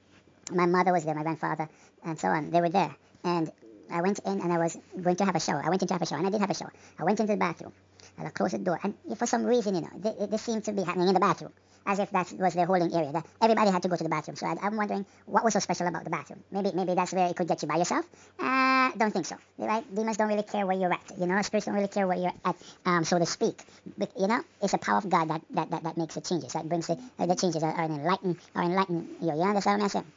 my 0.53 0.67
mother 0.67 0.93
was 0.93 1.05
there, 1.05 1.15
my 1.15 1.23
grandfather, 1.23 1.69
and 2.05 2.19
so 2.19 2.29
on. 2.29 2.51
They 2.51 2.61
were 2.61 2.69
there, 2.69 2.95
and 3.25 3.51
I 3.91 4.03
went 4.03 4.21
in, 4.21 4.41
and 4.41 4.53
I 4.53 4.59
was 4.59 4.77
going 5.01 5.17
to 5.17 5.25
have 5.25 5.37
a 5.37 5.41
shower. 5.41 5.63
I 5.65 5.69
went 5.69 5.83
in 5.83 5.89
to 5.89 5.95
have 5.95 6.03
a 6.03 6.07
shower, 6.07 6.19
and 6.19 6.27
I 6.27 6.31
did 6.31 6.41
have 6.41 6.51
a 6.51 6.55
shower. 6.55 6.73
I 6.99 7.05
went 7.05 7.21
into 7.21 7.33
the 7.33 7.39
bathroom, 7.39 7.73
and 8.19 8.27
I 8.27 8.31
closed 8.31 8.55
the 8.55 8.59
door. 8.59 8.81
And 8.83 8.95
for 9.17 9.27
some 9.27 9.45
reason, 9.45 9.75
you 9.75 9.83
know, 9.83 9.91
this, 9.97 10.29
this 10.31 10.43
seemed 10.43 10.65
to 10.65 10.73
be 10.73 10.83
happening 10.83 11.09
in 11.09 11.15
the 11.15 11.21
bathroom 11.21 11.53
as 11.87 11.99
if 11.99 12.11
that 12.11 12.33
was 12.33 12.55
their 12.55 12.67
holding 12.67 12.95
area. 12.95 13.13
That 13.13 13.27
everybody 13.41 13.71
had 13.71 13.83
to 13.83 13.89
go 13.89 13.97
to 13.97 14.03
the 14.03 14.09
bathroom. 14.09 14.37
So 14.37 14.47
I, 14.47 14.67
am 14.67 14.77
wondering 14.77 15.05
what 15.27 15.45
was 15.45 15.53
so 15.53 15.61
special 15.61 15.87
about 15.87 16.05
the 16.05 16.11
bathroom. 16.11 16.43
Maybe 16.51 16.73
maybe 16.75 16.95
that's 16.95 17.13
where 17.13 17.29
it 17.29 17.37
could 17.37 17.49
get 17.49 17.63
you 17.63 17.69
by 17.69 17.77
yourself. 17.77 18.07
Uh, 18.39 18.91
don't 18.97 19.11
think 19.11 19.27
so. 19.27 19.37
Right? 19.59 19.85
Demons 19.95 20.17
don't 20.17 20.29
really 20.29 20.43
care 20.43 20.67
where 20.67 20.77
you're 20.77 20.93
at. 20.93 21.03
You 21.19 21.27
know, 21.27 21.41
spirits 21.43 21.67
don't 21.67 21.75
really 21.75 21.89
care 21.89 22.07
where 22.07 22.17
you're 22.17 22.33
at, 22.45 22.57
um, 22.87 23.05
so 23.05 23.19
to 23.19 23.27
speak. 23.27 23.63
But, 23.99 24.11
you 24.19 24.27
know, 24.27 24.41
it's 24.63 24.73
the 24.73 24.79
power 24.79 24.99
of 24.99 25.09
God 25.09 25.29
that, 25.29 25.43
that, 25.51 25.71
that, 25.71 25.83
that 25.83 25.97
makes 25.97 26.15
the 26.15 26.21
changes. 26.21 26.53
That 26.53 26.69
brings 26.69 26.87
the, 26.87 26.99
uh, 27.19 27.27
the 27.27 27.35
changes 27.35 27.63
are, 27.63 27.73
are 27.73 27.85
enlighten 27.85 28.39
are 28.55 28.63
enlighten 28.63 29.09
you. 29.21 29.35
You 29.35 29.43
understand 29.43 29.81
what 29.81 29.85
I'm 29.85 29.89
saying? 29.91 30.13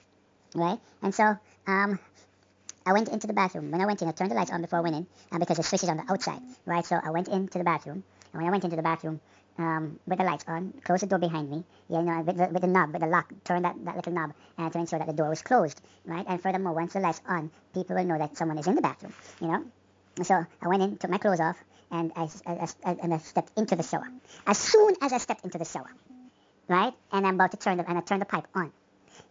Right? 0.55 0.79
And 1.01 1.13
so 1.13 1.37
um, 1.67 1.99
I 2.87 2.93
went 2.93 3.09
into 3.09 3.27
the 3.27 3.33
bathroom. 3.33 3.69
When 3.69 3.81
I 3.81 3.85
went 3.85 4.01
in, 4.01 4.07
I 4.07 4.11
turned 4.11 4.31
the 4.31 4.35
lights 4.35 4.49
on 4.49 4.61
before 4.61 4.79
I 4.79 4.81
went 4.81 4.95
in, 4.95 5.39
because 5.39 5.57
the 5.57 5.63
switch 5.63 5.83
is 5.83 5.89
on 5.89 5.97
the 5.97 6.09
outside, 6.09 6.39
right? 6.65 6.85
So 6.85 6.97
I 7.03 7.11
went 7.11 7.27
into 7.27 7.57
the 7.57 7.65
bathroom, 7.65 8.01
and 8.31 8.41
when 8.41 8.47
I 8.47 8.49
went 8.49 8.63
into 8.63 8.77
the 8.77 8.81
bathroom, 8.81 9.19
um, 9.57 9.99
with 10.07 10.19
the 10.19 10.23
lights 10.23 10.45
on, 10.47 10.71
closed 10.85 11.03
the 11.03 11.07
door 11.07 11.19
behind 11.19 11.49
me, 11.49 11.65
you 11.89 12.01
know, 12.01 12.21
with 12.21 12.37
the, 12.37 12.47
with 12.47 12.61
the 12.61 12.67
knob, 12.67 12.93
with 12.93 13.01
the 13.01 13.07
lock, 13.07 13.33
turned 13.43 13.65
that, 13.65 13.75
that 13.83 13.97
little 13.97 14.13
knob 14.13 14.33
uh, 14.57 14.69
to 14.69 14.79
ensure 14.79 14.99
that 14.99 15.07
the 15.07 15.13
door 15.13 15.27
was 15.27 15.41
closed, 15.41 15.81
right? 16.05 16.25
And 16.29 16.41
furthermore, 16.41 16.71
once 16.71 16.93
the 16.93 17.01
lights 17.01 17.21
on, 17.27 17.51
people 17.73 17.97
will 17.97 18.05
know 18.05 18.17
that 18.17 18.37
someone 18.37 18.57
is 18.57 18.67
in 18.67 18.75
the 18.75 18.81
bathroom, 18.81 19.13
you 19.41 19.47
know? 19.47 19.65
So 20.23 20.45
I 20.61 20.67
went 20.69 20.81
in, 20.81 20.95
took 20.95 21.09
my 21.09 21.17
clothes 21.17 21.41
off, 21.41 21.61
and 21.91 22.13
I, 22.15 22.29
I, 22.45 22.67
I, 22.85 22.97
and 23.03 23.13
I 23.13 23.17
stepped 23.17 23.51
into 23.57 23.75
the 23.75 23.83
shower. 23.83 24.07
As 24.45 24.57
soon 24.57 24.95
as 25.01 25.11
I 25.11 25.17
stepped 25.17 25.43
into 25.43 25.57
the 25.57 25.65
shower, 25.65 25.91
right, 26.69 26.93
and 27.11 27.27
I'm 27.27 27.35
about 27.35 27.51
to 27.51 27.57
turn 27.57 27.77
the, 27.79 27.89
and 27.89 27.97
I 27.97 28.01
turned 28.01 28.21
the 28.21 28.25
pipe 28.25 28.47
on, 28.55 28.71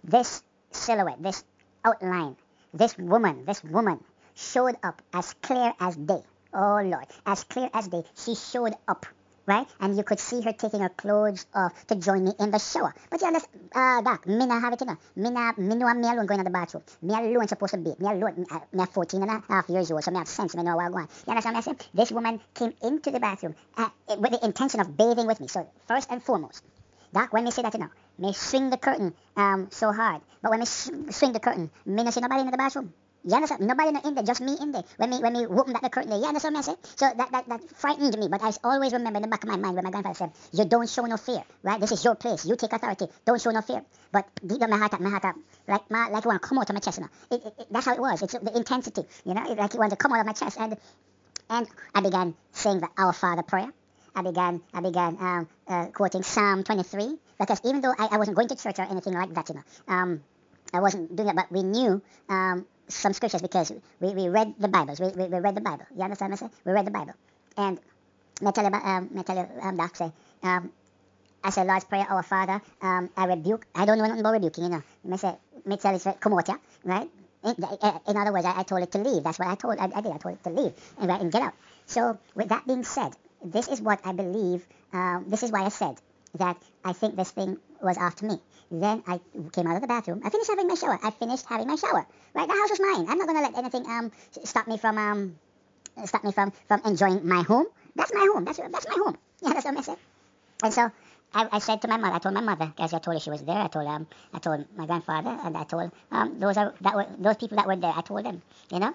this 0.04 0.42
silhouette, 0.72 1.22
this 1.22 1.42
outline, 1.84 2.36
this 2.76 2.96
woman, 2.98 3.44
this 3.44 3.62
woman 3.64 4.02
showed 4.34 4.76
up 4.82 5.02
as 5.12 5.34
clear 5.42 5.72
as 5.80 5.96
day. 5.96 6.22
Oh 6.52 6.80
Lord, 6.82 7.06
as 7.24 7.44
clear 7.44 7.70
as 7.72 7.88
day, 7.88 8.04
she 8.14 8.34
showed 8.34 8.74
up 8.88 9.06
right? 9.46 9.66
And 9.80 9.96
you 9.96 10.02
could 10.02 10.18
see 10.18 10.42
her 10.42 10.52
taking 10.52 10.80
her 10.80 10.88
clothes 10.88 11.46
off 11.54 11.86
to 11.86 11.94
join 11.96 12.24
me 12.24 12.32
in 12.38 12.50
the 12.50 12.58
shower. 12.58 12.94
But 13.10 13.20
you 13.20 13.28
understand, 13.28 13.70
uh, 13.74 14.02
Doc, 14.02 14.26
me 14.26 14.44
not 14.46 14.60
have 14.60 14.72
it, 14.72 14.80
you 14.80 14.86
know. 14.86 14.98
Me 15.14 15.30
not, 15.30 15.58
me 15.58 15.74
know 15.74 15.92
me 15.94 16.08
alone 16.08 16.26
going 16.26 16.38
to 16.38 16.44
the 16.44 16.50
bathroom. 16.50 16.82
Me 17.02 17.14
alone 17.14 17.48
supposed 17.48 17.74
to 17.74 17.78
be. 17.78 17.94
Me 17.98 18.10
alone, 18.10 18.46
uh, 18.50 18.60
me 18.72 18.84
14 18.84 19.22
and 19.22 19.30
a 19.30 19.42
half 19.48 19.68
years 19.68 19.90
old, 19.90 20.02
so 20.02 20.10
me 20.10 20.18
have 20.18 20.28
sense, 20.28 20.56
me 20.56 20.62
know 20.62 20.76
what 20.76 20.86
I'm 20.86 20.92
going. 20.92 21.08
You 21.26 21.30
understand 21.30 21.56
what 21.56 21.68
I'm 21.68 21.76
saying? 21.76 21.90
This 21.94 22.12
woman 22.12 22.40
came 22.54 22.74
into 22.82 23.10
the 23.10 23.20
bathroom 23.20 23.54
uh, 23.76 23.88
with 24.18 24.32
the 24.32 24.44
intention 24.44 24.80
of 24.80 24.96
bathing 24.96 25.26
with 25.26 25.40
me. 25.40 25.48
So 25.48 25.66
first 25.86 26.10
and 26.10 26.22
foremost, 26.22 26.64
Doc, 27.12 27.32
when 27.32 27.44
me 27.44 27.50
say 27.50 27.62
that, 27.62 27.72
you 27.72 27.80
know, 27.80 27.90
me 28.18 28.32
swing 28.32 28.70
the 28.70 28.76
curtain 28.76 29.14
um 29.36 29.68
so 29.70 29.92
hard. 29.92 30.22
But 30.42 30.50
when 30.50 30.60
me 30.60 30.66
swing 30.66 31.32
the 31.32 31.40
curtain, 31.40 31.70
me 31.84 32.02
not 32.02 32.14
see 32.14 32.20
nobody 32.20 32.40
in 32.42 32.50
the 32.50 32.56
bathroom. 32.56 32.92
You 33.26 33.34
understand? 33.34 33.66
Nobody 33.66 33.88
in 34.04 34.14
there, 34.14 34.22
just 34.22 34.40
me 34.40 34.56
in 34.60 34.70
there. 34.70 34.84
When 34.98 35.10
me 35.10 35.18
when 35.18 35.32
me 35.32 35.46
opened 35.46 35.74
that 35.74 35.82
the 35.82 35.90
curtain 35.90 36.10
there, 36.10 36.20
you 36.20 36.26
understand 36.26 36.54
what 36.54 36.68
I 36.68 36.72
say? 36.72 36.78
So 36.94 37.10
that, 37.16 37.32
that 37.32 37.48
that 37.48 37.70
frightened 37.76 38.16
me, 38.16 38.28
but 38.28 38.40
I 38.40 38.52
always 38.62 38.92
remember 38.92 39.16
in 39.16 39.22
the 39.22 39.28
back 39.28 39.42
of 39.42 39.50
my 39.50 39.56
mind 39.56 39.74
when 39.74 39.82
my 39.82 39.90
grandfather 39.90 40.14
said, 40.14 40.30
You 40.52 40.64
don't 40.64 40.88
show 40.88 41.04
no 41.06 41.16
fear, 41.16 41.42
right? 41.64 41.80
This 41.80 41.90
is 41.90 42.04
your 42.04 42.14
place. 42.14 42.46
You 42.46 42.54
take 42.54 42.72
authority. 42.72 43.06
Don't 43.24 43.42
show 43.42 43.50
no 43.50 43.62
fear. 43.62 43.82
But 44.12 44.28
deep 44.46 44.60
down 44.60 44.70
my 44.70 44.78
heart, 44.78 45.00
my 45.00 45.10
heart, 45.10 45.34
like 45.66 45.90
my 45.90 46.08
like 46.08 46.24
it 46.24 46.28
want 46.28 46.40
to 46.40 46.48
come 46.48 46.58
out 46.58 46.70
of 46.70 46.74
my 46.74 46.80
chest, 46.80 46.98
you 46.98 47.04
know. 47.04 47.10
It, 47.36 47.52
it, 47.58 47.66
that's 47.72 47.86
how 47.86 47.94
it 47.94 48.00
was. 48.00 48.22
It's 48.22 48.32
the 48.34 48.56
intensity, 48.56 49.02
you 49.24 49.34
know, 49.34 49.50
it, 49.50 49.58
like 49.58 49.74
it 49.74 49.78
wanted 49.78 49.90
to 49.90 49.96
come 49.96 50.12
out 50.12 50.20
of 50.20 50.26
my 50.26 50.32
chest. 50.32 50.56
And 50.60 50.76
and 51.50 51.66
I 51.96 52.00
began 52.02 52.34
saying 52.52 52.78
the 52.78 52.88
Our 52.96 53.12
Father 53.12 53.42
prayer. 53.42 53.72
I 54.14 54.22
began 54.22 54.62
I 54.72 54.80
began 54.80 55.16
um, 55.20 55.48
uh, 55.66 55.86
quoting 55.86 56.22
Psalm 56.22 56.62
23 56.62 57.18
because 57.38 57.60
even 57.64 57.80
though 57.80 57.94
I, 57.98 58.08
I 58.12 58.18
wasn't 58.18 58.36
going 58.36 58.48
to 58.48 58.56
church 58.56 58.78
or 58.78 58.82
anything 58.82 59.12
like 59.12 59.34
that, 59.34 59.48
you 59.48 59.56
know, 59.56 59.64
um, 59.88 60.22
I 60.72 60.80
wasn't 60.80 61.14
doing 61.14 61.26
that, 61.26 61.36
but 61.36 61.52
we 61.52 61.62
knew 61.62 62.02
um, 62.28 62.66
some 62.88 63.12
scriptures 63.12 63.42
because 63.42 63.72
we, 64.00 64.10
we 64.14 64.28
read 64.28 64.54
the 64.58 64.68
Bibles. 64.68 65.00
We, 65.00 65.08
we, 65.08 65.24
we 65.28 65.38
read 65.38 65.54
the 65.54 65.60
Bible. 65.60 65.86
You 65.94 66.02
understand 66.02 66.32
what 66.32 66.42
I 66.42 66.46
say? 66.46 66.52
We 66.64 66.72
read 66.72 66.86
the 66.86 66.90
Bible. 66.90 67.14
And 67.56 67.78
me 68.40 68.52
tell 68.52 68.64
you, 68.64 68.72
um, 68.72 69.08
me 69.12 69.22
tell 69.22 69.36
you, 69.36 69.48
um, 69.62 69.76
Doc 69.76 69.96
say, 69.96 70.12
um, 70.42 70.70
I 71.42 71.50
say 71.50 71.64
Lord's 71.64 71.84
Prayer, 71.84 72.06
Our 72.08 72.22
Father, 72.22 72.60
um, 72.82 73.08
I 73.16 73.26
rebuke, 73.26 73.66
I 73.74 73.84
don't 73.84 73.98
know 73.98 74.04
nothing 74.04 74.20
about 74.20 74.32
rebuking, 74.32 74.64
you 74.64 74.70
know. 74.70 74.82
Me 75.04 75.16
say, 75.16 75.36
me 75.64 75.76
tell 75.76 75.94
it, 75.94 76.20
come 76.20 76.34
out, 76.34 76.48
yeah, 76.48 76.56
right? 76.84 77.08
In, 77.44 78.16
other 78.16 78.32
words, 78.32 78.44
I, 78.44 78.58
I, 78.58 78.62
told 78.64 78.82
it 78.82 78.90
to 78.92 78.98
leave. 78.98 79.22
That's 79.22 79.38
what 79.38 79.46
I 79.46 79.54
told, 79.54 79.78
I, 79.78 79.84
I 79.84 80.00
did, 80.00 80.10
I 80.10 80.18
told 80.18 80.34
it 80.34 80.42
to 80.42 80.50
leave 80.50 80.72
and, 80.98 81.10
and 81.10 81.30
get 81.30 81.42
out. 81.42 81.54
So 81.86 82.18
with 82.34 82.48
that 82.48 82.66
being 82.66 82.82
said, 82.82 83.12
this 83.44 83.68
is 83.68 83.80
what 83.80 84.00
I 84.04 84.12
believe, 84.12 84.66
um, 84.92 85.26
this 85.28 85.44
is 85.44 85.52
why 85.52 85.62
I 85.62 85.68
said 85.68 85.96
that 86.38 86.56
I 86.84 86.92
think 86.92 87.16
this 87.16 87.30
thing 87.30 87.58
was 87.82 87.96
after 87.96 88.26
me. 88.26 88.40
Then 88.70 89.02
I 89.06 89.20
came 89.52 89.66
out 89.66 89.76
of 89.76 89.82
the 89.82 89.88
bathroom. 89.88 90.22
I 90.24 90.30
finished 90.30 90.50
having 90.50 90.66
my 90.68 90.74
shower. 90.74 90.98
I 91.02 91.10
finished 91.10 91.46
having 91.46 91.68
my 91.68 91.76
shower. 91.76 92.06
Right, 92.34 92.48
the 92.48 92.54
house 92.54 92.70
was 92.70 92.80
mine. 92.80 93.06
I'm 93.08 93.18
not 93.18 93.26
gonna 93.26 93.42
let 93.42 93.56
anything 93.56 93.86
um 93.86 94.12
stop 94.44 94.66
me 94.66 94.76
from 94.78 94.98
um 94.98 95.38
stop 96.04 96.24
me 96.24 96.32
from 96.32 96.52
from 96.68 96.80
enjoying 96.84 97.26
my 97.26 97.42
home. 97.42 97.66
That's 97.94 98.12
my 98.12 98.28
home. 98.32 98.44
That's 98.44 98.58
that's 98.58 98.88
my 98.88 98.94
home. 99.04 99.18
Yeah, 99.42 99.52
that's 99.52 99.64
what 99.64 99.78
I 99.78 99.80
said. 99.82 99.98
And 100.62 100.72
so 100.74 100.90
I, 101.34 101.48
I 101.52 101.58
said 101.58 101.82
to 101.82 101.88
my 101.88 101.96
mother, 101.96 102.14
I 102.14 102.18
told 102.18 102.34
my 102.34 102.40
mother, 102.40 102.72
because 102.74 102.94
I 102.94 102.98
told 102.98 103.16
her 103.16 103.20
she 103.20 103.30
was 103.30 103.42
there. 103.42 103.56
I 103.56 103.68
told 103.68 103.86
um, 103.86 104.06
I 104.32 104.38
told 104.38 104.64
my 104.76 104.86
grandfather, 104.86 105.38
and 105.44 105.56
I 105.56 105.64
told 105.64 105.92
um, 106.10 106.38
those 106.38 106.56
are 106.56 106.74
that 106.80 106.94
were 106.94 107.06
those 107.18 107.36
people 107.36 107.56
that 107.56 107.66
were 107.66 107.76
there. 107.76 107.92
I 107.94 108.00
told 108.00 108.24
them, 108.24 108.42
you 108.70 108.78
know, 108.80 108.94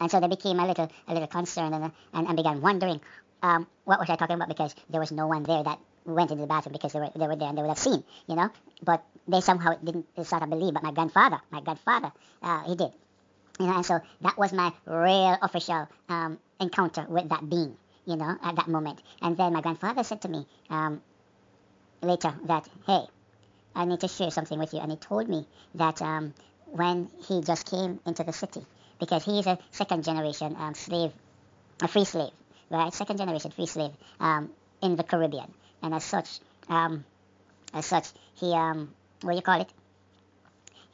and 0.00 0.10
so 0.10 0.20
they 0.20 0.28
became 0.28 0.58
a 0.58 0.66
little 0.66 0.90
a 1.08 1.12
little 1.12 1.28
concerned 1.28 1.74
and 1.74 1.92
and, 2.12 2.26
and 2.26 2.36
began 2.36 2.60
wondering 2.60 3.00
um, 3.42 3.66
what 3.84 3.98
was 3.98 4.10
I 4.10 4.16
talking 4.16 4.36
about 4.36 4.48
because 4.48 4.74
there 4.90 5.00
was 5.00 5.12
no 5.12 5.26
one 5.26 5.42
there 5.42 5.62
that 5.62 5.78
went 6.06 6.30
into 6.30 6.42
the 6.42 6.46
bathroom 6.46 6.72
because 6.72 6.92
they 6.92 7.00
were 7.00 7.10
they 7.14 7.26
were 7.26 7.36
there 7.36 7.48
and 7.48 7.58
they 7.58 7.62
would 7.62 7.68
have 7.68 7.78
seen, 7.78 8.02
you 8.26 8.36
know. 8.36 8.50
But 8.82 9.04
they 9.28 9.40
somehow 9.40 9.74
didn't 9.74 10.06
sort 10.24 10.42
of 10.42 10.50
believe. 10.50 10.74
But 10.74 10.82
my 10.82 10.92
grandfather, 10.92 11.40
my 11.50 11.60
grandfather, 11.60 12.12
uh, 12.42 12.62
he 12.64 12.76
did, 12.76 12.92
you 13.58 13.66
know. 13.66 13.76
And 13.76 13.86
so 13.86 14.00
that 14.22 14.38
was 14.38 14.52
my 14.52 14.72
real 14.86 15.36
official 15.42 15.88
um, 16.08 16.38
encounter 16.60 17.06
with 17.08 17.28
that 17.28 17.48
being, 17.48 17.76
you 18.04 18.16
know, 18.16 18.36
at 18.42 18.56
that 18.56 18.68
moment. 18.68 19.02
And 19.22 19.36
then 19.36 19.52
my 19.52 19.60
grandfather 19.60 20.04
said 20.04 20.22
to 20.22 20.28
me 20.28 20.46
um, 20.70 21.02
later 22.02 22.34
that, 22.44 22.68
hey, 22.86 23.02
I 23.74 23.84
need 23.84 24.00
to 24.00 24.08
share 24.08 24.30
something 24.30 24.58
with 24.58 24.72
you. 24.72 24.80
And 24.80 24.90
he 24.90 24.96
told 24.96 25.28
me 25.28 25.46
that 25.74 26.00
um, 26.02 26.34
when 26.66 27.10
he 27.26 27.42
just 27.42 27.70
came 27.70 28.00
into 28.06 28.24
the 28.24 28.32
city, 28.32 28.64
because 28.98 29.24
he 29.24 29.38
is 29.38 29.46
a 29.46 29.58
second 29.70 30.04
generation 30.04 30.56
um, 30.58 30.74
slave, 30.74 31.12
a 31.82 31.88
free 31.88 32.04
slave, 32.04 32.32
right? 32.70 32.92
Second 32.92 33.18
generation 33.18 33.50
free 33.50 33.66
slave 33.66 33.90
um, 34.20 34.50
in 34.82 34.96
the 34.96 35.02
Caribbean 35.02 35.52
and 35.86 35.94
as 35.94 36.04
such, 36.04 36.40
um, 36.68 37.04
as 37.72 37.86
such, 37.86 38.06
he 38.34 38.52
um, 38.52 38.92
what 39.22 39.32
do 39.32 39.36
you 39.36 39.42
call 39.42 39.60
it? 39.60 39.70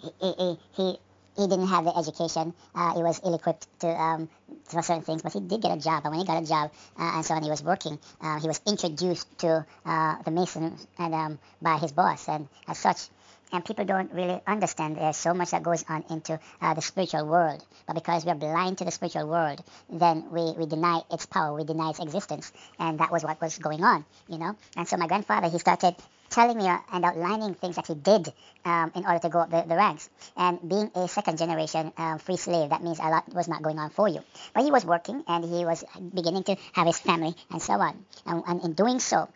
He 0.03 0.11
he 0.21 0.59
he, 0.77 0.99
he 1.37 1.47
didn't 1.47 1.69
have 1.69 1.85
the 1.85 1.97
education. 1.97 2.53
Uh, 2.75 2.95
he 2.95 3.03
was 3.03 3.21
ill-equipped 3.25 3.67
to 3.81 3.89
um, 3.89 4.29
certain 4.69 5.01
things, 5.01 5.23
but 5.23 5.33
he 5.33 5.41
did 5.41 5.63
get 5.63 5.73
a 5.77 5.81
job. 5.81 6.03
And 6.05 6.13
when 6.13 6.21
he 6.21 6.27
got 6.27 6.43
a 6.43 6.47
job, 6.47 6.71
uh, 6.99 7.13
and 7.15 7.25
so 7.25 7.35
on, 7.35 7.43
he 7.43 7.49
was 7.49 7.63
working. 7.63 7.99
Uh, 8.21 8.39
he 8.39 8.49
was 8.49 8.61
introduced 8.67 9.27
to 9.39 9.65
uh, 9.87 10.23
the 10.25 10.31
Masons 10.31 10.87
and 10.99 11.15
um, 11.15 11.39
by 11.63 11.79
his 11.79 11.93
boss, 11.93 12.29
and 12.29 12.49
as 12.69 12.79
such, 12.79 13.09
and 13.53 13.65
people 13.65 13.85
don't 13.85 14.13
really 14.13 14.41
understand 14.47 14.97
there's 14.97 15.17
so 15.17 15.35
much 15.35 15.51
that 15.51 15.63
goes 15.63 15.85
on 15.89 16.05
into 16.11 16.41
uh, 16.61 16.75
the 16.75 16.83
spiritual 16.83 17.27
world. 17.27 17.65
But 17.87 17.95
because 17.95 18.25
we're 18.25 18.35
blind 18.35 18.79
to 18.79 18.85
the 18.85 18.91
spiritual 18.91 19.29
world, 19.29 19.63
then 19.91 20.31
we, 20.31 20.53
we 20.53 20.67
deny 20.67 21.03
its 21.11 21.27
power, 21.27 21.55
we 21.55 21.65
deny 21.65 21.91
its 21.91 22.01
existence. 22.01 22.53
And 22.79 22.99
that 22.99 23.13
was 23.13 23.23
what 23.23 23.41
was 23.41 23.59
going 23.59 23.85
on, 23.85 24.05
you 24.29 24.39
know. 24.39 24.57
And 24.77 24.89
so 24.89 24.97
my 24.97 25.07
grandfather, 25.07 25.49
he 25.49 25.59
started 25.59 25.97
telling 26.31 26.57
me 26.57 26.67
and 26.67 27.05
outlining 27.05 27.55
things 27.55 27.77
that 27.77 27.87
he 27.87 27.95
did 27.95 28.33
um, 28.65 28.91
in 28.95 29.05
order 29.05 29.19
to 29.19 29.29
go 29.29 29.41
up 29.41 29.51
the, 29.51 29.65
the, 29.69 29.77
ranks. 29.77 30.09
And 30.37 30.67
being 30.67 30.91
a 30.95 31.07
second 31.07 31.37
generation 31.37 31.93
um, 31.99 32.19
free 32.19 32.39
slave, 32.39 32.71
that 32.71 32.83
means 32.83 32.99
a 32.99 33.09
lot 33.11 33.33
was 33.35 33.49
not 33.49 33.63
going 33.63 33.79
on 33.79 33.91
for 33.91 34.09
you. 34.09 34.21
But 34.55 34.65
he 34.65 34.71
was 34.71 34.85
working 34.85 35.23
and 35.29 35.45
he 35.45 35.65
was 35.65 35.85
beginning 36.15 36.45
to 36.45 36.57
have 36.73 36.87
his 36.87 36.99
family 36.99 37.35
and 37.51 37.61
so 37.61 37.75
on. 37.75 38.05
And, 38.25 38.43
and 38.47 38.65
in 38.65 38.73
doing 38.73 38.99
so, 38.99 39.29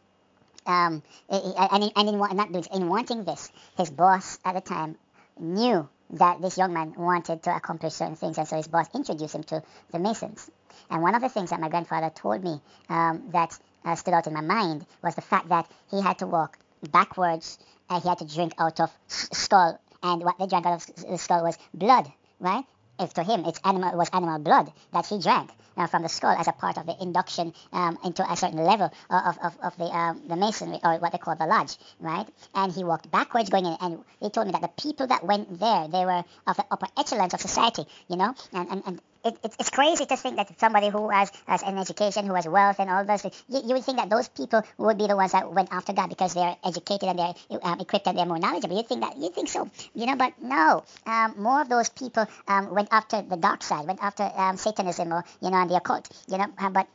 um, 0.67 1.03
and, 1.29 1.85
in, 1.85 1.91
and 1.97 2.09
in, 2.09 2.19
not 2.19 2.53
doing, 2.53 2.65
in 2.73 2.89
wanting 2.89 3.25
this, 3.25 3.51
his 3.77 3.91
boss 3.91 4.39
at 4.45 4.55
the 4.55 4.61
time 4.61 4.97
knew 5.39 5.89
that 6.11 6.41
this 6.41 6.57
young 6.57 6.73
man 6.73 6.95
wanted 6.97 7.43
to 7.43 7.55
accomplish 7.55 7.95
certain 7.95 8.17
things, 8.17 8.39
and 8.39 8.47
so 8.47 8.57
his 8.57 8.69
boss 8.69 8.87
introduced 8.95 9.35
him 9.35 9.43
to 9.45 9.63
the 9.93 9.99
Masons. 9.99 10.51
And 10.91 11.03
one 11.03 11.15
of 11.15 11.23
the 11.23 11.29
things 11.29 11.51
that 11.51 11.61
my 11.61 11.69
grandfather 11.69 12.11
told 12.11 12.45
me 12.45 12.61
um, 12.89 13.31
that 13.33 13.59
uh, 13.85 13.95
stood 13.97 14.15
out 14.15 14.27
in 14.27 14.35
my 14.35 14.41
mind 14.41 14.87
was 15.03 15.15
the 15.15 15.21
fact 15.21 15.49
that 15.49 15.69
he 15.91 16.01
had 16.01 16.19
to 16.19 16.27
walk 16.27 16.59
backwards 16.91 17.59
and 17.89 18.03
he 18.03 18.09
had 18.09 18.19
to 18.19 18.27
drink 18.27 18.53
out 18.59 18.81
of 18.81 18.91
skull, 19.09 19.81
and 20.03 20.23
what 20.23 20.39
they 20.39 20.47
drank 20.47 20.67
out 20.67 20.75
of 20.75 21.09
the 21.09 21.19
skull 21.19 21.43
was 21.43 21.59
blood, 21.75 22.11
right? 22.41 22.65
If 22.99 23.15
to 23.15 23.23
him 23.23 23.45
it's 23.45 23.61
animal 23.65 23.91
it 23.91 23.97
was 23.97 24.09
animal 24.13 24.39
blood 24.39 24.73
that 24.93 25.07
he 25.07 25.21
drank 25.21 25.51
uh, 25.77 25.87
from 25.87 26.03
the 26.03 26.09
skull 26.09 26.37
as 26.37 26.49
a 26.49 26.53
part 26.53 26.79
of 26.79 26.87
the 26.87 26.97
induction 27.03 27.53
um, 27.73 27.99
into 28.05 28.31
a 28.31 28.37
certain 28.37 28.63
level 28.65 28.91
of, 29.11 29.39
of, 29.43 29.57
of 29.63 29.77
the 29.77 29.85
um, 29.85 30.23
the 30.29 30.37
masonry 30.37 30.79
or 30.83 30.99
what 30.99 31.13
they 31.13 31.19
call 31.19 31.37
the 31.37 31.47
lodge, 31.47 31.77
right? 32.01 32.27
And 32.55 32.73
he 32.73 32.85
walked 32.85 33.11
backwards 33.11 33.51
going 33.51 33.67
in, 33.67 33.77
and 33.81 34.05
he 34.21 34.31
told 34.31 34.47
me 34.47 34.53
that 34.53 34.63
the 34.63 34.83
people 34.83 35.07
that 35.09 35.25
went 35.25 35.59
there, 35.59 35.89
they 35.89 36.05
were 36.05 36.25
of 36.47 36.57
the 36.57 36.65
upper 36.71 36.87
echelons 36.97 37.35
of 37.35 37.41
society, 37.41 37.85
you 38.09 38.17
know, 38.17 38.35
and 38.53 38.69
and, 38.71 38.83
and 38.87 39.01
it, 39.27 39.39
it, 39.43 39.55
it's 39.59 39.71
crazy 39.71 40.07
to 40.07 40.17
think 40.17 40.37
that 40.37 40.59
somebody 40.61 40.89
who 40.89 41.11
has, 41.11 41.31
has 41.47 41.63
an 41.63 41.79
education, 41.79 42.27
who 42.27 42.35
has 42.35 42.47
wealth 42.47 42.79
and 42.79 42.89
all 42.89 43.05
those 43.05 43.25
you, 43.25 43.31
you, 43.65 43.75
would 43.75 43.85
think 43.85 43.99
that 43.99 44.09
those 44.09 44.29
people 44.29 44.63
would 44.79 44.99
be 44.99 45.07
the 45.07 45.17
ones 45.17 45.33
that 45.33 45.53
went 45.53 45.73
after 45.73 45.93
God 45.93 46.09
because 46.09 46.35
they're 46.35 46.57
educated 46.65 47.09
and 47.09 47.19
they're 47.19 47.35
um, 47.63 47.81
equipped 47.81 48.07
and 48.07 48.17
they're 48.17 48.27
more 48.27 48.39
knowledgeable. 48.39 48.77
You 48.77 48.85
think 48.85 49.01
that, 49.01 49.17
you 49.17 49.31
think 49.31 49.49
so, 49.49 49.69
you 49.95 50.07
know, 50.07 50.17
but 50.17 50.35
no. 50.41 50.85
Um, 51.07 51.35
more 51.39 51.63
of 51.63 51.69
those 51.69 51.89
people 51.89 52.27
um, 52.47 52.75
went 52.75 52.89
after 52.93 53.23
the 53.23 53.37
dark 53.37 53.63
side, 53.63 53.87
went 53.87 54.03
after 54.03 54.31
um, 54.37 54.57
Satanism 54.57 55.13
or, 55.13 55.25
you 55.41 55.51
know, 55.51 55.57
and 55.57 55.71
the 55.71 55.77
occult, 55.77 56.09
you 56.29 56.39
know. 56.39 56.47
Uh, 56.59 56.71
but 56.71 56.87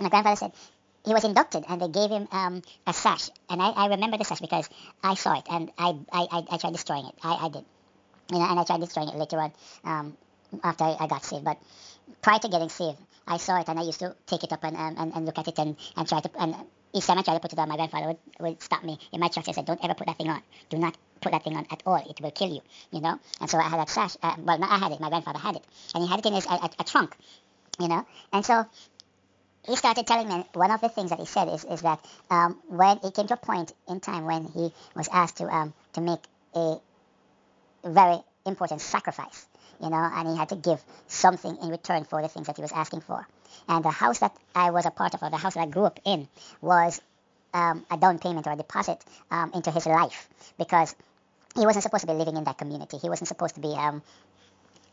my 0.00 0.08
grandfather 0.08 0.36
said, 0.36 0.52
he 1.04 1.14
was 1.14 1.24
inducted 1.24 1.64
and 1.68 1.80
they 1.80 1.88
gave 1.88 2.10
him 2.10 2.26
um, 2.32 2.62
a 2.86 2.92
sash. 2.92 3.30
And 3.48 3.62
I, 3.62 3.70
I 3.70 3.86
remember 3.88 4.18
the 4.18 4.24
sash 4.24 4.40
because 4.40 4.68
I 5.02 5.14
saw 5.14 5.38
it 5.38 5.44
and 5.48 5.70
I, 5.78 5.94
I, 6.12 6.26
I, 6.30 6.44
I 6.50 6.56
tried 6.56 6.72
destroying 6.72 7.06
it. 7.06 7.14
I, 7.22 7.46
I 7.46 7.48
did. 7.48 7.64
You 8.32 8.40
know, 8.40 8.50
and 8.50 8.58
I 8.58 8.64
tried 8.64 8.80
destroying 8.80 9.08
it 9.08 9.14
later 9.14 9.38
on 9.38 9.52
um, 9.84 10.16
after 10.62 10.84
I, 10.84 10.96
I 11.00 11.06
got 11.06 11.24
saved. 11.24 11.44
But 11.44 11.58
prior 12.22 12.38
to 12.38 12.48
getting 12.48 12.68
saved, 12.68 12.98
I 13.26 13.38
saw 13.38 13.60
it 13.60 13.68
and 13.68 13.78
I 13.78 13.82
used 13.82 13.98
to 14.00 14.14
take 14.26 14.44
it 14.44 14.52
up 14.52 14.62
and, 14.64 14.76
um, 14.76 14.94
and, 14.98 15.12
and 15.14 15.26
look 15.26 15.38
at 15.38 15.48
it 15.48 15.58
and, 15.58 15.76
and 15.96 16.08
try 16.08 16.20
to. 16.20 16.30
And 16.38 16.54
each 16.94 17.06
time 17.06 17.18
I 17.18 17.22
tried 17.22 17.34
to 17.34 17.40
put 17.40 17.52
it 17.52 17.58
on, 17.58 17.68
my 17.68 17.76
grandfather 17.76 18.06
would, 18.08 18.18
would 18.40 18.62
stop 18.62 18.84
me 18.84 18.98
in 19.12 19.20
my 19.20 19.28
church 19.28 19.46
and 19.46 19.54
said, 19.54 19.66
Don't 19.66 19.82
ever 19.84 19.94
put 19.94 20.06
that 20.06 20.18
thing 20.18 20.28
on. 20.28 20.42
Do 20.70 20.78
not 20.78 20.96
put 21.20 21.32
that 21.32 21.44
thing 21.44 21.56
on 21.56 21.66
at 21.70 21.82
all. 21.84 21.96
It 21.96 22.20
will 22.20 22.30
kill 22.30 22.48
you, 22.48 22.60
you 22.90 23.00
know? 23.00 23.18
And 23.40 23.50
so 23.50 23.58
I 23.58 23.62
had 23.62 23.80
that 23.80 23.90
sash. 23.90 24.16
Uh, 24.22 24.36
well, 24.38 24.58
not 24.58 24.70
I 24.70 24.78
had 24.78 24.92
it. 24.92 25.00
My 25.00 25.08
grandfather 25.08 25.38
had 25.38 25.56
it. 25.56 25.64
And 25.94 26.04
he 26.04 26.10
had 26.10 26.20
it 26.20 26.26
in 26.26 26.34
his 26.34 26.46
a, 26.46 26.50
a, 26.50 26.70
a 26.78 26.84
trunk, 26.84 27.16
you 27.80 27.88
know? 27.88 28.06
And 28.32 28.44
so 28.44 28.66
he 29.66 29.74
started 29.76 30.06
telling 30.06 30.28
me 30.28 30.44
one 30.54 30.70
of 30.70 30.80
the 30.80 30.88
things 30.88 31.10
that 31.10 31.18
he 31.18 31.26
said 31.26 31.48
is, 31.48 31.64
is 31.64 31.82
that 31.82 32.04
um, 32.30 32.58
when 32.68 32.98
it 33.02 33.14
came 33.14 33.26
to 33.26 33.34
a 33.34 33.36
point 33.36 33.72
in 33.88 34.00
time 34.00 34.24
when 34.24 34.44
he 34.44 34.72
was 34.94 35.08
asked 35.12 35.38
to 35.38 35.44
um, 35.44 35.74
to 35.94 36.00
make 36.00 36.20
a 36.54 36.76
very 37.84 38.18
important 38.44 38.80
sacrifice, 38.80 39.46
you 39.80 39.90
know, 39.90 39.96
and 39.96 40.28
he 40.28 40.36
had 40.36 40.48
to 40.50 40.56
give 40.56 40.82
something 41.08 41.56
in 41.62 41.68
return 41.68 42.04
for 42.04 42.22
the 42.22 42.28
things 42.28 42.46
that 42.46 42.56
he 42.56 42.62
was 42.62 42.72
asking 42.72 43.00
for. 43.00 43.26
And 43.68 43.84
the 43.84 43.90
house 43.90 44.20
that 44.20 44.36
I 44.54 44.70
was 44.70 44.86
a 44.86 44.90
part 44.90 45.14
of, 45.14 45.22
or 45.22 45.30
the 45.30 45.36
house 45.36 45.54
that 45.54 45.60
I 45.60 45.66
grew 45.66 45.84
up 45.84 46.00
in, 46.04 46.28
was 46.60 47.00
um, 47.54 47.84
a 47.90 47.96
down 47.96 48.18
payment 48.18 48.46
or 48.46 48.52
a 48.52 48.56
deposit 48.56 49.02
um, 49.30 49.52
into 49.54 49.70
his 49.70 49.86
life 49.86 50.28
because 50.58 50.94
he 51.54 51.64
wasn't 51.64 51.82
supposed 51.82 52.02
to 52.02 52.06
be 52.06 52.12
living 52.12 52.36
in 52.36 52.44
that 52.44 52.58
community. 52.58 52.98
He 52.98 53.08
wasn't 53.08 53.28
supposed 53.28 53.54
to 53.54 53.60
be 53.60 53.74
um, 53.74 54.02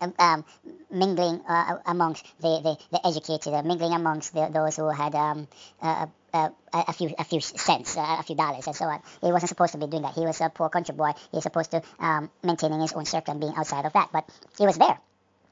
um, 0.01 0.13
um, 0.19 0.45
mingling 0.91 1.41
uh, 1.47 1.77
amongst 1.85 2.25
the, 2.39 2.59
the, 2.61 2.77
the 2.91 3.07
educated, 3.07 3.53
uh, 3.53 3.63
mingling 3.63 3.93
amongst 3.93 4.33
the, 4.33 4.49
those 4.51 4.75
who 4.75 4.89
had 4.89 5.15
um, 5.15 5.47
uh, 5.81 6.07
uh, 6.33 6.49
a 6.73 6.93
few 6.93 7.13
a 7.17 7.23
few 7.23 7.39
cents, 7.41 7.97
uh, 7.97 8.17
a 8.19 8.23
few 8.23 8.35
dollars, 8.35 8.65
and 8.67 8.75
so 8.75 8.85
on. 8.85 9.01
He 9.21 9.31
wasn't 9.31 9.49
supposed 9.49 9.73
to 9.73 9.77
be 9.77 9.87
doing 9.87 10.03
that. 10.03 10.13
He 10.13 10.21
was 10.25 10.41
a 10.41 10.49
poor 10.49 10.69
country 10.69 10.95
boy. 10.95 11.11
He 11.31 11.37
was 11.37 11.43
supposed 11.43 11.71
to 11.71 11.81
um, 11.99 12.29
maintaining 12.43 12.81
his 12.81 12.93
own 12.93 13.05
circle 13.05 13.31
and 13.31 13.41
being 13.41 13.53
outside 13.55 13.85
of 13.85 13.93
that. 13.93 14.09
But 14.11 14.27
he 14.57 14.65
was 14.65 14.77
there, 14.77 14.97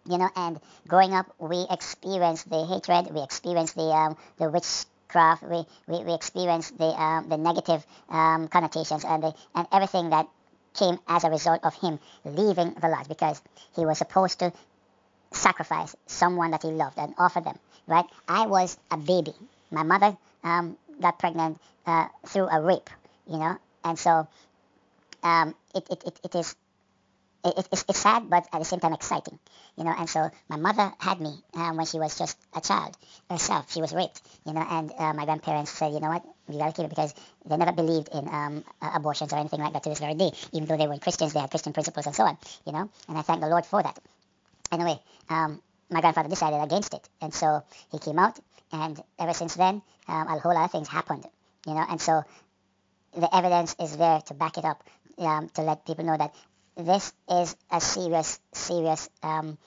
you 0.09 0.17
know. 0.17 0.29
And 0.35 0.59
growing 0.87 1.13
up, 1.13 1.27
we 1.39 1.65
experienced 1.69 2.49
the 2.49 2.65
hatred. 2.65 3.13
We 3.13 3.21
experienced 3.21 3.75
the 3.75 3.89
um, 3.93 4.17
the 4.37 4.49
witchcraft. 4.49 5.43
We, 5.43 5.65
we, 5.87 6.03
we 6.03 6.13
experienced 6.13 6.77
the 6.77 6.91
um, 7.01 7.29
the 7.29 7.37
negative 7.37 7.85
um, 8.09 8.47
connotations 8.47 9.05
and 9.05 9.23
the, 9.23 9.33
and 9.55 9.67
everything 9.71 10.09
that 10.09 10.27
came 10.73 10.97
as 11.07 11.23
a 11.23 11.29
result 11.29 11.63
of 11.63 11.75
him 11.75 11.99
leaving 12.25 12.73
the 12.73 12.87
lodge 12.87 13.07
because 13.07 13.41
he 13.75 13.85
was 13.85 13.97
supposed 13.97 14.39
to 14.39 14.51
sacrifice 15.31 15.95
someone 16.07 16.51
that 16.51 16.61
he 16.63 16.69
loved 16.69 16.97
and 16.97 17.13
offer 17.17 17.41
them, 17.41 17.57
right? 17.87 18.05
I 18.27 18.47
was 18.47 18.77
a 18.89 18.97
baby. 18.97 19.33
My 19.71 19.83
mother 19.83 20.17
um, 20.43 20.77
got 20.99 21.19
pregnant 21.19 21.59
uh, 21.85 22.07
through 22.27 22.47
a 22.49 22.61
rape, 22.61 22.89
you 23.27 23.37
know, 23.37 23.57
and 23.83 23.97
so 23.97 24.27
um, 25.23 25.55
it, 25.73 25.87
it, 25.89 26.03
it, 26.05 26.19
it 26.23 26.35
is 26.35 26.55
it, 27.43 27.67
it's, 27.71 27.85
it's 27.89 27.99
sad, 27.99 28.29
but 28.29 28.47
at 28.53 28.59
the 28.59 28.65
same 28.65 28.79
time 28.79 28.93
exciting, 28.93 29.39
you 29.77 29.83
know. 29.83 29.93
And 29.97 30.09
so 30.09 30.29
my 30.47 30.57
mother 30.57 30.91
had 30.99 31.19
me 31.19 31.33
um, 31.55 31.77
when 31.77 31.85
she 31.85 31.97
was 31.97 32.17
just 32.17 32.37
a 32.55 32.61
child 32.61 32.95
herself. 33.29 33.71
She 33.71 33.81
was 33.81 33.93
raped, 33.93 34.21
you 34.45 34.53
know, 34.53 34.65
and 34.69 34.91
uh, 34.97 35.13
my 35.13 35.25
grandparents 35.25 35.71
said, 35.71 35.93
you 35.93 35.99
know 35.99 36.09
what, 36.09 36.23
we 36.47 36.57
gotta 36.57 36.73
keep 36.73 36.85
it 36.85 36.89
because 36.89 37.13
they 37.45 37.57
never 37.57 37.71
believed 37.71 38.09
in 38.13 38.27
um, 38.27 38.63
abortions 38.81 39.33
or 39.33 39.37
anything 39.37 39.59
like 39.59 39.73
that 39.73 39.83
to 39.83 39.89
this 39.89 39.99
very 39.99 40.13
day. 40.15 40.31
Even 40.51 40.67
though 40.67 40.77
they 40.77 40.87
were 40.87 40.97
Christians, 40.97 41.33
they 41.33 41.39
had 41.39 41.49
Christian 41.49 41.73
principles 41.73 42.05
and 42.05 42.15
so 42.15 42.23
on, 42.23 42.37
you 42.65 42.73
know. 42.73 42.89
And 43.07 43.17
I 43.17 43.21
thank 43.21 43.41
the 43.41 43.47
Lord 43.47 43.65
for 43.65 43.81
that. 43.81 43.97
Anyway, 44.71 44.99
um, 45.29 45.61
my 45.89 46.01
grandfather 46.01 46.29
decided 46.29 46.61
against 46.61 46.93
it, 46.93 47.07
and 47.21 47.33
so 47.33 47.63
he 47.91 47.99
came 47.99 48.19
out, 48.19 48.39
and 48.71 49.01
ever 49.19 49.33
since 49.33 49.55
then, 49.55 49.81
um, 50.07 50.27
a 50.27 50.39
whole 50.39 50.53
lot 50.53 50.65
of 50.65 50.71
things 50.71 50.87
happened, 50.87 51.25
you 51.65 51.73
know. 51.73 51.85
And 51.89 52.01
so 52.01 52.23
the 53.15 53.33
evidence 53.35 53.75
is 53.79 53.97
there 53.97 54.21
to 54.21 54.33
back 54.33 54.57
it 54.57 54.65
up, 54.65 54.83
um, 55.17 55.49
to 55.49 55.61
let 55.61 55.85
people 55.85 56.05
know 56.05 56.17
that 56.17 56.33
this 56.77 57.13
is 57.29 57.55
a 57.69 57.81
serious, 57.81 58.39
serious 58.53 59.09
um, 59.23 59.57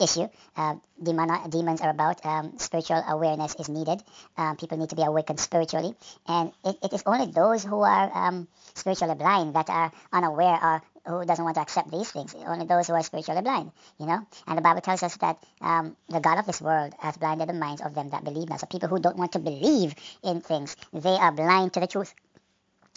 issue. 0.00 0.28
Uh, 0.56 0.76
demon, 1.02 1.28
demons 1.50 1.80
are 1.80 1.90
about 1.90 2.24
um, 2.24 2.54
spiritual 2.58 3.02
awareness 3.06 3.54
is 3.56 3.68
needed. 3.68 4.02
Um, 4.36 4.56
people 4.56 4.78
need 4.78 4.88
to 4.90 4.96
be 4.96 5.02
awakened 5.02 5.38
spiritually, 5.38 5.94
and 6.26 6.52
it, 6.64 6.76
it 6.82 6.92
is 6.92 7.02
only 7.06 7.30
those 7.30 7.64
who 7.64 7.80
are 7.80 8.10
um, 8.14 8.48
spiritually 8.74 9.14
blind 9.14 9.54
that 9.54 9.68
are 9.68 9.92
unaware 10.12 10.58
or 10.62 10.82
who 11.06 11.24
doesn't 11.24 11.44
want 11.44 11.56
to 11.56 11.60
accept 11.60 11.90
these 11.90 12.10
things. 12.10 12.34
Only 12.34 12.66
those 12.66 12.86
who 12.86 12.94
are 12.94 13.02
spiritually 13.02 13.42
blind, 13.42 13.72
you 13.98 14.06
know. 14.06 14.26
And 14.46 14.58
the 14.58 14.62
Bible 14.62 14.80
tells 14.80 15.02
us 15.02 15.16
that 15.18 15.38
um, 15.60 15.96
the 16.08 16.20
God 16.20 16.38
of 16.38 16.46
this 16.46 16.60
world 16.60 16.94
has 16.98 17.16
blinded 17.16 17.48
the 17.48 17.54
minds 17.54 17.82
of 17.82 17.94
them 17.94 18.10
that 18.10 18.24
believe 18.24 18.48
not. 18.48 18.60
So 18.60 18.66
people 18.66 18.88
who 18.88 18.98
don't 18.98 19.16
want 19.16 19.32
to 19.32 19.38
believe 19.38 19.94
in 20.22 20.40
things, 20.40 20.76
they 20.92 21.14
are 21.14 21.32
blind 21.32 21.72
to 21.74 21.80
the 21.80 21.86
truth 21.86 22.14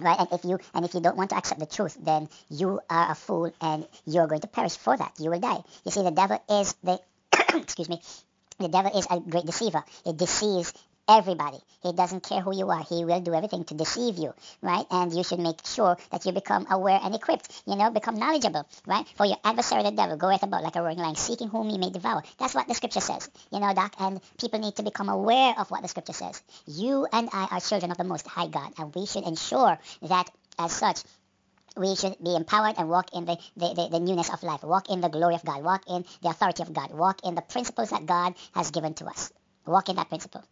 right 0.02 0.20
and 0.20 0.28
if 0.32 0.44
you 0.44 0.58
and 0.74 0.86
if 0.86 0.94
you 0.94 1.00
don't 1.00 1.16
want 1.16 1.30
to 1.30 1.36
accept 1.36 1.60
the 1.60 1.68
truth 1.68 1.96
then 2.02 2.28
you 2.50 2.80
are 2.90 3.12
a 3.12 3.16
fool 3.16 3.54
and 3.62 3.88
you're 4.06 4.26
going 4.26 4.42
to 4.42 4.48
perish 4.48 4.76
for 4.76 4.98
that 4.98 5.14
you 5.20 5.30
will 5.30 5.40
die 5.40 5.62
you 5.86 5.92
see 5.92 6.02
the 6.02 6.12
devil 6.12 6.42
is 6.50 6.76
the 6.84 7.00
excuse 7.56 7.90
me 7.90 8.02
the 8.60 8.70
devil 8.70 8.98
is 8.98 9.06
a 9.12 9.20
great 9.20 9.46
deceiver 9.46 9.84
it 10.04 10.18
deceives 10.18 10.74
everybody. 11.08 11.58
He 11.82 11.92
doesn't 11.92 12.24
care 12.24 12.40
who 12.42 12.56
you 12.56 12.70
are. 12.70 12.84
He 12.84 13.04
will 13.04 13.20
do 13.20 13.34
everything 13.34 13.66
to 13.66 13.74
deceive 13.74 14.18
you, 14.18 14.34
right? 14.62 14.86
And 14.90 15.14
you 15.14 15.24
should 15.24 15.40
make 15.40 15.66
sure 15.66 15.98
that 16.12 16.26
you 16.26 16.32
become 16.32 16.66
aware 16.70 17.00
and 17.04 17.14
equipped, 17.14 17.64
you 17.66 17.76
know, 17.76 17.92
become 17.92 18.16
knowledgeable, 18.16 18.66
right? 18.88 19.06
For 19.16 19.26
your 19.26 19.38
adversary, 19.44 19.84
the 19.84 19.92
devil, 19.92 20.16
goeth 20.16 20.44
about 20.44 20.64
like 20.64 20.78
a 20.78 20.82
roaring 20.82 21.00
lion, 21.00 21.16
seeking 21.16 21.50
whom 21.50 21.70
he 21.70 21.78
may 21.78 21.90
devour. 21.90 22.24
That's 22.38 22.56
what 22.56 22.68
the 22.68 22.74
scripture 22.74 23.02
says, 23.02 23.30
you 23.52 23.60
know, 23.60 23.74
Doc. 23.74 23.96
And 24.00 24.22
people 24.40 24.60
need 24.60 24.76
to 24.78 24.84
become 24.84 25.10
aware 25.10 25.54
of 25.58 25.70
what 25.72 25.82
the 25.82 25.90
scripture 25.90 26.14
says. 26.14 26.42
You 26.66 27.06
and 27.12 27.30
I 27.34 27.48
are 27.52 27.60
children 27.60 27.92
of 27.92 27.98
the 27.98 28.06
Most 28.06 28.26
High 28.28 28.48
God, 28.48 28.74
and 28.78 28.96
we 28.96 29.06
should 29.06 29.26
ensure 29.26 29.78
that 30.04 30.30
as 30.58 30.72
such, 30.72 31.04
we 31.76 31.96
should 31.96 32.16
be 32.24 32.36
empowered 32.36 32.76
and 32.78 32.88
walk 32.88 33.14
in 33.14 33.26
the, 33.26 33.38
the, 33.58 33.74
the, 33.74 33.90
the, 33.90 34.00
newness 34.00 34.32
of 34.32 34.44
life, 34.44 34.64
walk 34.64 34.90
in 34.90 35.02
the 35.02 35.10
glory 35.10 35.36
of 35.36 35.44
God, 35.44 35.64
walk 35.64 35.84
in 35.90 36.06
the 36.22 36.30
authority 36.30 36.62
of 36.62 36.72
God, 36.72 36.94
walk 36.94 37.22
in 37.26 37.34
the 37.36 37.42
principles 37.42 37.90
that 37.90 38.06
God 38.06 38.36
has 38.54 38.70
given 38.70 38.94
to 38.96 39.06
us. 39.06 39.34
Walk 39.66 39.90
in 39.90 39.96
that 39.96 40.10
principle 40.10 40.44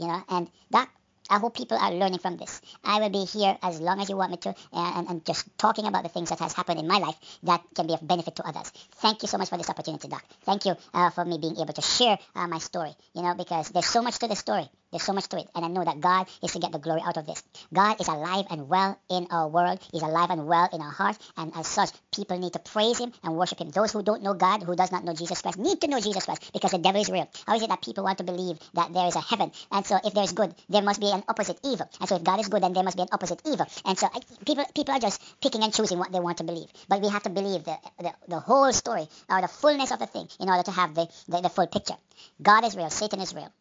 you 0.00 0.06
know, 0.08 0.22
and 0.28 0.50
that 0.70 0.88
I 1.30 1.38
hope 1.38 1.56
people 1.56 1.78
are 1.78 1.92
learning 1.92 2.18
from 2.18 2.36
this. 2.36 2.60
I 2.82 2.98
will 2.98 3.10
be 3.10 3.24
here 3.24 3.56
as 3.62 3.80
long 3.80 4.00
as 4.00 4.08
you 4.10 4.16
want 4.16 4.32
me 4.32 4.38
to, 4.38 4.54
and, 4.72 5.08
and 5.08 5.24
just 5.24 5.46
talking 5.58 5.86
about 5.86 6.02
the 6.02 6.08
things 6.08 6.30
that 6.30 6.40
has 6.40 6.52
happened 6.54 6.80
in 6.80 6.88
my 6.88 6.98
life 6.98 7.16
that 7.44 7.62
can 7.74 7.86
be 7.86 7.94
of 7.94 8.06
benefit 8.06 8.34
to 8.36 8.46
others. 8.48 8.70
Thank 8.96 9.22
you 9.22 9.28
so 9.28 9.38
much 9.38 9.48
for 9.48 9.56
this 9.56 9.70
opportunity, 9.70 10.08
Doc. 10.08 10.24
Thank 10.42 10.64
you 10.66 10.74
uh, 10.92 11.10
for 11.10 11.24
me 11.24 11.38
being 11.38 11.56
able 11.58 11.74
to 11.74 11.82
share 11.82 12.18
uh, 12.34 12.48
my 12.48 12.58
story. 12.58 12.94
You 13.14 13.22
know, 13.22 13.34
because 13.34 13.68
there's 13.70 13.86
so 13.86 14.02
much 14.02 14.18
to 14.18 14.26
the 14.28 14.34
story. 14.36 14.68
There's 14.90 15.04
so 15.04 15.12
much 15.12 15.28
to 15.28 15.38
it, 15.38 15.48
and 15.54 15.64
I 15.64 15.68
know 15.68 15.84
that 15.84 16.00
God 16.00 16.26
is 16.42 16.52
to 16.52 16.58
get 16.58 16.72
the 16.72 16.78
glory 16.78 17.00
out 17.04 17.16
of 17.16 17.26
this. 17.26 17.42
God 17.72 18.00
is 18.00 18.08
alive 18.08 18.46
and 18.50 18.68
well 18.68 18.98
in 19.08 19.28
our 19.30 19.46
world. 19.48 19.78
He's 19.92 20.02
alive 20.02 20.30
and 20.30 20.46
well 20.46 20.68
in 20.72 20.80
our 20.80 20.90
hearts, 20.90 21.18
and 21.36 21.52
as 21.56 21.68
such, 21.68 21.90
people 22.12 22.38
need 22.38 22.54
to 22.54 22.58
praise 22.58 22.98
Him 22.98 23.12
and 23.22 23.36
worship 23.36 23.60
Him. 23.60 23.70
Those 23.70 23.92
who 23.92 24.02
don't 24.02 24.22
know 24.22 24.34
God, 24.34 24.64
who 24.64 24.74
does 24.74 24.90
not 24.90 25.04
know 25.04 25.14
Jesus 25.14 25.42
Christ, 25.42 25.58
need 25.58 25.80
to 25.80 25.86
know 25.86 26.00
Jesus 26.00 26.24
Christ 26.24 26.50
because 26.52 26.72
the 26.72 26.78
devil 26.78 27.00
is 27.00 27.08
real. 27.08 27.28
How 27.46 27.54
is 27.56 27.62
it 27.62 27.68
that 27.68 27.82
people 27.82 28.04
want 28.04 28.18
to 28.18 28.24
believe 28.24 28.58
that 28.74 28.92
there 28.92 29.06
is 29.06 29.14
a 29.14 29.20
heaven, 29.20 29.52
and 29.70 29.86
so 29.86 29.98
if 30.04 30.12
there's 30.12 30.32
good, 30.32 30.54
there 30.68 30.82
must 30.82 31.00
be 31.00 31.10
an 31.12 31.22
opposite 31.28 31.60
evil, 31.64 31.88
and 32.00 32.08
so 32.08 32.16
if 32.16 32.24
God 32.24 32.40
is 32.40 32.48
good, 32.48 32.62
then 32.62 32.72
there 32.72 32.84
must 32.84 32.96
be 32.96 33.02
an 33.02 33.08
opposite 33.12 33.40
evil, 33.46 33.66
and 33.84 33.96
so 33.96 34.08
people 34.44 34.64
people 34.74 34.94
are 34.94 35.00
just 35.00 35.22
picking 35.40 35.62
and 35.62 35.72
choosing 35.72 35.98
what 35.98 36.10
they 36.10 36.20
want 36.20 36.38
to 36.38 36.44
believe. 36.44 36.68
But 36.88 37.00
we 37.00 37.08
have 37.08 37.22
to 37.22 37.30
believe 37.30 37.64
the 37.64 37.76
the, 37.98 38.12
the 38.26 38.40
whole 38.40 38.72
story 38.72 39.06
or 39.28 39.40
the 39.40 39.48
fullness 39.48 39.92
of 39.92 40.00
the 40.00 40.06
thing 40.06 40.28
in 40.40 40.48
order 40.48 40.64
to 40.64 40.70
have 40.72 40.94
the, 40.94 41.06
the, 41.28 41.40
the 41.42 41.48
full 41.48 41.66
picture. 41.66 41.96
God 42.42 42.64
is 42.64 42.76
real. 42.76 42.90
Satan 42.90 43.20
is 43.20 43.34
real. 43.34 43.52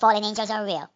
Fallen 0.00 0.24
angels 0.24 0.50
are 0.50 0.64
real. 0.64 0.88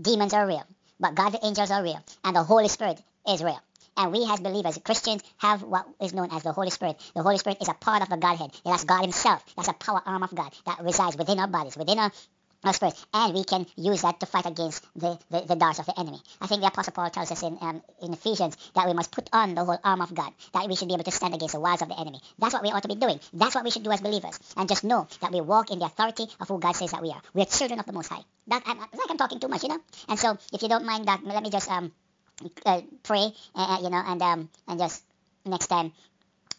Demons 0.00 0.32
are 0.32 0.46
real. 0.46 0.64
But 0.98 1.14
godly 1.14 1.40
angels 1.42 1.70
are 1.70 1.82
real. 1.82 2.02
And 2.24 2.34
the 2.34 2.42
Holy 2.42 2.68
Spirit 2.68 2.98
is 3.28 3.44
real. 3.44 3.60
And 3.98 4.12
we 4.12 4.24
as 4.30 4.40
believers, 4.40 4.78
Christians, 4.82 5.22
have 5.36 5.62
what 5.62 5.86
is 6.00 6.14
known 6.14 6.30
as 6.32 6.42
the 6.42 6.52
Holy 6.52 6.70
Spirit. 6.70 6.98
The 7.14 7.22
Holy 7.22 7.36
Spirit 7.36 7.58
is 7.60 7.68
a 7.68 7.74
part 7.74 8.00
of 8.00 8.08
the 8.08 8.16
Godhead. 8.16 8.52
That's 8.64 8.84
God 8.84 9.02
Himself. 9.02 9.44
That's 9.56 9.68
a 9.68 9.74
power 9.74 10.00
arm 10.06 10.22
of 10.22 10.34
God 10.34 10.54
that 10.64 10.82
resides 10.82 11.18
within 11.18 11.38
our 11.38 11.48
bodies, 11.48 11.76
within 11.76 11.98
our 11.98 12.10
our 12.64 12.72
spirit, 12.72 12.94
and 13.14 13.34
we 13.34 13.44
can 13.44 13.66
use 13.76 14.02
that 14.02 14.20
to 14.20 14.26
fight 14.26 14.46
against 14.46 14.84
the, 14.96 15.18
the, 15.30 15.40
the 15.42 15.56
darts 15.56 15.78
of 15.78 15.86
the 15.86 15.98
enemy. 15.98 16.18
I 16.40 16.46
think 16.46 16.60
the 16.60 16.66
Apostle 16.68 16.92
Paul 16.92 17.10
tells 17.10 17.30
us 17.30 17.42
in 17.42 17.58
um, 17.60 17.82
in 18.02 18.12
Ephesians 18.12 18.56
that 18.74 18.86
we 18.86 18.92
must 18.94 19.10
put 19.12 19.28
on 19.32 19.54
the 19.54 19.64
whole 19.64 19.78
arm 19.84 20.00
of 20.00 20.14
God, 20.14 20.32
that 20.52 20.68
we 20.68 20.76
should 20.76 20.88
be 20.88 20.94
able 20.94 21.04
to 21.04 21.10
stand 21.10 21.34
against 21.34 21.54
the 21.54 21.60
wiles 21.60 21.82
of 21.82 21.88
the 21.88 21.98
enemy. 21.98 22.20
That's 22.38 22.54
what 22.54 22.62
we 22.62 22.70
ought 22.70 22.82
to 22.82 22.88
be 22.88 22.96
doing. 22.96 23.20
That's 23.32 23.54
what 23.54 23.64
we 23.64 23.70
should 23.70 23.84
do 23.84 23.92
as 23.92 24.00
believers, 24.00 24.38
and 24.56 24.68
just 24.68 24.84
know 24.84 25.06
that 25.20 25.32
we 25.32 25.40
walk 25.40 25.70
in 25.70 25.78
the 25.78 25.86
authority 25.86 26.26
of 26.40 26.48
who 26.48 26.58
God 26.58 26.72
says 26.72 26.90
that 26.90 27.02
we 27.02 27.10
are. 27.10 27.22
We 27.34 27.42
are 27.42 27.46
children 27.46 27.80
of 27.80 27.86
the 27.86 27.92
Most 27.92 28.08
High. 28.08 28.24
That 28.48 28.62
I'm, 28.66 28.78
like 28.78 29.10
I'm 29.10 29.18
talking 29.18 29.40
too 29.40 29.48
much, 29.48 29.62
you 29.62 29.68
know. 29.68 29.80
And 30.08 30.18
so, 30.18 30.38
if 30.52 30.62
you 30.62 30.68
don't 30.68 30.84
mind 30.84 31.06
that, 31.06 31.24
let 31.24 31.42
me 31.42 31.50
just 31.50 31.70
um 31.70 31.92
uh, 32.64 32.80
pray, 33.02 33.32
uh, 33.54 33.78
you 33.82 33.90
know, 33.90 34.02
and 34.06 34.22
um 34.22 34.48
and 34.68 34.78
just 34.78 35.02
next 35.44 35.68
time 35.68 35.92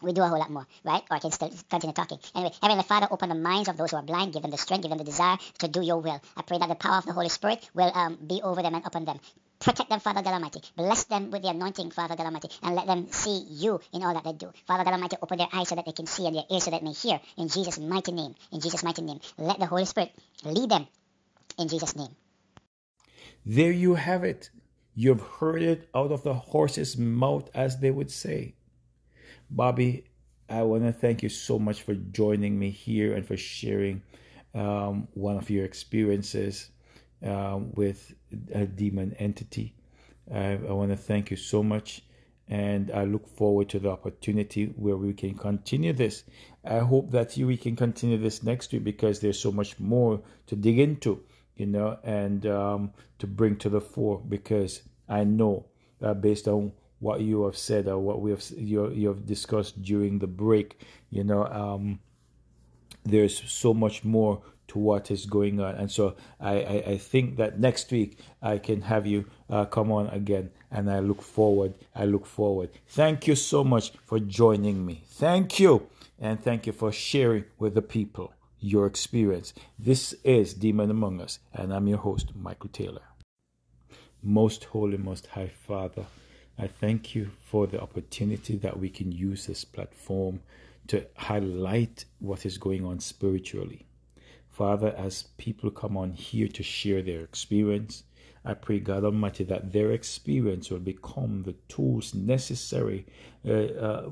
we 0.02 0.12
do 0.12 0.22
a 0.22 0.28
whole 0.28 0.38
lot 0.38 0.50
more, 0.50 0.66
right? 0.84 1.02
Or 1.10 1.16
I 1.16 1.20
can 1.20 1.30
still 1.30 1.50
continue 1.70 1.94
talking. 1.94 2.18
Anyway, 2.34 2.52
Heavenly 2.62 2.84
Father, 2.84 3.08
open 3.10 3.28
the 3.28 3.34
minds 3.34 3.68
of 3.68 3.76
those 3.76 3.90
who 3.90 3.96
are 3.96 4.02
blind, 4.02 4.32
give 4.32 4.42
them 4.42 4.50
the 4.50 4.58
strength, 4.58 4.82
give 4.82 4.90
them 4.90 4.98
the 4.98 5.04
desire 5.04 5.38
to 5.58 5.68
do 5.68 5.82
your 5.82 5.98
will. 5.98 6.20
I 6.36 6.42
pray 6.42 6.58
that 6.58 6.68
the 6.68 6.74
power 6.74 6.98
of 6.98 7.06
the 7.06 7.12
Holy 7.12 7.28
Spirit 7.28 7.68
will 7.74 7.90
um, 7.94 8.18
be 8.26 8.40
over 8.42 8.62
them 8.62 8.74
and 8.74 8.86
upon 8.86 9.04
them. 9.04 9.18
Protect 9.60 9.90
them, 9.90 9.98
Father 9.98 10.22
God 10.22 10.34
Almighty. 10.34 10.60
Bless 10.76 11.04
them 11.04 11.32
with 11.32 11.42
the 11.42 11.48
anointing, 11.48 11.90
Father 11.90 12.14
God 12.14 12.26
Almighty, 12.26 12.48
and 12.62 12.76
let 12.76 12.86
them 12.86 13.10
see 13.10 13.44
you 13.50 13.80
in 13.92 14.04
all 14.04 14.14
that 14.14 14.22
they 14.22 14.32
do. 14.32 14.52
Father 14.66 14.84
God 14.84 14.92
Almighty, 14.94 15.16
open 15.20 15.38
their 15.38 15.48
eyes 15.52 15.68
so 15.68 15.74
that 15.74 15.84
they 15.84 15.92
can 15.92 16.06
see 16.06 16.26
and 16.26 16.36
their 16.36 16.44
ears 16.48 16.64
so 16.64 16.70
that 16.70 16.80
they 16.80 16.86
may 16.86 16.92
hear. 16.92 17.20
In 17.36 17.48
Jesus' 17.48 17.78
mighty 17.78 18.12
name. 18.12 18.36
In 18.52 18.60
Jesus' 18.60 18.84
mighty 18.84 19.02
name. 19.02 19.18
Let 19.36 19.58
the 19.58 19.66
Holy 19.66 19.84
Spirit 19.84 20.12
lead 20.44 20.70
them. 20.70 20.86
In 21.58 21.66
Jesus' 21.66 21.96
name. 21.96 22.14
There 23.44 23.72
you 23.72 23.94
have 23.94 24.22
it. 24.22 24.50
You've 24.94 25.22
heard 25.22 25.62
it 25.62 25.88
out 25.94 26.12
of 26.12 26.22
the 26.22 26.34
horse's 26.34 26.96
mouth, 26.96 27.50
as 27.54 27.80
they 27.80 27.90
would 27.90 28.10
say. 28.10 28.54
Bobby, 29.50 30.04
I 30.48 30.62
want 30.62 30.84
to 30.84 30.92
thank 30.92 31.22
you 31.22 31.28
so 31.28 31.58
much 31.58 31.82
for 31.82 31.94
joining 31.94 32.58
me 32.58 32.70
here 32.70 33.14
and 33.14 33.26
for 33.26 33.36
sharing 33.36 34.02
um, 34.54 35.08
one 35.14 35.36
of 35.36 35.50
your 35.50 35.64
experiences 35.64 36.70
um, 37.24 37.72
with 37.72 38.14
a 38.52 38.66
demon 38.66 39.14
entity. 39.18 39.74
I, 40.32 40.52
I 40.52 40.72
want 40.72 40.90
to 40.90 40.96
thank 40.96 41.30
you 41.30 41.36
so 41.36 41.62
much, 41.62 42.02
and 42.48 42.90
I 42.90 43.04
look 43.04 43.28
forward 43.36 43.68
to 43.70 43.78
the 43.78 43.90
opportunity 43.90 44.66
where 44.76 44.96
we 44.96 45.14
can 45.14 45.34
continue 45.34 45.92
this. 45.92 46.24
I 46.64 46.78
hope 46.78 47.10
that 47.12 47.36
we 47.36 47.56
can 47.56 47.76
continue 47.76 48.18
this 48.18 48.42
next 48.42 48.72
week 48.72 48.84
because 48.84 49.20
there's 49.20 49.40
so 49.40 49.52
much 49.52 49.78
more 49.80 50.20
to 50.46 50.56
dig 50.56 50.78
into, 50.78 51.22
you 51.56 51.66
know, 51.66 51.98
and 52.04 52.46
um, 52.46 52.92
to 53.18 53.26
bring 53.26 53.56
to 53.56 53.68
the 53.68 53.80
fore. 53.80 54.20
Because 54.28 54.82
I 55.08 55.24
know 55.24 55.66
that 56.00 56.20
based 56.20 56.48
on 56.48 56.72
what 57.00 57.20
you 57.20 57.44
have 57.44 57.56
said 57.56 57.88
or 57.88 57.98
what 57.98 58.20
we 58.20 58.30
have 58.30 58.44
you, 58.56 58.90
you 58.90 59.08
have 59.08 59.26
discussed 59.26 59.82
during 59.82 60.18
the 60.18 60.26
break, 60.26 60.80
you 61.10 61.24
know, 61.24 61.44
um, 61.46 62.00
there's 63.04 63.50
so 63.50 63.72
much 63.72 64.04
more 64.04 64.42
to 64.68 64.78
what 64.78 65.10
is 65.10 65.26
going 65.26 65.60
on. 65.60 65.74
And 65.74 65.90
so 65.90 66.14
I, 66.38 66.60
I, 66.60 66.84
I 66.92 66.98
think 66.98 67.36
that 67.36 67.58
next 67.58 67.90
week 67.90 68.18
I 68.42 68.58
can 68.58 68.82
have 68.82 69.06
you 69.06 69.24
uh, 69.50 69.64
come 69.64 69.90
on 69.90 70.08
again. 70.08 70.50
And 70.70 70.90
I 70.90 71.00
look 71.00 71.22
forward. 71.22 71.74
I 71.94 72.04
look 72.04 72.26
forward. 72.26 72.70
Thank 72.86 73.26
you 73.26 73.34
so 73.34 73.64
much 73.64 73.92
for 74.04 74.20
joining 74.20 74.84
me. 74.84 75.02
Thank 75.06 75.58
you. 75.58 75.88
And 76.20 76.42
thank 76.42 76.66
you 76.66 76.72
for 76.72 76.92
sharing 76.92 77.44
with 77.58 77.74
the 77.74 77.82
people 77.82 78.34
your 78.60 78.86
experience. 78.86 79.54
This 79.78 80.14
is 80.24 80.52
Demon 80.52 80.90
Among 80.90 81.20
Us. 81.20 81.38
And 81.54 81.72
I'm 81.72 81.86
your 81.86 81.98
host, 81.98 82.32
Michael 82.34 82.68
Taylor. 82.68 83.02
Most 84.22 84.64
holy, 84.64 84.98
most 84.98 85.28
high 85.28 85.48
Father, 85.66 86.04
I 86.60 86.66
thank 86.66 87.14
you 87.14 87.30
for 87.46 87.68
the 87.68 87.80
opportunity 87.80 88.56
that 88.56 88.80
we 88.80 88.88
can 88.88 89.12
use 89.12 89.46
this 89.46 89.64
platform 89.64 90.40
to 90.88 91.06
highlight 91.16 92.04
what 92.18 92.44
is 92.44 92.58
going 92.58 92.84
on 92.84 92.98
spiritually. 92.98 93.86
Father, 94.50 94.92
as 94.98 95.28
people 95.36 95.70
come 95.70 95.96
on 95.96 96.12
here 96.14 96.48
to 96.48 96.62
share 96.64 97.00
their 97.00 97.20
experience, 97.20 98.02
I 98.44 98.54
pray, 98.54 98.80
God 98.80 99.04
Almighty, 99.04 99.44
that 99.44 99.72
their 99.72 99.92
experience 99.92 100.70
will 100.70 100.78
become 100.78 101.42
the 101.42 101.54
tools 101.68 102.14
necessary 102.14 103.06
uh, 103.46 103.52
uh, 103.52 104.10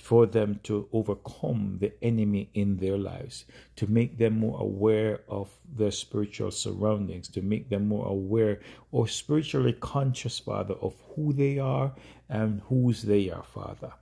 for 0.00 0.26
them 0.26 0.60
to 0.64 0.88
overcome 0.92 1.78
the 1.80 1.92
enemy 2.02 2.50
in 2.54 2.76
their 2.76 2.98
lives, 2.98 3.44
to 3.76 3.86
make 3.86 4.18
them 4.18 4.38
more 4.38 4.60
aware 4.60 5.20
of 5.28 5.48
their 5.76 5.90
spiritual 5.90 6.50
surroundings, 6.50 7.28
to 7.28 7.42
make 7.42 7.68
them 7.68 7.88
more 7.88 8.06
aware 8.06 8.60
or 8.92 9.08
spiritually 9.08 9.72
conscious, 9.72 10.38
Father, 10.38 10.74
of 10.74 10.94
who 11.14 11.32
they 11.32 11.58
are 11.58 11.94
and 12.28 12.60
whose 12.68 13.02
they 13.02 13.30
are, 13.30 13.44
Father. 13.44 13.92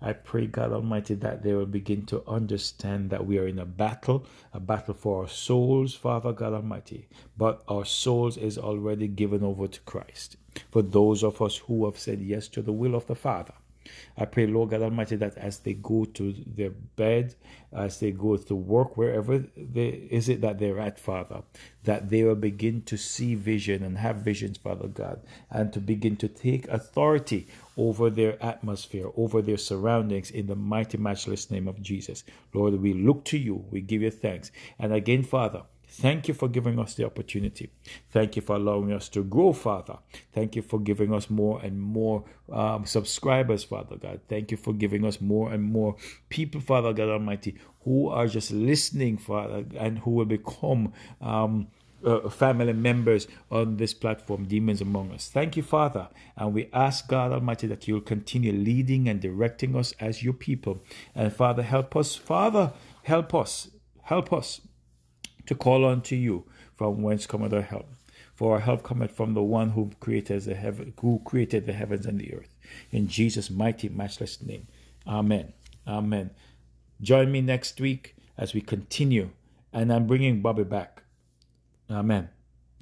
I 0.00 0.12
pray, 0.12 0.46
God 0.46 0.72
Almighty, 0.72 1.14
that 1.14 1.42
they 1.42 1.52
will 1.54 1.66
begin 1.66 2.06
to 2.06 2.22
understand 2.28 3.10
that 3.10 3.26
we 3.26 3.38
are 3.38 3.48
in 3.48 3.58
a 3.58 3.66
battle, 3.66 4.24
a 4.52 4.60
battle 4.60 4.94
for 4.94 5.22
our 5.22 5.28
souls, 5.28 5.94
Father 5.94 6.32
God 6.32 6.52
Almighty. 6.52 7.08
But 7.36 7.62
our 7.66 7.84
souls 7.84 8.36
is 8.36 8.58
already 8.58 9.08
given 9.08 9.42
over 9.42 9.66
to 9.66 9.80
Christ. 9.80 10.36
For 10.70 10.82
those 10.82 11.24
of 11.24 11.42
us 11.42 11.56
who 11.58 11.84
have 11.86 11.98
said 11.98 12.20
yes 12.20 12.46
to 12.48 12.62
the 12.62 12.72
will 12.72 12.94
of 12.94 13.06
the 13.08 13.16
Father, 13.16 13.54
I 14.16 14.24
pray, 14.24 14.46
Lord 14.46 14.70
God 14.70 14.82
Almighty, 14.82 15.16
that 15.16 15.36
as 15.36 15.58
they 15.60 15.74
go 15.74 16.04
to 16.04 16.34
their 16.46 16.70
bed, 16.70 17.34
as 17.72 18.00
they 18.00 18.10
go 18.10 18.36
to 18.36 18.54
work, 18.54 18.96
wherever 18.96 19.38
they, 19.56 19.88
is 20.10 20.28
it 20.28 20.40
that 20.40 20.58
they're 20.58 20.78
at, 20.78 20.98
Father, 20.98 21.42
that 21.84 22.10
they 22.10 22.24
will 22.24 22.34
begin 22.34 22.82
to 22.82 22.96
see 22.96 23.34
vision 23.34 23.82
and 23.82 23.98
have 23.98 24.16
visions, 24.16 24.56
Father 24.58 24.88
God, 24.88 25.20
and 25.50 25.72
to 25.72 25.80
begin 25.80 26.16
to 26.16 26.28
take 26.28 26.66
authority 26.68 27.48
over 27.76 28.10
their 28.10 28.42
atmosphere, 28.42 29.08
over 29.16 29.40
their 29.40 29.56
surroundings 29.56 30.30
in 30.30 30.46
the 30.46 30.56
mighty, 30.56 30.98
matchless 30.98 31.50
name 31.50 31.68
of 31.68 31.80
Jesus. 31.82 32.24
Lord, 32.52 32.80
we 32.80 32.92
look 32.92 33.24
to 33.26 33.38
you. 33.38 33.64
We 33.70 33.80
give 33.80 34.02
you 34.02 34.10
thanks. 34.10 34.50
And 34.78 34.92
again, 34.92 35.22
Father, 35.22 35.62
Thank 35.88 36.28
you 36.28 36.34
for 36.34 36.48
giving 36.48 36.78
us 36.78 36.94
the 36.94 37.04
opportunity. 37.04 37.70
Thank 38.10 38.36
you 38.36 38.42
for 38.42 38.56
allowing 38.56 38.92
us 38.92 39.08
to 39.10 39.24
grow, 39.24 39.52
Father. 39.52 39.98
Thank 40.32 40.54
you 40.54 40.62
for 40.62 40.78
giving 40.78 41.12
us 41.12 41.30
more 41.30 41.60
and 41.62 41.80
more 41.80 42.24
um, 42.52 42.84
subscribers, 42.84 43.64
Father 43.64 43.96
God. 43.96 44.20
Thank 44.28 44.50
you 44.50 44.56
for 44.56 44.72
giving 44.74 45.04
us 45.04 45.20
more 45.20 45.50
and 45.50 45.64
more 45.64 45.96
people, 46.28 46.60
Father 46.60 46.92
God 46.92 47.08
Almighty, 47.08 47.56
who 47.84 48.08
are 48.08 48.26
just 48.26 48.50
listening, 48.50 49.16
Father, 49.16 49.64
and 49.76 49.98
who 50.00 50.12
will 50.12 50.26
become. 50.26 50.92
Um, 51.20 51.68
uh, 52.04 52.28
family 52.28 52.72
members 52.72 53.26
on 53.50 53.76
this 53.76 53.92
platform, 53.92 54.44
Demons 54.44 54.80
Among 54.80 55.10
Us. 55.10 55.28
Thank 55.28 55.56
you, 55.56 55.64
Father. 55.64 56.08
And 56.36 56.54
we 56.54 56.68
ask 56.72 57.08
God 57.08 57.32
Almighty 57.32 57.66
that 57.66 57.88
you'll 57.88 58.00
continue 58.02 58.52
leading 58.52 59.08
and 59.08 59.20
directing 59.20 59.74
us 59.74 59.92
as 59.98 60.22
your 60.22 60.32
people. 60.32 60.80
And 61.12 61.32
Father, 61.32 61.64
help 61.64 61.96
us. 61.96 62.14
Father, 62.14 62.72
help 63.02 63.34
us. 63.34 63.70
Help 64.02 64.32
us 64.32 64.60
to 65.48 65.54
call 65.54 65.84
unto 65.86 66.14
you 66.14 66.44
from 66.76 67.02
whence 67.02 67.26
cometh 67.26 67.54
our 67.54 67.62
help. 67.62 67.88
For 68.34 68.54
our 68.54 68.60
help 68.60 68.84
cometh 68.84 69.10
from 69.10 69.34
the 69.34 69.42
one 69.42 69.70
who 69.70 69.90
created 69.98 70.42
the 70.42 70.54
heaven, 70.54 70.92
who 71.00 71.20
created 71.24 71.66
the 71.66 71.72
heavens 71.72 72.06
and 72.06 72.20
the 72.20 72.34
earth. 72.34 72.54
In 72.92 73.08
Jesus' 73.08 73.50
mighty, 73.50 73.88
matchless 73.88 74.40
name. 74.42 74.68
Amen. 75.06 75.54
Amen. 75.86 76.30
Join 77.00 77.32
me 77.32 77.40
next 77.40 77.80
week 77.80 78.14
as 78.36 78.52
we 78.54 78.60
continue. 78.60 79.30
And 79.72 79.92
I'm 79.92 80.06
bringing 80.06 80.40
Bobby 80.42 80.64
back. 80.64 81.02
Amen. 81.90 82.28